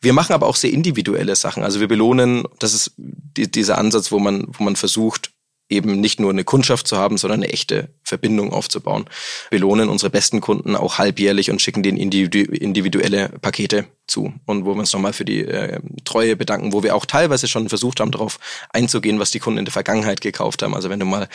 Wir 0.00 0.12
machen 0.12 0.32
aber 0.32 0.46
auch 0.46 0.56
sehr 0.56 0.72
individuelle 0.72 1.36
Sachen. 1.36 1.62
Also 1.62 1.78
wir 1.78 1.86
belohnen, 1.86 2.42
das 2.58 2.74
ist 2.74 2.94
die, 2.96 3.48
dieser 3.48 3.78
Ansatz, 3.78 4.10
wo 4.10 4.18
man, 4.18 4.48
wo 4.48 4.64
man 4.64 4.74
versucht, 4.74 5.30
eben 5.68 6.00
nicht 6.00 6.18
nur 6.18 6.30
eine 6.30 6.42
Kundschaft 6.42 6.88
zu 6.88 6.96
haben, 6.96 7.18
sondern 7.18 7.42
eine 7.42 7.52
echte 7.52 7.94
Verbindung 8.06 8.52
aufzubauen. 8.52 9.06
Belohnen 9.50 9.88
unsere 9.88 10.10
besten 10.10 10.40
Kunden 10.40 10.76
auch 10.76 10.98
halbjährlich 10.98 11.50
und 11.50 11.60
schicken 11.60 11.82
denen 11.82 11.98
individuelle 11.98 13.28
Pakete 13.40 13.86
zu 14.06 14.32
und 14.46 14.64
wo 14.64 14.74
wir 14.74 14.80
uns 14.80 14.92
nochmal 14.92 15.12
für 15.12 15.24
die 15.24 15.40
äh, 15.44 15.80
Treue 16.04 16.36
bedanken, 16.36 16.72
wo 16.72 16.82
wir 16.84 16.94
auch 16.94 17.06
teilweise 17.06 17.48
schon 17.48 17.68
versucht 17.68 17.98
haben, 17.98 18.12
darauf 18.12 18.38
einzugehen, 18.72 19.18
was 19.18 19.32
die 19.32 19.40
Kunden 19.40 19.58
in 19.58 19.64
der 19.64 19.72
Vergangenheit 19.72 20.20
gekauft 20.20 20.62
haben. 20.62 20.74
Also 20.74 20.88
wenn 20.90 21.00
du 21.00 21.06
mal 21.06 21.28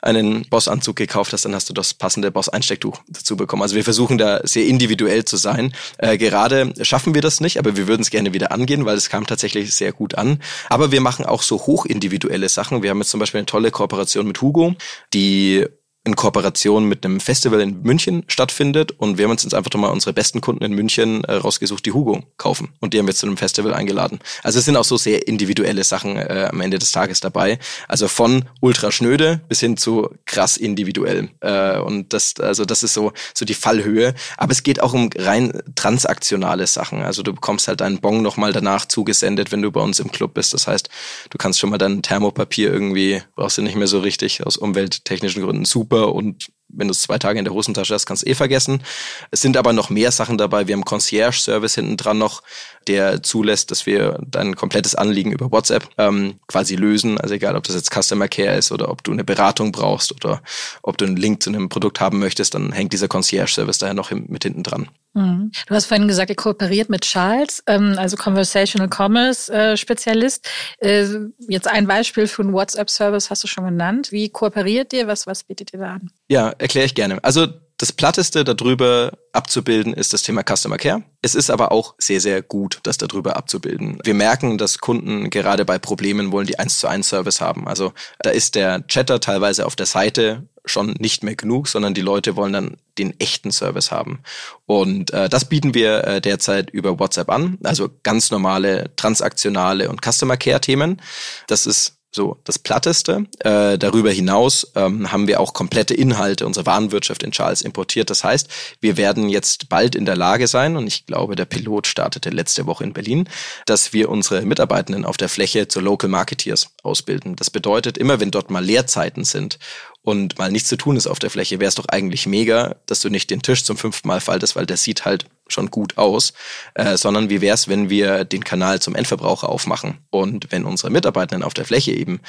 einen 0.00 0.48
Bossanzug 0.48 0.94
gekauft 0.94 1.32
hast, 1.32 1.44
dann 1.44 1.54
hast 1.54 1.68
du 1.68 1.74
das 1.74 1.94
passende 1.94 2.30
Boss-Einstecktuch 2.30 3.00
dazu 3.08 3.36
bekommen. 3.36 3.62
Also 3.62 3.74
wir 3.74 3.84
versuchen 3.84 4.18
da 4.18 4.40
sehr 4.44 4.66
individuell 4.66 5.24
zu 5.24 5.36
sein. 5.36 5.74
Äh, 5.98 6.16
gerade 6.16 6.72
schaffen 6.82 7.14
wir 7.14 7.22
das 7.22 7.40
nicht, 7.40 7.58
aber 7.58 7.76
wir 7.76 7.88
würden 7.88 8.02
es 8.02 8.10
gerne 8.10 8.32
wieder 8.32 8.52
angehen, 8.52 8.84
weil 8.84 8.96
es 8.96 9.08
kam 9.08 9.26
tatsächlich 9.26 9.74
sehr 9.74 9.92
gut 9.92 10.14
an. 10.14 10.40
Aber 10.68 10.92
wir 10.92 11.00
machen 11.00 11.24
auch 11.24 11.42
so 11.42 11.66
hochindividuelle 11.66 12.48
Sachen. 12.48 12.82
Wir 12.82 12.90
haben 12.90 12.98
jetzt 12.98 13.10
zum 13.10 13.20
Beispiel 13.20 13.38
eine 13.38 13.46
tolle 13.46 13.72
Kooperation 13.72 14.26
mit 14.28 14.40
Hugo, 14.40 14.74
die 15.12 15.66
in 16.04 16.16
Kooperation 16.16 16.84
mit 16.84 17.04
einem 17.04 17.18
Festival 17.18 17.62
in 17.62 17.82
München 17.82 18.24
stattfindet 18.28 18.92
und 18.92 19.16
wir 19.16 19.24
haben 19.24 19.30
uns 19.32 19.42
jetzt 19.42 19.54
einfach 19.54 19.72
mal 19.74 19.88
unsere 19.88 20.12
besten 20.12 20.42
Kunden 20.42 20.62
in 20.62 20.74
München 20.74 21.24
äh, 21.24 21.32
rausgesucht, 21.32 21.86
die 21.86 21.92
Hugo 21.92 22.22
kaufen 22.36 22.68
und 22.80 22.92
die 22.92 22.98
haben 22.98 23.06
wir 23.06 23.14
zu 23.14 23.26
einem 23.26 23.38
Festival 23.38 23.72
eingeladen. 23.72 24.18
Also 24.42 24.58
es 24.58 24.66
sind 24.66 24.76
auch 24.76 24.84
so 24.84 24.98
sehr 24.98 25.26
individuelle 25.26 25.82
Sachen 25.82 26.16
äh, 26.16 26.48
am 26.52 26.60
Ende 26.60 26.78
des 26.78 26.92
Tages 26.92 27.20
dabei. 27.20 27.58
Also 27.88 28.08
von 28.08 28.44
ultra 28.60 28.92
schnöde 28.92 29.40
bis 29.48 29.60
hin 29.60 29.78
zu 29.78 30.10
krass 30.26 30.58
individuell 30.58 31.30
äh, 31.40 31.78
und 31.78 32.12
das 32.12 32.34
also 32.38 32.66
das 32.66 32.82
ist 32.82 32.92
so 32.92 33.12
so 33.32 33.46
die 33.46 33.54
Fallhöhe. 33.54 34.14
Aber 34.36 34.52
es 34.52 34.62
geht 34.62 34.82
auch 34.82 34.92
um 34.92 35.08
rein 35.16 35.58
transaktionale 35.74 36.66
Sachen. 36.66 37.00
Also 37.00 37.22
du 37.22 37.32
bekommst 37.32 37.66
halt 37.66 37.80
deinen 37.80 38.00
Bon 38.00 38.20
nochmal 38.20 38.52
danach 38.52 38.84
zugesendet, 38.84 39.52
wenn 39.52 39.62
du 39.62 39.72
bei 39.72 39.80
uns 39.80 40.00
im 40.00 40.12
Club 40.12 40.34
bist. 40.34 40.52
Das 40.52 40.66
heißt, 40.66 40.90
du 41.30 41.38
kannst 41.38 41.60
schon 41.60 41.70
mal 41.70 41.78
dein 41.78 42.02
Thermopapier 42.02 42.70
irgendwie 42.70 43.22
brauchst 43.36 43.56
du 43.56 43.62
nicht 43.62 43.76
mehr 43.76 43.86
so 43.86 44.00
richtig 44.00 44.46
aus 44.46 44.58
umwelttechnischen 44.58 45.42
Gründen 45.42 45.64
super 45.64 45.93
super 45.94 46.14
und 46.14 46.48
wenn 46.68 46.88
du 46.88 46.92
es 46.92 47.02
zwei 47.02 47.18
Tage 47.18 47.38
in 47.38 47.44
der 47.44 47.54
Hosentasche 47.54 47.94
hast, 47.94 48.06
kannst 48.06 48.24
du 48.24 48.30
eh 48.30 48.34
vergessen. 48.34 48.82
Es 49.30 49.40
sind 49.40 49.56
aber 49.56 49.72
noch 49.72 49.90
mehr 49.90 50.10
Sachen 50.10 50.38
dabei. 50.38 50.66
Wir 50.66 50.74
haben 50.74 50.84
Concierge-Service 50.84 51.74
hinten 51.74 51.96
dran 51.96 52.18
noch, 52.18 52.42
der 52.86 53.22
zulässt, 53.22 53.70
dass 53.70 53.86
wir 53.86 54.18
dein 54.26 54.56
komplettes 54.56 54.94
Anliegen 54.94 55.32
über 55.32 55.50
WhatsApp 55.50 55.88
ähm, 55.98 56.34
quasi 56.48 56.76
lösen. 56.76 57.20
Also 57.20 57.34
egal, 57.34 57.56
ob 57.56 57.64
das 57.64 57.76
jetzt 57.76 57.90
Customer 57.90 58.28
Care 58.28 58.56
ist 58.56 58.72
oder 58.72 58.90
ob 58.90 59.04
du 59.04 59.12
eine 59.12 59.24
Beratung 59.24 59.72
brauchst 59.72 60.12
oder 60.12 60.42
ob 60.82 60.98
du 60.98 61.04
einen 61.04 61.16
Link 61.16 61.42
zu 61.42 61.50
einem 61.50 61.68
Produkt 61.68 62.00
haben 62.00 62.18
möchtest, 62.18 62.54
dann 62.54 62.72
hängt 62.72 62.92
dieser 62.92 63.08
Concierge-Service 63.08 63.78
daher 63.78 63.94
noch 63.94 64.10
mit 64.10 64.42
hinten 64.42 64.62
dran. 64.62 64.88
Mhm. 65.14 65.52
Du 65.66 65.74
hast 65.74 65.86
vorhin 65.86 66.08
gesagt, 66.08 66.30
ihr 66.30 66.36
kooperiert 66.36 66.90
mit 66.90 67.02
Charles, 67.02 67.62
ähm, 67.66 67.94
also 67.96 68.16
Conversational 68.16 68.88
Commerce 68.88 69.52
äh, 69.52 69.76
Spezialist. 69.76 70.48
Äh, 70.78 71.06
jetzt 71.48 71.68
ein 71.68 71.86
Beispiel 71.86 72.26
für 72.26 72.42
einen 72.42 72.52
WhatsApp-Service 72.52 73.30
hast 73.30 73.44
du 73.44 73.46
schon 73.46 73.64
genannt. 73.64 74.10
Wie 74.10 74.28
kooperiert 74.28 74.92
ihr? 74.92 75.06
Was, 75.06 75.26
was 75.26 75.44
bietet 75.44 75.72
ihr 75.72 75.78
da 75.78 75.94
an? 75.94 76.10
Ja, 76.28 76.53
erkläre 76.58 76.86
ich 76.86 76.94
gerne. 76.94 77.22
Also 77.22 77.46
das 77.76 77.92
Platteste 77.92 78.44
darüber 78.44 79.12
abzubilden 79.32 79.94
ist 79.94 80.12
das 80.12 80.22
Thema 80.22 80.42
Customer 80.42 80.76
Care. 80.76 81.02
Es 81.22 81.34
ist 81.34 81.50
aber 81.50 81.72
auch 81.72 81.94
sehr, 81.98 82.20
sehr 82.20 82.40
gut, 82.40 82.78
das 82.84 82.98
darüber 82.98 83.36
abzubilden. 83.36 83.98
Wir 84.04 84.14
merken, 84.14 84.58
dass 84.58 84.78
Kunden 84.78 85.28
gerade 85.28 85.64
bei 85.64 85.78
Problemen 85.78 86.30
wollen, 86.30 86.46
die 86.46 86.58
eins 86.58 86.78
zu 86.78 86.86
eins 86.86 87.08
Service 87.08 87.40
haben. 87.40 87.66
Also 87.66 87.92
da 88.20 88.30
ist 88.30 88.54
der 88.54 88.86
Chatter 88.86 89.18
teilweise 89.18 89.66
auf 89.66 89.74
der 89.74 89.86
Seite 89.86 90.48
schon 90.64 90.94
nicht 90.98 91.24
mehr 91.24 91.34
genug, 91.34 91.68
sondern 91.68 91.94
die 91.94 92.00
Leute 92.00 92.36
wollen 92.36 92.52
dann 92.52 92.76
den 92.96 93.18
echten 93.18 93.50
Service 93.50 93.90
haben. 93.90 94.20
Und 94.66 95.12
äh, 95.12 95.28
das 95.28 95.44
bieten 95.46 95.74
wir 95.74 96.04
äh, 96.04 96.20
derzeit 96.20 96.70
über 96.70 96.98
WhatsApp 96.98 97.28
an, 97.28 97.58
also 97.64 97.90
ganz 98.02 98.30
normale 98.30 98.92
transaktionale 98.96 99.90
und 99.90 100.00
Customer 100.00 100.36
Care 100.36 100.60
Themen. 100.60 101.02
Das 101.48 101.66
ist 101.66 101.98
so 102.14 102.38
das 102.44 102.58
Platteste. 102.58 103.26
Äh, 103.40 103.76
darüber 103.78 104.10
hinaus 104.10 104.70
ähm, 104.74 105.10
haben 105.10 105.26
wir 105.26 105.40
auch 105.40 105.52
komplette 105.52 105.94
Inhalte 105.94 106.46
unserer 106.46 106.66
Warenwirtschaft 106.66 107.22
in 107.22 107.32
Charles 107.32 107.62
importiert. 107.62 108.10
Das 108.10 108.24
heißt, 108.24 108.48
wir 108.80 108.96
werden 108.96 109.28
jetzt 109.28 109.68
bald 109.68 109.94
in 109.94 110.06
der 110.06 110.16
Lage 110.16 110.46
sein, 110.46 110.76
und 110.76 110.86
ich 110.86 111.06
glaube, 111.06 111.36
der 111.36 111.44
Pilot 111.44 111.86
startete 111.86 112.30
letzte 112.30 112.66
Woche 112.66 112.84
in 112.84 112.92
Berlin, 112.92 113.28
dass 113.66 113.92
wir 113.92 114.08
unsere 114.08 114.42
Mitarbeitenden 114.42 115.04
auf 115.04 115.16
der 115.16 115.28
Fläche 115.28 115.68
zu 115.68 115.80
Local 115.80 116.08
Marketeers 116.08 116.68
ausbilden. 116.82 117.36
Das 117.36 117.50
bedeutet, 117.50 117.98
immer 117.98 118.20
wenn 118.20 118.30
dort 118.30 118.50
mal 118.50 118.64
Leerzeiten 118.64 119.24
sind 119.24 119.58
und 120.02 120.38
mal 120.38 120.50
nichts 120.50 120.68
zu 120.68 120.76
tun 120.76 120.96
ist 120.96 121.06
auf 121.06 121.18
der 121.18 121.30
Fläche, 121.30 121.60
wäre 121.60 121.68
es 121.68 121.74
doch 121.74 121.88
eigentlich 121.88 122.26
mega, 122.26 122.76
dass 122.86 123.00
du 123.00 123.08
nicht 123.08 123.30
den 123.30 123.42
Tisch 123.42 123.64
zum 123.64 123.76
fünften 123.76 124.08
Mal 124.08 124.20
faltest, 124.20 124.54
weil 124.54 124.66
der 124.66 124.76
sieht 124.76 125.04
halt 125.04 125.26
schon 125.54 125.70
gut 125.70 125.96
aus, 125.96 126.34
äh, 126.74 126.96
sondern 126.96 127.30
wie 127.30 127.40
wäre 127.40 127.54
es, 127.54 127.68
wenn 127.68 127.88
wir 127.88 128.24
den 128.24 128.44
Kanal 128.44 128.80
zum 128.80 128.94
Endverbraucher 128.94 129.48
aufmachen 129.48 129.98
und 130.10 130.52
wenn 130.52 130.64
unsere 130.64 130.90
Mitarbeitenden 130.90 131.42
auf 131.42 131.54
der 131.54 131.64
Fläche 131.64 131.92
eben 131.92 132.20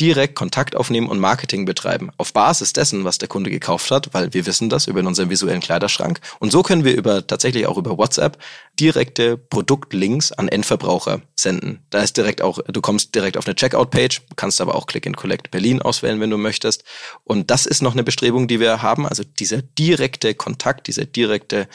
direkt 0.00 0.34
Kontakt 0.34 0.76
aufnehmen 0.76 1.08
und 1.08 1.18
Marketing 1.18 1.66
betreiben, 1.66 2.10
auf 2.16 2.32
Basis 2.32 2.72
dessen, 2.72 3.04
was 3.04 3.18
der 3.18 3.28
Kunde 3.28 3.50
gekauft 3.50 3.90
hat, 3.90 4.14
weil 4.14 4.32
wir 4.32 4.46
wissen 4.46 4.70
das 4.70 4.86
über 4.86 5.00
unseren 5.00 5.28
visuellen 5.28 5.60
Kleiderschrank. 5.60 6.20
Und 6.38 6.50
so 6.50 6.62
können 6.62 6.84
wir 6.84 6.96
über 6.96 7.26
tatsächlich 7.26 7.66
auch 7.66 7.76
über 7.76 7.98
WhatsApp 7.98 8.38
direkte 8.80 9.36
Produktlinks 9.36 10.32
an 10.32 10.48
Endverbraucher 10.48 11.20
senden. 11.34 11.80
Da 11.90 12.00
ist 12.00 12.16
direkt 12.16 12.40
auch, 12.40 12.60
du 12.66 12.80
kommst 12.80 13.14
direkt 13.14 13.36
auf 13.36 13.46
eine 13.46 13.54
Checkout-Page, 13.54 14.22
kannst 14.36 14.60
aber 14.62 14.74
auch 14.74 14.86
Click 14.86 15.06
and 15.06 15.18
Collect 15.18 15.50
Berlin 15.50 15.82
auswählen, 15.82 16.18
wenn 16.20 16.30
du 16.30 16.38
möchtest. 16.38 16.82
Und 17.24 17.50
das 17.50 17.66
ist 17.66 17.82
noch 17.82 17.92
eine 17.92 18.04
Bestrebung, 18.04 18.48
die 18.48 18.58
wir 18.58 18.80
haben. 18.80 19.06
Also 19.06 19.22
dieser 19.22 19.60
direkte 19.60 20.34
Kontakt, 20.34 20.86
dieser 20.86 21.04
direkte 21.04 21.68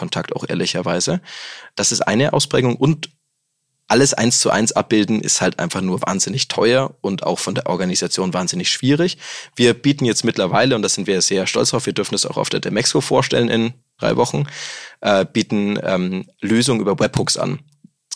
Conversion-Kontakt 0.00 0.34
auch 0.34 0.44
ehrlicherweise. 0.48 1.20
Das 1.76 1.92
ist 1.92 2.00
eine 2.00 2.32
Ausprägung 2.32 2.76
und 2.76 3.10
alles 3.86 4.14
eins 4.14 4.38
zu 4.38 4.50
eins 4.50 4.70
abbilden 4.70 5.20
ist 5.20 5.40
halt 5.40 5.58
einfach 5.58 5.80
nur 5.80 6.00
wahnsinnig 6.02 6.46
teuer 6.46 6.94
und 7.00 7.24
auch 7.24 7.40
von 7.40 7.56
der 7.56 7.66
Organisation 7.66 8.32
wahnsinnig 8.32 8.70
schwierig. 8.70 9.18
Wir 9.56 9.74
bieten 9.74 10.04
jetzt 10.04 10.24
mittlerweile, 10.24 10.76
und 10.76 10.82
da 10.82 10.88
sind 10.88 11.08
wir 11.08 11.20
sehr 11.22 11.48
stolz 11.48 11.70
drauf, 11.70 11.86
wir 11.86 11.92
dürfen 11.92 12.14
es 12.14 12.24
auch 12.24 12.36
auf 12.36 12.48
der 12.48 12.60
Demexco 12.60 13.00
vorstellen 13.00 13.48
in 13.48 13.72
drei 13.98 14.16
Wochen, 14.16 14.46
äh, 15.00 15.24
bieten 15.24 15.76
ähm, 15.82 16.24
Lösungen 16.40 16.80
über 16.80 17.00
Webhooks 17.00 17.36
an. 17.36 17.58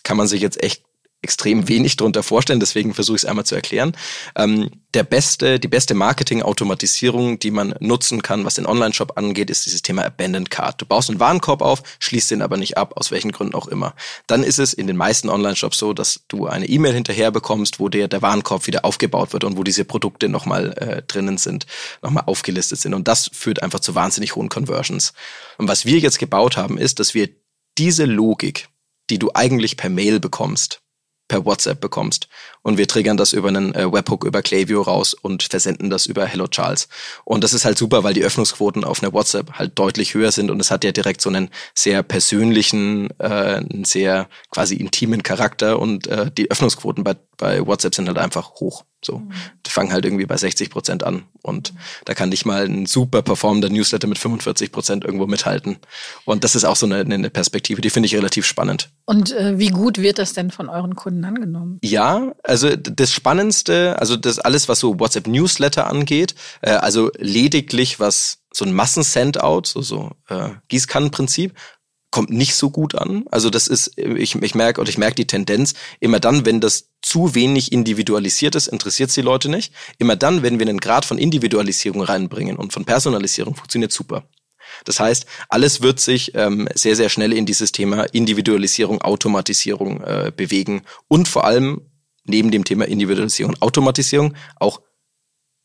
Kann 0.05 0.17
man 0.17 0.29
sich 0.29 0.41
jetzt 0.41 0.63
echt 0.63 0.85
extrem 1.25 1.69
wenig 1.69 1.97
darunter 1.97 2.23
vorstellen, 2.23 2.61
deswegen 2.61 2.95
versuche 2.95 3.17
ich 3.17 3.23
es 3.23 3.29
einmal 3.29 3.45
zu 3.45 3.57
erklären. 3.57 3.97
Ähm, 4.37 4.71
der 4.95 5.03
beste, 5.03 5.59
die 5.59 5.69
beste 5.69 5.95
Marketing-Automatisierung, 5.95 7.41
die 7.41 7.51
man 7.51 7.75
nutzen 7.81 8.23
kann, 8.23 8.45
was 8.45 8.55
den 8.55 8.67
Online-Shop 8.67 9.15
angeht, 9.17 9.51
ist 9.51 9.67
dieses 9.67 9.83
Thema 9.83 10.05
Abandoned 10.05 10.51
Card. 10.51 10.81
Du 10.81 10.87
baust 10.87 11.11
einen 11.11 11.19
Warenkorb 11.19 11.63
auf, 11.63 11.83
schließt 11.99 12.31
den 12.31 12.43
aber 12.43 12.57
nicht 12.57 12.77
ab, 12.77 12.93
aus 12.97 13.11
welchen 13.11 13.33
Gründen 13.33 13.55
auch 13.55 13.67
immer. 13.67 13.95
Dann 14.29 14.45
ist 14.45 14.59
es 14.59 14.73
in 14.73 14.87
den 14.87 14.97
meisten 14.97 15.29
Online-Shops 15.29 15.79
so, 15.79 15.93
dass 15.93 16.21
du 16.29 16.47
eine 16.47 16.67
E-Mail 16.67 16.95
hinterher 16.95 17.33
bekommst, 17.33 17.81
wo 17.81 17.89
dir 17.89 18.07
der 18.07 18.23
Warenkorb 18.23 18.67
wieder 18.69 18.85
aufgebaut 18.85 19.33
wird 19.33 19.43
und 19.43 19.57
wo 19.57 19.65
diese 19.65 19.85
Produkte 19.85 20.29
nochmal 20.29 20.75
äh, 20.79 21.03
drinnen 21.03 21.39
sind, 21.39 21.67
nochmal 22.03 22.25
aufgelistet 22.27 22.79
sind. 22.81 22.95
Und 22.95 23.09
das 23.09 23.31
führt 23.33 23.63
einfach 23.63 23.81
zu 23.81 23.95
wahnsinnig 23.95 24.37
hohen 24.37 24.49
Conversions. 24.49 25.13
Und 25.59 25.69
was 25.69 25.85
wir 25.87 25.99
jetzt 25.99 26.19
gebaut 26.19 26.57
haben, 26.57 26.79
ist, 26.79 27.01
dass 27.01 27.15
wir 27.15 27.31
diese 27.79 28.05
Logik, 28.05 28.69
die 29.11 29.19
du 29.19 29.31
eigentlich 29.35 29.77
per 29.77 29.91
Mail 29.91 30.21
bekommst, 30.21 30.84
per 31.29 31.41
WhatsApp 31.45 31.81
bekommst. 31.81 32.29
Und 32.65 32.79
wir 32.79 32.89
triggern 32.89 33.19
das 33.19 33.35
über 33.35 33.49
einen 33.49 33.75
äh, 33.75 33.93
Webhook 33.93 34.25
über 34.25 34.41
Klaviyo 34.41 34.81
raus 34.81 35.13
und 35.13 35.43
versenden 35.43 35.91
das 35.91 36.07
über 36.07 36.25
Hello 36.25 36.49
Charles. 36.49 36.89
Und 37.25 37.45
das 37.45 37.53
ist 37.53 37.67
halt 37.67 37.77
super, 37.77 38.05
weil 38.05 38.15
die 38.15 38.25
Öffnungsquoten 38.25 38.85
auf 38.85 39.03
einer 39.03 39.13
WhatsApp 39.13 39.53
halt 39.53 39.79
deutlich 39.79 40.15
höher 40.15 40.33
sind 40.33 40.51
und 40.51 40.59
es 40.61 40.71
hat 40.71 40.83
ja 40.83 40.91
direkt 40.91 41.21
so 41.21 41.29
einen 41.29 41.51
sehr 41.75 42.03
persönlichen, 42.03 43.11
äh, 43.19 43.27
einen 43.27 43.85
sehr 43.85 44.29
quasi 44.51 44.77
intimen 44.77 45.23
Charakter 45.23 45.79
und 45.79 46.07
äh, 46.07 46.31
die 46.31 46.51
Öffnungsquoten 46.51 47.05
bei, 47.05 47.17
bei 47.37 47.67
WhatsApp 47.67 47.95
sind 47.95 48.09
halt 48.09 48.19
einfach 48.19 48.55
hoch. 48.55 48.85
So, 49.05 49.19
mhm. 49.19 49.33
die 49.67 49.71
fangen 49.71 49.93
halt 49.93 50.05
irgendwie 50.05 50.25
bei 50.25 50.37
60 50.37 50.71
Prozent 50.71 51.05
an 51.05 51.25
und 51.43 51.75
mhm. 51.75 51.79
da 52.07 52.15
kann 52.15 52.31
nicht 52.31 52.47
mal 52.47 52.65
ein 52.65 52.87
super 52.87 53.23
performender 53.23 53.69
Newsletter 53.69 54.07
mit 54.07 54.19
45 54.19 54.73
Prozent 54.73 55.05
irgendwo 55.05 55.27
mithalten. 55.27 55.77
Und 56.25 56.43
das 56.43 56.55
ist 56.55 56.65
auch 56.65 56.77
so 56.77 56.87
eine, 56.87 57.01
eine 57.01 57.31
Perspektive, 57.31 57.83
die 57.83 57.91
finde 57.91 58.07
ich 58.07 58.15
relativ 58.15 58.47
spannend. 58.47 58.89
Und 59.05 59.33
äh, 59.33 59.59
wie 59.59 59.69
gut 59.69 59.99
wird 59.99 60.19
das 60.19 60.33
denn 60.33 60.51
von 60.51 60.71
euren 60.71 60.97
Kunden 60.97 61.25
angenommen? 61.25 61.79
Ja, 61.83 62.33
also 62.43 62.54
das 62.57 63.13
Spannendste, 63.13 63.99
also 63.99 64.17
das 64.17 64.39
alles, 64.39 64.69
was 64.69 64.81
so 64.81 64.99
WhatsApp 64.99 65.27
Newsletter 65.27 65.87
angeht, 65.89 66.35
äh, 66.63 66.71
also 66.71 67.11
lediglich 67.19 68.01
was 68.01 68.39
so 68.53 68.65
ein 68.65 68.73
Massensendout, 68.73 69.63
so 69.65 69.83
so 69.83 70.13
äh, 70.29 70.51
Gießkannenprinzip, 70.69 71.55
kommt 72.15 72.31
nicht 72.31 72.55
so 72.55 72.71
gut 72.71 72.95
an. 72.95 73.25
Also 73.33 73.51
das 73.51 73.67
ist, 73.67 73.99
ich, 73.99 74.37
ich 74.37 74.55
merke 74.55 74.81
oder 74.81 74.89
ich 74.89 74.99
merke 74.99 75.17
die 75.17 75.27
Tendenz, 75.27 75.75
immer 75.99 76.21
dann, 76.21 76.47
wenn 76.47 76.61
das 76.61 76.91
zu 77.03 77.35
wenig 77.35 77.73
individualisiert 77.73 78.55
ist, 78.55 78.69
interessiert 78.69 79.09
es 79.09 79.17
die 79.17 79.21
Leute 79.21 79.49
nicht. 79.49 79.75
Immer 79.99 80.15
dann, 80.15 80.45
wenn 80.45 80.61
wir 80.61 80.69
einen 80.69 80.79
Grad 80.79 81.05
von 81.05 81.19
Individualisierung 81.19 82.03
reinbringen 82.03 82.57
und 82.57 82.73
von 82.73 82.85
Personalisierung, 82.85 83.57
funktioniert 83.57 83.91
super. 83.91 84.23
Das 84.85 85.01
heißt, 85.01 85.27
alles 85.49 85.83
wird 85.83 85.99
sich 85.99 86.37
ähm, 86.37 86.69
sehr, 86.77 86.95
sehr 86.95 87.09
schnell 87.09 87.33
in 87.33 87.47
dieses 87.47 87.73
Thema 87.73 88.05
Individualisierung, 88.05 89.03
Automatisierung 89.03 90.01
äh, 90.03 90.33
bewegen 90.35 90.83
und 91.09 91.27
vor 91.27 91.45
allem 91.45 91.81
neben 92.25 92.51
dem 92.51 92.65
Thema 92.65 92.87
Individualisierung, 92.87 93.57
Automatisierung 93.61 94.35
auch 94.57 94.81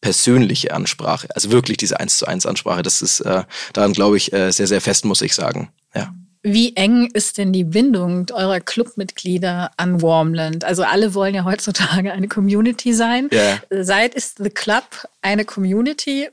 persönliche 0.01 0.73
Ansprache, 0.73 1.27
also 1.35 1.51
wirklich 1.51 1.77
diese 1.77 1.99
eins 1.99 2.17
zu 2.17 2.25
eins 2.25 2.45
Ansprache. 2.45 2.83
Das 2.83 3.01
ist 3.01 3.19
äh, 3.21 3.43
daran 3.73 3.93
glaube 3.93 4.17
ich 4.17 4.31
äh, 4.33 4.51
sehr 4.51 4.67
sehr 4.67 4.81
fest, 4.81 5.05
muss 5.05 5.21
ich 5.21 5.35
sagen. 5.35 5.71
Ja. 5.93 6.13
Wie 6.41 6.73
eng 6.77 7.09
ist 7.13 7.37
denn 7.37 7.51
die 7.51 7.65
Bindung 7.65 8.27
eurer 8.31 8.61
Clubmitglieder 8.61 9.71
an 9.75 10.01
Warmland? 10.01 10.63
Also 10.63 10.83
alle 10.83 11.13
wollen 11.13 11.35
ja 11.35 11.43
heutzutage 11.43 12.13
eine 12.13 12.29
Community 12.29 12.93
sein. 12.93 13.29
Yeah. 13.33 13.59
Seid 13.83 14.15
ist 14.15 14.37
The 14.41 14.49
Club 14.49 14.85
eine 15.21 15.43
Community 15.43 16.29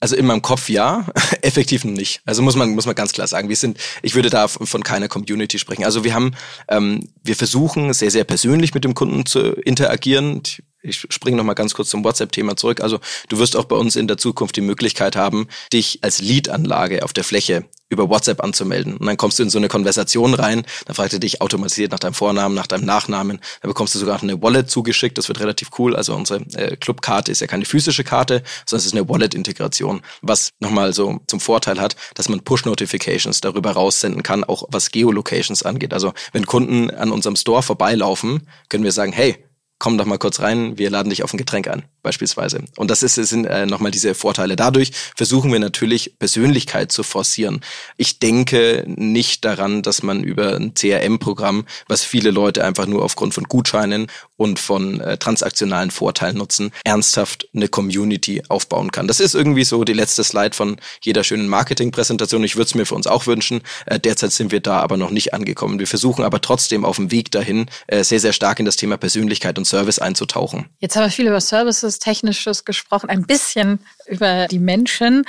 also 0.00 0.14
in 0.16 0.26
meinem 0.26 0.42
Kopf 0.42 0.68
ja, 0.68 1.06
effektiv 1.42 1.84
nicht. 1.84 2.20
Also 2.24 2.42
muss 2.42 2.56
man 2.56 2.70
muss 2.70 2.86
man 2.86 2.94
ganz 2.94 3.12
klar 3.12 3.26
sagen, 3.26 3.48
wir 3.48 3.56
sind, 3.56 3.78
ich 4.02 4.14
würde 4.14 4.30
da 4.30 4.48
von 4.48 4.82
keiner 4.82 5.08
Community 5.08 5.58
sprechen. 5.58 5.84
Also 5.84 6.04
wir 6.04 6.14
haben, 6.14 6.34
ähm, 6.68 7.08
wir 7.22 7.36
versuchen 7.36 7.92
sehr 7.92 8.10
sehr 8.10 8.24
persönlich 8.24 8.74
mit 8.74 8.84
dem 8.84 8.94
Kunden 8.94 9.26
zu 9.26 9.52
interagieren. 9.52 10.42
Ich 10.82 11.06
springe 11.10 11.36
noch 11.36 11.44
mal 11.44 11.54
ganz 11.54 11.74
kurz 11.74 11.88
zum 11.88 12.04
WhatsApp-Thema 12.04 12.56
zurück. 12.56 12.80
Also 12.80 13.00
du 13.28 13.38
wirst 13.38 13.56
auch 13.56 13.64
bei 13.64 13.76
uns 13.76 13.96
in 13.96 14.06
der 14.06 14.18
Zukunft 14.18 14.56
die 14.56 14.60
Möglichkeit 14.60 15.16
haben, 15.16 15.48
dich 15.72 15.98
als 16.02 16.20
Lead-Anlage 16.20 17.02
auf 17.02 17.12
der 17.12 17.24
Fläche 17.24 17.64
über 17.88 18.08
WhatsApp 18.08 18.42
anzumelden. 18.42 18.96
Und 18.96 19.06
dann 19.06 19.16
kommst 19.16 19.38
du 19.38 19.42
in 19.42 19.50
so 19.50 19.58
eine 19.58 19.68
Konversation 19.68 20.34
rein, 20.34 20.64
dann 20.86 20.94
fragt 20.94 21.12
er 21.12 21.18
dich 21.18 21.40
automatisiert 21.40 21.92
nach 21.92 21.98
deinem 21.98 22.14
Vornamen, 22.14 22.54
nach 22.54 22.66
deinem 22.66 22.84
Nachnamen, 22.84 23.40
dann 23.62 23.68
bekommst 23.68 23.94
du 23.94 23.98
sogar 23.98 24.22
eine 24.22 24.42
Wallet 24.42 24.70
zugeschickt, 24.70 25.18
das 25.18 25.28
wird 25.28 25.40
relativ 25.40 25.70
cool. 25.78 25.94
Also 25.94 26.14
unsere 26.14 26.40
äh, 26.54 26.76
Clubkarte 26.76 27.30
ist 27.30 27.40
ja 27.40 27.46
keine 27.46 27.64
physische 27.64 28.04
Karte, 28.04 28.42
sondern 28.66 28.80
es 28.80 28.86
ist 28.86 28.94
eine 28.94 29.08
Wallet-Integration, 29.08 30.02
was 30.22 30.50
nochmal 30.60 30.92
so 30.92 31.20
zum 31.26 31.40
Vorteil 31.40 31.80
hat, 31.80 31.96
dass 32.14 32.28
man 32.28 32.40
Push-Notifications 32.40 33.40
darüber 33.40 33.72
raussenden 33.72 34.22
kann, 34.22 34.44
auch 34.44 34.64
was 34.70 34.90
Geolocations 34.90 35.62
angeht. 35.62 35.92
Also 35.92 36.12
wenn 36.32 36.46
Kunden 36.46 36.90
an 36.90 37.10
unserem 37.10 37.36
Store 37.36 37.62
vorbeilaufen, 37.62 38.48
können 38.68 38.84
wir 38.84 38.92
sagen, 38.92 39.12
hey, 39.12 39.45
komm 39.78 39.98
doch 39.98 40.06
mal 40.06 40.18
kurz 40.18 40.40
rein, 40.40 40.78
wir 40.78 40.90
laden 40.90 41.10
dich 41.10 41.22
auf 41.22 41.34
ein 41.34 41.36
Getränk 41.38 41.68
ein, 41.68 41.84
beispielsweise. 42.02 42.64
Und 42.76 42.90
das 42.90 43.02
ist, 43.02 43.14
sind 43.14 43.44
äh, 43.44 43.66
nochmal 43.66 43.90
diese 43.90 44.14
Vorteile. 44.14 44.56
Dadurch 44.56 44.92
versuchen 45.14 45.52
wir 45.52 45.58
natürlich 45.58 46.18
Persönlichkeit 46.18 46.90
zu 46.90 47.02
forcieren. 47.02 47.60
Ich 47.96 48.18
denke 48.18 48.84
nicht 48.86 49.44
daran, 49.44 49.82
dass 49.82 50.02
man 50.02 50.24
über 50.24 50.56
ein 50.56 50.74
CRM-Programm, 50.74 51.66
was 51.88 52.04
viele 52.04 52.30
Leute 52.30 52.64
einfach 52.64 52.86
nur 52.86 53.04
aufgrund 53.04 53.34
von 53.34 53.44
Gutscheinen 53.44 54.06
und 54.36 54.58
von 54.58 55.00
äh, 55.00 55.16
transaktionalen 55.16 55.90
Vorteilen 55.90 56.36
nutzen, 56.36 56.72
ernsthaft 56.84 57.48
eine 57.54 57.68
Community 57.68 58.42
aufbauen 58.48 58.92
kann. 58.92 59.08
Das 59.08 59.20
ist 59.20 59.34
irgendwie 59.34 59.64
so 59.64 59.84
die 59.84 59.92
letzte 59.92 60.24
Slide 60.24 60.54
von 60.54 60.76
jeder 61.00 61.24
schönen 61.24 61.48
Marketingpräsentation. 61.48 62.44
Ich 62.44 62.56
würde 62.56 62.66
es 62.66 62.74
mir 62.74 62.86
für 62.86 62.94
uns 62.94 63.06
auch 63.06 63.26
wünschen. 63.26 63.62
Äh, 63.86 63.98
derzeit 63.98 64.32
sind 64.32 64.52
wir 64.52 64.60
da 64.60 64.80
aber 64.80 64.96
noch 64.96 65.10
nicht 65.10 65.34
angekommen. 65.34 65.78
Wir 65.78 65.86
versuchen 65.86 66.24
aber 66.24 66.40
trotzdem 66.40 66.84
auf 66.84 66.96
dem 66.96 67.10
Weg 67.10 67.30
dahin 67.30 67.66
äh, 67.86 68.04
sehr, 68.04 68.20
sehr 68.20 68.32
stark 68.32 68.58
in 68.58 68.66
das 68.66 68.76
Thema 68.76 68.96
Persönlichkeit 68.96 69.58
und 69.58 69.64
Service 69.64 69.98
einzutauchen. 69.98 70.66
Jetzt 70.80 70.96
haben 70.96 71.04
wir 71.04 71.10
viel 71.10 71.26
über 71.26 71.40
Services, 71.40 71.98
Technisches 71.98 72.64
gesprochen, 72.64 73.08
ein 73.08 73.26
bisschen 73.26 73.80
über 74.06 74.46
die 74.48 74.58
Menschen. 74.58 75.24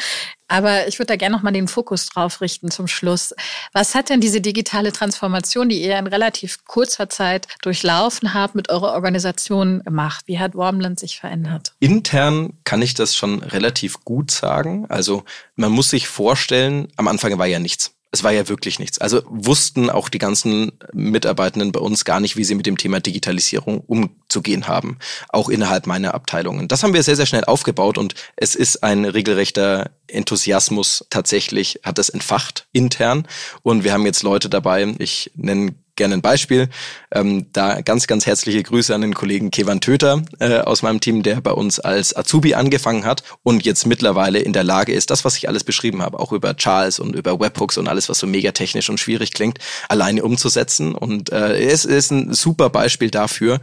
Aber 0.48 0.88
ich 0.88 1.00
würde 1.00 1.08
da 1.08 1.16
gerne 1.16 1.36
noch 1.36 1.44
mal 1.44 1.52
den 1.52 1.68
Fokus 1.68 2.06
drauf 2.06 2.42
richten 2.42 2.72
zum 2.72 2.88
Schluss. 2.88 3.34
Was 3.74 3.96
hat 3.96 4.10
denn 4.10 4.22
diese 4.22 4.42
digitale 4.42 4.92
Transformation, 4.92 5.70
die 5.70 5.82
ihr 5.82 5.98
in 5.98 6.08
relativ 6.08 6.66
kurzer 6.66 7.10
Zeit 7.10 7.48
durchlaufen 7.62 8.34
habt, 8.34 8.56
mit 8.56 8.70
eurer 8.70 8.94
Organisation 8.94 9.84
gemacht? 9.84 10.24
Wie 10.28 10.40
hat 10.40 10.56
Warmland 10.56 11.00
sich 11.00 11.20
verändert? 11.20 11.74
Intern 11.80 12.54
kann 12.64 12.82
ich 12.82 12.94
das 12.94 13.16
schon 13.16 13.44
relativ 13.44 14.04
gut 14.06 14.32
sagen. 14.32 14.86
Also 14.90 15.24
man 15.56 15.72
muss 15.72 15.90
sich 15.90 16.08
vorstellen, 16.08 16.88
am 16.96 17.08
Anfang 17.08 17.38
war 17.38 17.48
ja 17.48 17.60
nichts 17.60 17.97
es 18.12 18.24
war 18.24 18.32
ja 18.32 18.48
wirklich 18.48 18.80
nichts. 18.80 19.00
Also 19.00 19.22
wussten 19.26 19.90
auch 19.90 20.10
die 20.10 20.18
ganzen 20.18 20.72
Mitarbeitenden 20.94 21.72
bei 21.72 21.80
uns 21.80 22.06
gar 22.06 22.20
nicht, 22.20 22.38
wie 22.38 22.44
sie 22.44 22.56
mit 22.56 22.66
dem 22.66 22.78
Thema 22.78 23.00
Digitalisierung 23.00 23.82
umzugehen 23.82 24.68
haben, 24.68 24.98
auch 25.30 25.50
innerhalb 25.50 25.88
meiner 25.88 26.14
Abteilungen. 26.14 26.68
Das 26.68 26.84
haben 26.84 26.94
wir 26.94 27.04
sehr, 27.04 27.16
sehr 27.16 27.26
schnell 27.26 27.46
aufgebaut 27.46 27.98
und 27.98 28.16
es 28.36 28.56
ist 28.56 28.84
ein 28.84 29.06
regelrechter 29.06 29.92
Enthusiasmus 30.08 31.06
tatsächlich, 31.10 31.82
hat 31.84 31.98
das 31.98 32.10
entfacht 32.10 32.68
intern 32.72 33.28
und 33.62 33.84
wir 33.84 33.94
haben 33.94 34.06
jetzt 34.06 34.24
Leute 34.24 34.50
dabei, 34.50 34.96
ich 35.00 35.32
nenne 35.36 35.76
gerne 35.98 36.14
ein 36.14 36.22
Beispiel. 36.22 36.70
Ähm, 37.12 37.48
da 37.52 37.82
ganz, 37.82 38.08
ganz 38.08 38.26
herzliche 38.26 38.64
Grüße 38.64 38.96
an 38.96 39.02
den 39.02 39.14
Kollegen 39.14 39.52
Kevan 39.52 39.82
Töter 39.82 40.22
äh, 40.40 40.60
aus 40.60 40.82
meinem 40.82 41.02
Team, 41.02 41.24
der 41.24 41.42
bei 41.42 41.52
uns 41.52 41.80
als 41.80 42.16
Azubi 42.16 42.54
angefangen 42.54 43.06
hat 43.06 43.24
und 43.44 43.66
jetzt 43.66 43.86
mittlerweile 43.86 44.40
in 44.40 44.54
der 44.54 44.64
Lage 44.64 44.94
ist, 44.94 45.10
das, 45.10 45.26
was 45.26 45.36
ich 45.38 45.50
alles 45.50 45.64
beschrieben 45.64 46.02
habe, 46.02 46.20
auch 46.20 46.32
über 46.32 46.56
Charles 46.56 47.00
und 47.00 47.16
über 47.16 47.40
Webhooks 47.40 47.78
und 47.78 47.88
alles, 47.88 48.08
was 48.08 48.20
so 48.20 48.28
mega 48.28 48.52
technisch 48.52 48.90
und 48.90 49.00
schwierig 49.00 49.34
klingt, 49.34 49.60
alleine 49.90 50.24
umzusetzen. 50.24 50.96
Und 50.96 51.32
äh, 51.32 51.58
es 51.60 51.86
ist 51.86 52.12
ein 52.12 52.34
super 52.34 52.70
Beispiel 52.70 53.12
dafür, 53.12 53.60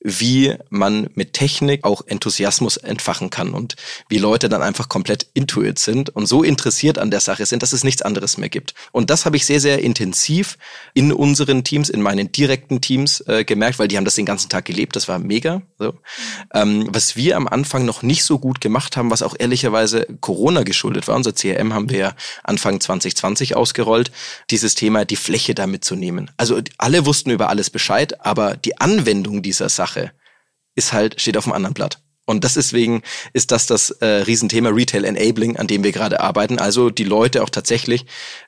wie 0.00 0.54
man 0.70 1.08
mit 1.14 1.32
Technik 1.32 1.84
auch 1.84 2.02
Enthusiasmus 2.06 2.76
entfachen 2.76 3.30
kann 3.30 3.50
und 3.50 3.74
wie 4.08 4.18
Leute 4.18 4.48
dann 4.48 4.62
einfach 4.62 4.88
komplett 4.88 5.26
intuit 5.34 5.78
sind 5.78 6.10
und 6.10 6.26
so 6.26 6.44
interessiert 6.44 6.98
an 6.98 7.10
der 7.10 7.20
Sache 7.20 7.46
sind, 7.46 7.62
dass 7.62 7.72
es 7.72 7.82
nichts 7.82 8.02
anderes 8.02 8.38
mehr 8.38 8.48
gibt. 8.48 8.74
Und 8.92 9.10
das 9.10 9.26
habe 9.26 9.36
ich 9.36 9.44
sehr, 9.44 9.60
sehr 9.60 9.80
intensiv 9.82 10.56
in 10.94 11.12
unseren 11.12 11.64
Teams, 11.64 11.88
in 11.88 12.00
meinen 12.00 12.30
direkten 12.30 12.80
Teams 12.80 13.20
äh, 13.22 13.44
gemerkt, 13.44 13.80
weil 13.80 13.88
die 13.88 13.96
haben 13.96 14.04
das 14.04 14.14
den 14.14 14.26
ganzen 14.26 14.48
Tag 14.48 14.66
gelebt. 14.66 14.94
Das 14.94 15.08
war 15.08 15.18
mega. 15.18 15.62
So. 15.78 15.94
Ähm, 16.54 16.86
was 16.90 17.16
wir 17.16 17.36
am 17.36 17.48
Anfang 17.48 17.84
noch 17.84 18.02
nicht 18.02 18.24
so 18.24 18.38
gut 18.38 18.60
gemacht 18.60 18.96
haben, 18.96 19.10
was 19.10 19.22
auch 19.22 19.34
ehrlicherweise 19.36 20.06
Corona 20.20 20.62
geschuldet 20.62 21.08
war. 21.08 21.16
Unser 21.16 21.32
CRM 21.32 21.74
haben 21.74 21.90
wir 21.90 22.14
Anfang 22.44 22.80
2020 22.80 23.56
ausgerollt, 23.56 24.12
dieses 24.50 24.76
Thema 24.76 25.04
die 25.04 25.16
Fläche 25.16 25.56
da 25.56 25.66
mitzunehmen. 25.66 26.30
Also 26.36 26.60
alle 26.78 27.04
wussten 27.04 27.30
über 27.30 27.48
alles 27.48 27.70
Bescheid, 27.70 28.24
aber 28.24 28.56
die 28.56 28.80
Anwendung 28.80 29.42
dieser 29.42 29.68
Sache 29.68 29.87
Sache 29.88 30.12
ist 30.74 30.92
halt, 30.92 31.20
steht 31.20 31.36
auf 31.36 31.44
dem 31.44 31.52
anderen 31.52 31.74
Blatt. 31.74 32.00
Und 32.26 32.44
deswegen 32.44 33.02
ist 33.32 33.52
das 33.52 33.64
das 33.64 33.88
äh, 33.88 34.06
Riesenthema 34.06 34.68
Retail 34.68 35.06
Enabling, 35.06 35.56
an 35.56 35.66
dem 35.66 35.82
wir 35.82 35.92
gerade 35.92 36.20
arbeiten. 36.20 36.58
Also 36.58 36.90
die 36.90 37.04
Leute 37.04 37.42
auch 37.42 37.48
tatsächlich 37.48 38.04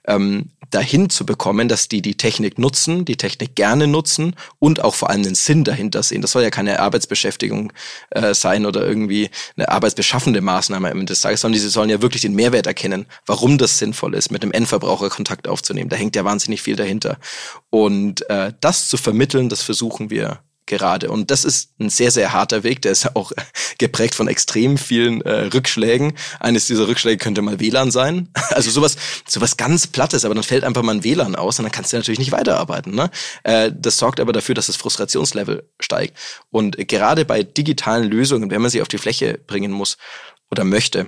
ähm, 0.07 0.51
dahin 0.69 1.09
zu 1.09 1.25
bekommen, 1.25 1.67
dass 1.67 1.89
die 1.89 2.03
die 2.03 2.15
Technik 2.15 2.59
nutzen, 2.59 3.07
die 3.07 3.17
Technik 3.17 3.55
gerne 3.55 3.87
nutzen 3.87 4.37
und 4.59 4.85
auch 4.85 4.95
vor 4.95 5.09
allem 5.09 5.23
den 5.23 5.35
Sinn 5.35 5.65
dahinter 5.65 6.03
sehen. 6.03 6.21
Das 6.21 6.33
soll 6.33 6.43
ja 6.43 6.51
keine 6.51 6.79
Arbeitsbeschäftigung 6.79 7.73
äh, 8.11 8.35
sein 8.35 8.67
oder 8.67 8.87
irgendwie 8.87 9.31
eine 9.57 9.71
arbeitsbeschaffende 9.71 10.43
Maßnahme 10.43 10.91
am 10.91 10.99
Ende 10.99 11.13
des 11.13 11.23
Tages, 11.23 11.41
sondern 11.41 11.59
sie 11.59 11.69
sollen 11.71 11.89
ja 11.89 12.03
wirklich 12.03 12.21
den 12.21 12.35
Mehrwert 12.35 12.67
erkennen, 12.67 13.07
warum 13.25 13.57
das 13.57 13.79
sinnvoll 13.79 14.15
ist, 14.15 14.31
mit 14.31 14.43
dem 14.43 14.53
Endverbraucher 14.53 15.09
Kontakt 15.09 15.49
aufzunehmen. 15.49 15.89
Da 15.89 15.97
hängt 15.97 16.17
ja 16.17 16.25
wahnsinnig 16.27 16.61
viel 16.61 16.77
dahinter. 16.77 17.17
Und 17.71 18.29
äh, 18.29 18.53
das 18.61 18.91
zu 18.91 18.99
vermitteln, 18.99 19.49
das 19.49 19.63
versuchen 19.63 20.11
wir 20.11 20.41
gerade. 20.71 21.11
Und 21.11 21.31
das 21.31 21.45
ist 21.45 21.73
ein 21.79 21.91
sehr, 21.91 22.11
sehr 22.11 22.33
harter 22.33 22.63
Weg. 22.63 22.81
Der 22.81 22.93
ist 22.93 23.15
auch 23.17 23.33
geprägt 23.79 24.15
von 24.15 24.29
extrem 24.29 24.79
vielen 24.79 25.21
äh, 25.21 25.49
Rückschlägen. 25.53 26.15
Eines 26.39 26.67
dieser 26.67 26.89
Rückschläge 26.89 27.19
könnte 27.19 27.43
mal 27.43 27.61
WLAN 27.61 27.91
sein. 27.91 28.29
Also 28.51 28.71
sowas, 28.73 28.97
sowas 29.29 29.57
ganz 29.57 29.87
Plattes, 29.87 30.25
aber 30.25 30.35
dann 30.35 30.43
fällt 30.43 30.65
einfach 30.65 30.83
mal 30.83 30.93
ein 30.95 31.05
WLAN 31.05 31.37
aus 31.37 31.59
und 31.59 31.65
dann 31.65 31.73
kannst 31.73 31.93
du 31.93 31.97
natürlich 31.97 32.19
nicht 32.19 32.33
weiterarbeiten. 32.33 32.95
Ne? 32.95 33.11
Äh, 33.45 33.71
das 33.73 33.97
sorgt 33.97 34.19
aber 34.19 34.33
dafür, 34.33 34.55
dass 34.55 34.67
das 34.67 34.77
Frustrationslevel 34.77 35.69
steigt. 35.79 36.19
Und 36.51 36.77
gerade 36.89 37.25
bei 37.25 37.43
digitalen 37.43 38.11
Lösungen, 38.11 38.51
wenn 38.51 38.61
man 38.61 38.71
sie 38.71 38.83
auf 38.83 38.89
die 38.89 38.99
Fläche 38.99 39.39
bringen 39.47 39.71
muss 39.71 39.99
oder 40.51 40.65
möchte, 40.65 41.07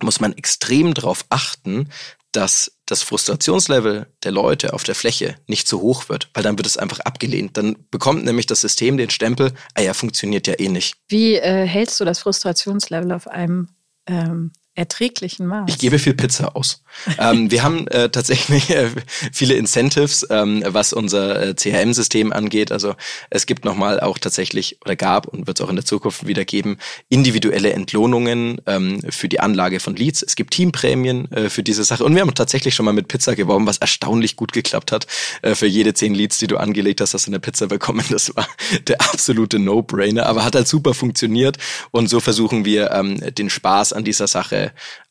muss 0.00 0.20
man 0.20 0.32
extrem 0.34 0.94
darauf 0.94 1.24
achten, 1.30 1.88
dass 2.30 2.72
das 2.92 3.02
Frustrationslevel 3.02 4.06
der 4.22 4.32
Leute 4.32 4.74
auf 4.74 4.84
der 4.84 4.94
Fläche 4.94 5.36
nicht 5.46 5.66
zu 5.66 5.80
hoch 5.80 6.08
wird, 6.08 6.30
weil 6.34 6.42
dann 6.42 6.58
wird 6.58 6.66
es 6.66 6.76
einfach 6.76 7.00
abgelehnt. 7.00 7.56
Dann 7.56 7.76
bekommt 7.90 8.24
nämlich 8.24 8.46
das 8.46 8.60
System 8.60 8.96
den 8.96 9.10
Stempel, 9.10 9.52
ah 9.74 9.80
ja, 9.80 9.94
funktioniert 9.94 10.46
ja 10.46 10.54
eh 10.58 10.68
nicht. 10.68 10.96
Wie 11.08 11.34
äh, 11.36 11.66
hältst 11.66 11.98
du 11.98 12.04
das 12.04 12.20
Frustrationslevel 12.20 13.12
auf 13.12 13.26
einem 13.26 13.68
ähm, 14.06 14.52
erträglichen 14.74 15.46
Maß. 15.46 15.68
Ich 15.68 15.78
gebe 15.78 15.98
viel 15.98 16.14
Pizza 16.14 16.56
aus. 16.56 16.82
ähm, 17.18 17.50
wir 17.50 17.62
haben 17.62 17.86
äh, 17.88 18.08
tatsächlich 18.08 18.70
äh, 18.70 18.88
viele 19.32 19.54
Incentives, 19.54 20.26
ähm, 20.30 20.62
was 20.66 20.94
unser 20.94 21.48
äh, 21.48 21.54
CRM-System 21.54 22.32
angeht. 22.32 22.72
Also 22.72 22.94
es 23.28 23.44
gibt 23.44 23.66
nochmal 23.66 24.00
auch 24.00 24.18
tatsächlich 24.18 24.78
oder 24.82 24.96
gab 24.96 25.28
und 25.28 25.46
wird 25.46 25.60
es 25.60 25.64
auch 25.64 25.68
in 25.68 25.76
der 25.76 25.84
Zukunft 25.84 26.26
wieder 26.26 26.46
geben, 26.46 26.78
individuelle 27.10 27.72
Entlohnungen 27.72 28.62
ähm, 28.66 29.00
für 29.10 29.28
die 29.28 29.40
Anlage 29.40 29.78
von 29.78 29.94
Leads. 29.94 30.22
Es 30.22 30.36
gibt 30.36 30.54
Teamprämien 30.54 31.30
äh, 31.32 31.50
für 31.50 31.62
diese 31.62 31.84
Sache 31.84 32.04
und 32.04 32.14
wir 32.14 32.22
haben 32.22 32.34
tatsächlich 32.34 32.74
schon 32.74 32.86
mal 32.86 32.92
mit 32.92 33.08
Pizza 33.08 33.36
geworben, 33.36 33.66
was 33.66 33.76
erstaunlich 33.76 34.36
gut 34.36 34.52
geklappt 34.52 34.90
hat. 34.90 35.06
Äh, 35.42 35.54
für 35.54 35.66
jede 35.66 35.92
zehn 35.92 36.14
Leads, 36.14 36.38
die 36.38 36.46
du 36.46 36.56
angelegt 36.56 37.02
hast, 37.02 37.12
hast 37.12 37.26
du 37.26 37.30
eine 37.30 37.40
Pizza 37.40 37.66
bekommen. 37.66 38.04
Das 38.08 38.34
war 38.36 38.48
der 38.86 39.02
absolute 39.02 39.58
No-Brainer, 39.58 40.24
aber 40.24 40.44
hat 40.44 40.54
halt 40.54 40.68
super 40.68 40.94
funktioniert 40.94 41.58
und 41.90 42.08
so 42.08 42.20
versuchen 42.20 42.64
wir 42.64 42.90
ähm, 42.92 43.20
den 43.34 43.50
Spaß 43.50 43.92
an 43.92 44.04
dieser 44.04 44.28
Sache 44.28 44.61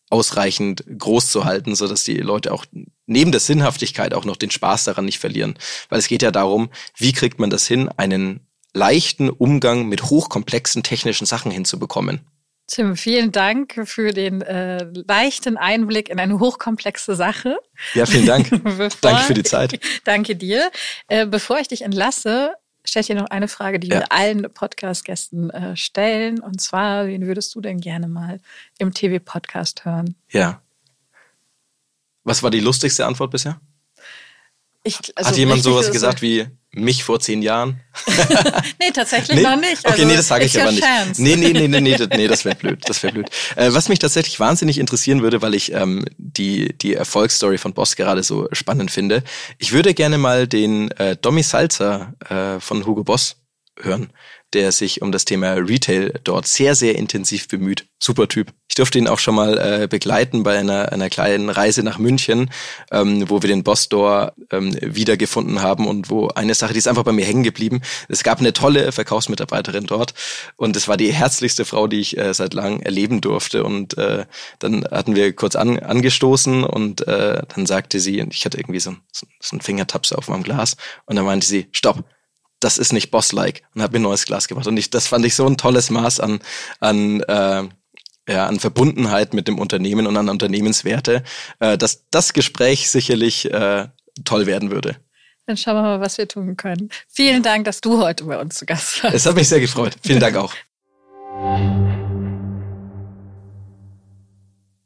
ausreichend 0.10 0.84
groß 0.98 1.32
zu 1.32 1.46
halten, 1.46 1.76
so 1.76 1.88
dass 1.88 2.04
die 2.04 2.18
Leute 2.18 2.52
auch 2.52 2.66
neben 3.06 3.32
der 3.32 3.40
Sinnhaftigkeit 3.40 4.14
auch 4.14 4.26
noch 4.26 4.36
den 4.36 4.52
Spaß 4.52 4.84
daran 4.84 5.06
nicht 5.06 5.20
verlieren. 5.20 5.58
Weil 5.90 6.00
es 6.00 6.08
geht 6.08 6.22
ja 6.22 6.32
darum, 6.32 6.70
wie 6.98 7.14
kriegt 7.14 7.40
man 7.40 7.50
das 7.50 7.66
hin, 7.66 7.90
einen 7.98 8.42
leichten 8.74 9.30
Umgang 9.30 9.88
mit 9.88 10.04
hochkomplexen 10.04 10.84
technischen 10.84 11.26
Sachen 11.26 11.52
hinzubekommen. 11.52 12.22
Tim, 12.68 12.96
vielen 12.96 13.34
Dank 13.34 13.82
für 13.84 14.14
den 14.14 14.42
äh, 14.42 14.86
leichten 14.94 15.58
Einblick 15.58 16.08
in 16.08 16.20
eine 16.20 16.40
hochkomplexe 16.40 17.16
Sache. 17.16 17.58
Ja, 17.94 18.06
vielen 18.06 18.26
Dank. 18.26 18.50
danke 19.02 19.24
für 19.24 19.34
die 19.34 19.44
Zeit. 19.44 19.78
danke 20.06 20.38
dir. 20.38 20.72
Äh, 21.10 21.26
bevor 21.26 21.60
ich 21.60 21.68
dich 21.68 21.82
entlasse, 21.82 22.54
stelle 22.84 23.02
ich 23.02 23.08
dir 23.08 23.16
noch 23.16 23.30
eine 23.30 23.48
Frage, 23.48 23.80
die 23.80 23.88
ja. 23.88 24.00
wir 24.00 24.12
allen 24.12 24.52
Podcast-Gästen 24.54 25.50
äh, 25.50 25.76
stellen. 25.76 26.40
Und 26.40 26.62
zwar, 26.62 27.08
wen 27.08 27.26
würdest 27.28 27.56
du 27.56 27.62
denn 27.62 27.80
gerne 27.80 28.08
mal 28.08 28.40
im 28.78 28.94
TV-Podcast 28.94 29.86
hören? 29.86 30.16
Ja. 30.30 30.62
Was 32.24 32.44
war 32.44 32.52
die 32.52 32.60
lustigste 32.60 33.06
Antwort 33.06 33.32
bisher? 33.32 33.60
Ich, 34.84 34.98
also 35.16 35.30
Hat 35.30 35.38
jemand 35.38 35.64
sowas 35.64 35.92
gesagt 35.92 36.22
wie 36.22 36.48
mich 36.74 37.04
vor 37.04 37.20
zehn 37.20 37.42
Jahren? 37.42 37.82
nee, 38.80 38.92
tatsächlich 38.92 39.38
nee? 39.38 39.44
noch 39.44 39.58
nicht. 39.58 39.86
Also, 39.86 39.90
okay, 39.90 40.06
nee, 40.06 40.16
das 40.16 40.28
sage 40.28 40.46
ich 40.46 40.60
aber 40.60 40.72
nicht. 40.72 40.84
Chance. 40.84 41.22
Nee, 41.22 41.36
nee, 41.36 41.54
nee, 41.54 41.68
nee, 41.68 41.82
nee, 41.82 41.98
nee 41.98 42.28
das 42.28 42.46
wäre 42.46 42.56
blöd. 42.56 42.80
Das 42.88 43.04
wäre 43.04 43.14
blöd. 43.14 43.30
Äh, 43.56 43.74
was 43.74 43.90
mich 43.90 44.00
tatsächlich 44.00 44.40
wahnsinnig 44.40 44.80
interessieren 44.80 45.22
würde, 45.22 45.42
weil 45.42 45.54
ich 45.54 45.74
ähm, 45.74 46.06
die, 46.18 46.74
die 46.78 46.96
Erfolgsstory 46.96 47.58
von 47.58 47.74
Boss 47.74 47.96
gerade 47.96 48.24
so 48.24 48.48
spannend 48.54 48.90
finde. 48.90 49.24
Ich 49.60 49.72
würde 49.72 49.94
gerne 49.94 50.18
mal 50.18 50.48
den 50.48 50.92
äh, 50.92 51.16
Domi 51.18 51.44
Salzer 51.44 52.14
äh, 52.30 52.60
von 52.60 52.86
Hugo 52.86 53.04
Boss 53.04 53.36
hören 53.80 54.12
der 54.54 54.72
sich 54.72 55.02
um 55.02 55.12
das 55.12 55.26
Thema 55.26 55.54
Retail 55.54 56.20
dort 56.24 56.48
sehr, 56.48 56.76
sehr 56.76 56.96
intensiv 56.96 57.48
bemüht. 57.48 57.88
Super 58.00 58.28
Typ. 58.28 58.54
Ich 58.72 58.76
durfte 58.76 58.98
ihn 58.98 59.10
auch 59.10 59.20
schon 59.20 59.36
mal 59.36 59.58
äh, 59.58 59.88
begleiten 59.90 60.44
bei 60.44 60.58
einer, 60.58 60.94
einer 60.94 61.10
kleinen 61.10 61.50
Reise 61.50 61.84
nach 61.84 61.98
München, 61.98 62.50
ähm, 62.90 63.30
wo 63.30 63.42
wir 63.42 63.50
den 63.50 63.66
Boss 63.66 63.84
Store 63.84 64.32
ähm, 64.50 64.74
wiedergefunden 64.80 65.62
haben 65.62 65.88
und 65.88 66.10
wo 66.10 66.30
eine 66.30 66.56
Sache, 66.56 66.72
die 66.72 66.80
ist 66.80 66.88
einfach 66.88 67.04
bei 67.04 67.12
mir 67.12 67.26
hängen 67.26 67.44
geblieben. 67.44 67.82
Es 68.08 68.24
gab 68.24 68.40
eine 68.40 68.54
tolle 68.54 68.94
Verkaufsmitarbeiterin 68.94 69.88
dort 69.88 70.14
und 70.56 70.78
es 70.78 70.88
war 70.88 70.96
die 70.96 71.12
herzlichste 71.12 71.66
Frau, 71.66 71.88
die 71.88 72.00
ich 72.00 72.18
äh, 72.18 72.34
seit 72.34 72.54
langem 72.54 72.80
erleben 72.80 73.20
durfte. 73.20 73.66
Und 73.66 73.98
äh, 73.98 74.24
dann 74.60 74.86
hatten 74.90 75.16
wir 75.16 75.36
kurz 75.36 75.58
an, 75.58 75.78
angestoßen 75.78 76.64
und 76.64 77.06
äh, 77.10 77.42
dann 77.54 77.66
sagte 77.66 78.00
sie, 78.00 78.26
ich 78.32 78.46
hatte 78.46 78.58
irgendwie 78.58 78.80
so, 78.80 78.96
so, 79.12 79.28
so 79.42 79.52
einen 79.52 79.62
Fingertaps 79.62 80.14
auf 80.14 80.30
meinem 80.30 80.44
Glas 80.44 80.78
und 81.08 81.18
dann 81.18 81.26
meinte 81.26 81.46
sie, 81.46 81.68
stopp, 81.74 82.06
das 82.62 82.78
ist 82.78 82.94
nicht 82.94 83.12
Boss-like 83.12 83.64
und 83.76 83.82
habe 83.82 83.92
mir 83.92 84.00
ein 84.00 84.04
neues 84.04 84.24
Glas 84.24 84.48
gebracht. 84.48 84.68
Und 84.68 84.78
ich, 84.78 84.90
das 84.90 85.08
fand 85.08 85.26
ich 85.26 85.36
so 85.36 85.46
ein 85.46 85.58
tolles 85.58 85.90
Maß 85.90 86.22
an, 86.22 86.40
an, 86.80 87.20
äh, 87.24 87.64
ja, 88.32 88.48
an 88.48 88.60
Verbundenheit 88.60 89.34
mit 89.34 89.48
dem 89.48 89.60
Unternehmen 89.60 90.08
und 90.08 90.18
an 90.18 90.30
Unternehmenswerte, 90.30 91.24
äh, 91.60 91.78
dass 91.78 92.06
das 92.10 92.34
Gespräch 92.34 92.90
sicherlich 92.90 93.52
äh, 93.52 93.88
toll 94.24 94.46
werden 94.46 94.72
würde. 94.72 94.96
Dann 95.48 95.58
schauen 95.58 95.76
wir 95.76 95.82
mal, 95.82 96.00
was 96.00 96.18
wir 96.18 96.28
tun 96.28 96.56
können. 96.56 96.90
Vielen 97.08 97.44
Dank, 97.44 97.66
dass 97.66 97.82
du 97.82 98.02
heute 98.02 98.24
bei 98.26 98.40
uns 98.40 98.56
zu 98.56 98.66
Gast 98.66 99.04
warst. 99.04 99.16
Es 99.16 99.26
hat 99.26 99.36
mich 99.36 99.50
sehr 99.50 99.60
gefreut. 99.60 99.96
Vielen 100.02 100.20
Dank 100.20 100.38
auch. 100.38 100.54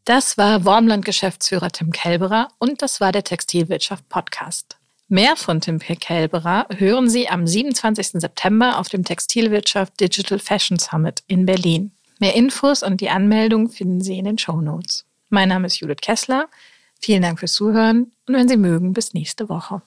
Das 0.05 0.37
war 0.37 0.65
Wormland-Geschäftsführer 0.65 1.71
Tim 1.71 1.91
Kelberer 1.91 2.49
und 2.59 2.81
das 2.81 3.01
war 3.01 3.11
der 3.11 3.23
Textilwirtschaft 3.23 4.07
Podcast. 4.07 4.77
Mehr 5.07 5.35
von 5.35 5.61
Tim 5.61 5.79
Kelberer 5.79 6.67
hören 6.77 7.09
Sie 7.09 7.27
am 7.27 7.45
27. 7.45 8.13
September 8.13 8.79
auf 8.79 8.87
dem 8.87 9.03
Textilwirtschaft 9.03 9.99
Digital 9.99 10.39
Fashion 10.39 10.79
Summit 10.79 11.23
in 11.27 11.45
Berlin. 11.45 11.94
Mehr 12.19 12.35
Infos 12.35 12.83
und 12.83 13.01
die 13.01 13.09
Anmeldung 13.09 13.69
finden 13.69 14.01
Sie 14.01 14.17
in 14.17 14.25
den 14.25 14.37
Show 14.37 14.61
Notes. 14.61 15.05
Mein 15.29 15.49
Name 15.49 15.67
ist 15.67 15.79
Judith 15.79 15.97
Kessler. 16.01 16.47
Vielen 17.01 17.21
Dank 17.21 17.39
fürs 17.39 17.53
Zuhören 17.53 18.11
und 18.27 18.33
wenn 18.33 18.47
Sie 18.47 18.57
mögen, 18.57 18.93
bis 18.93 19.13
nächste 19.13 19.49
Woche. 19.49 19.81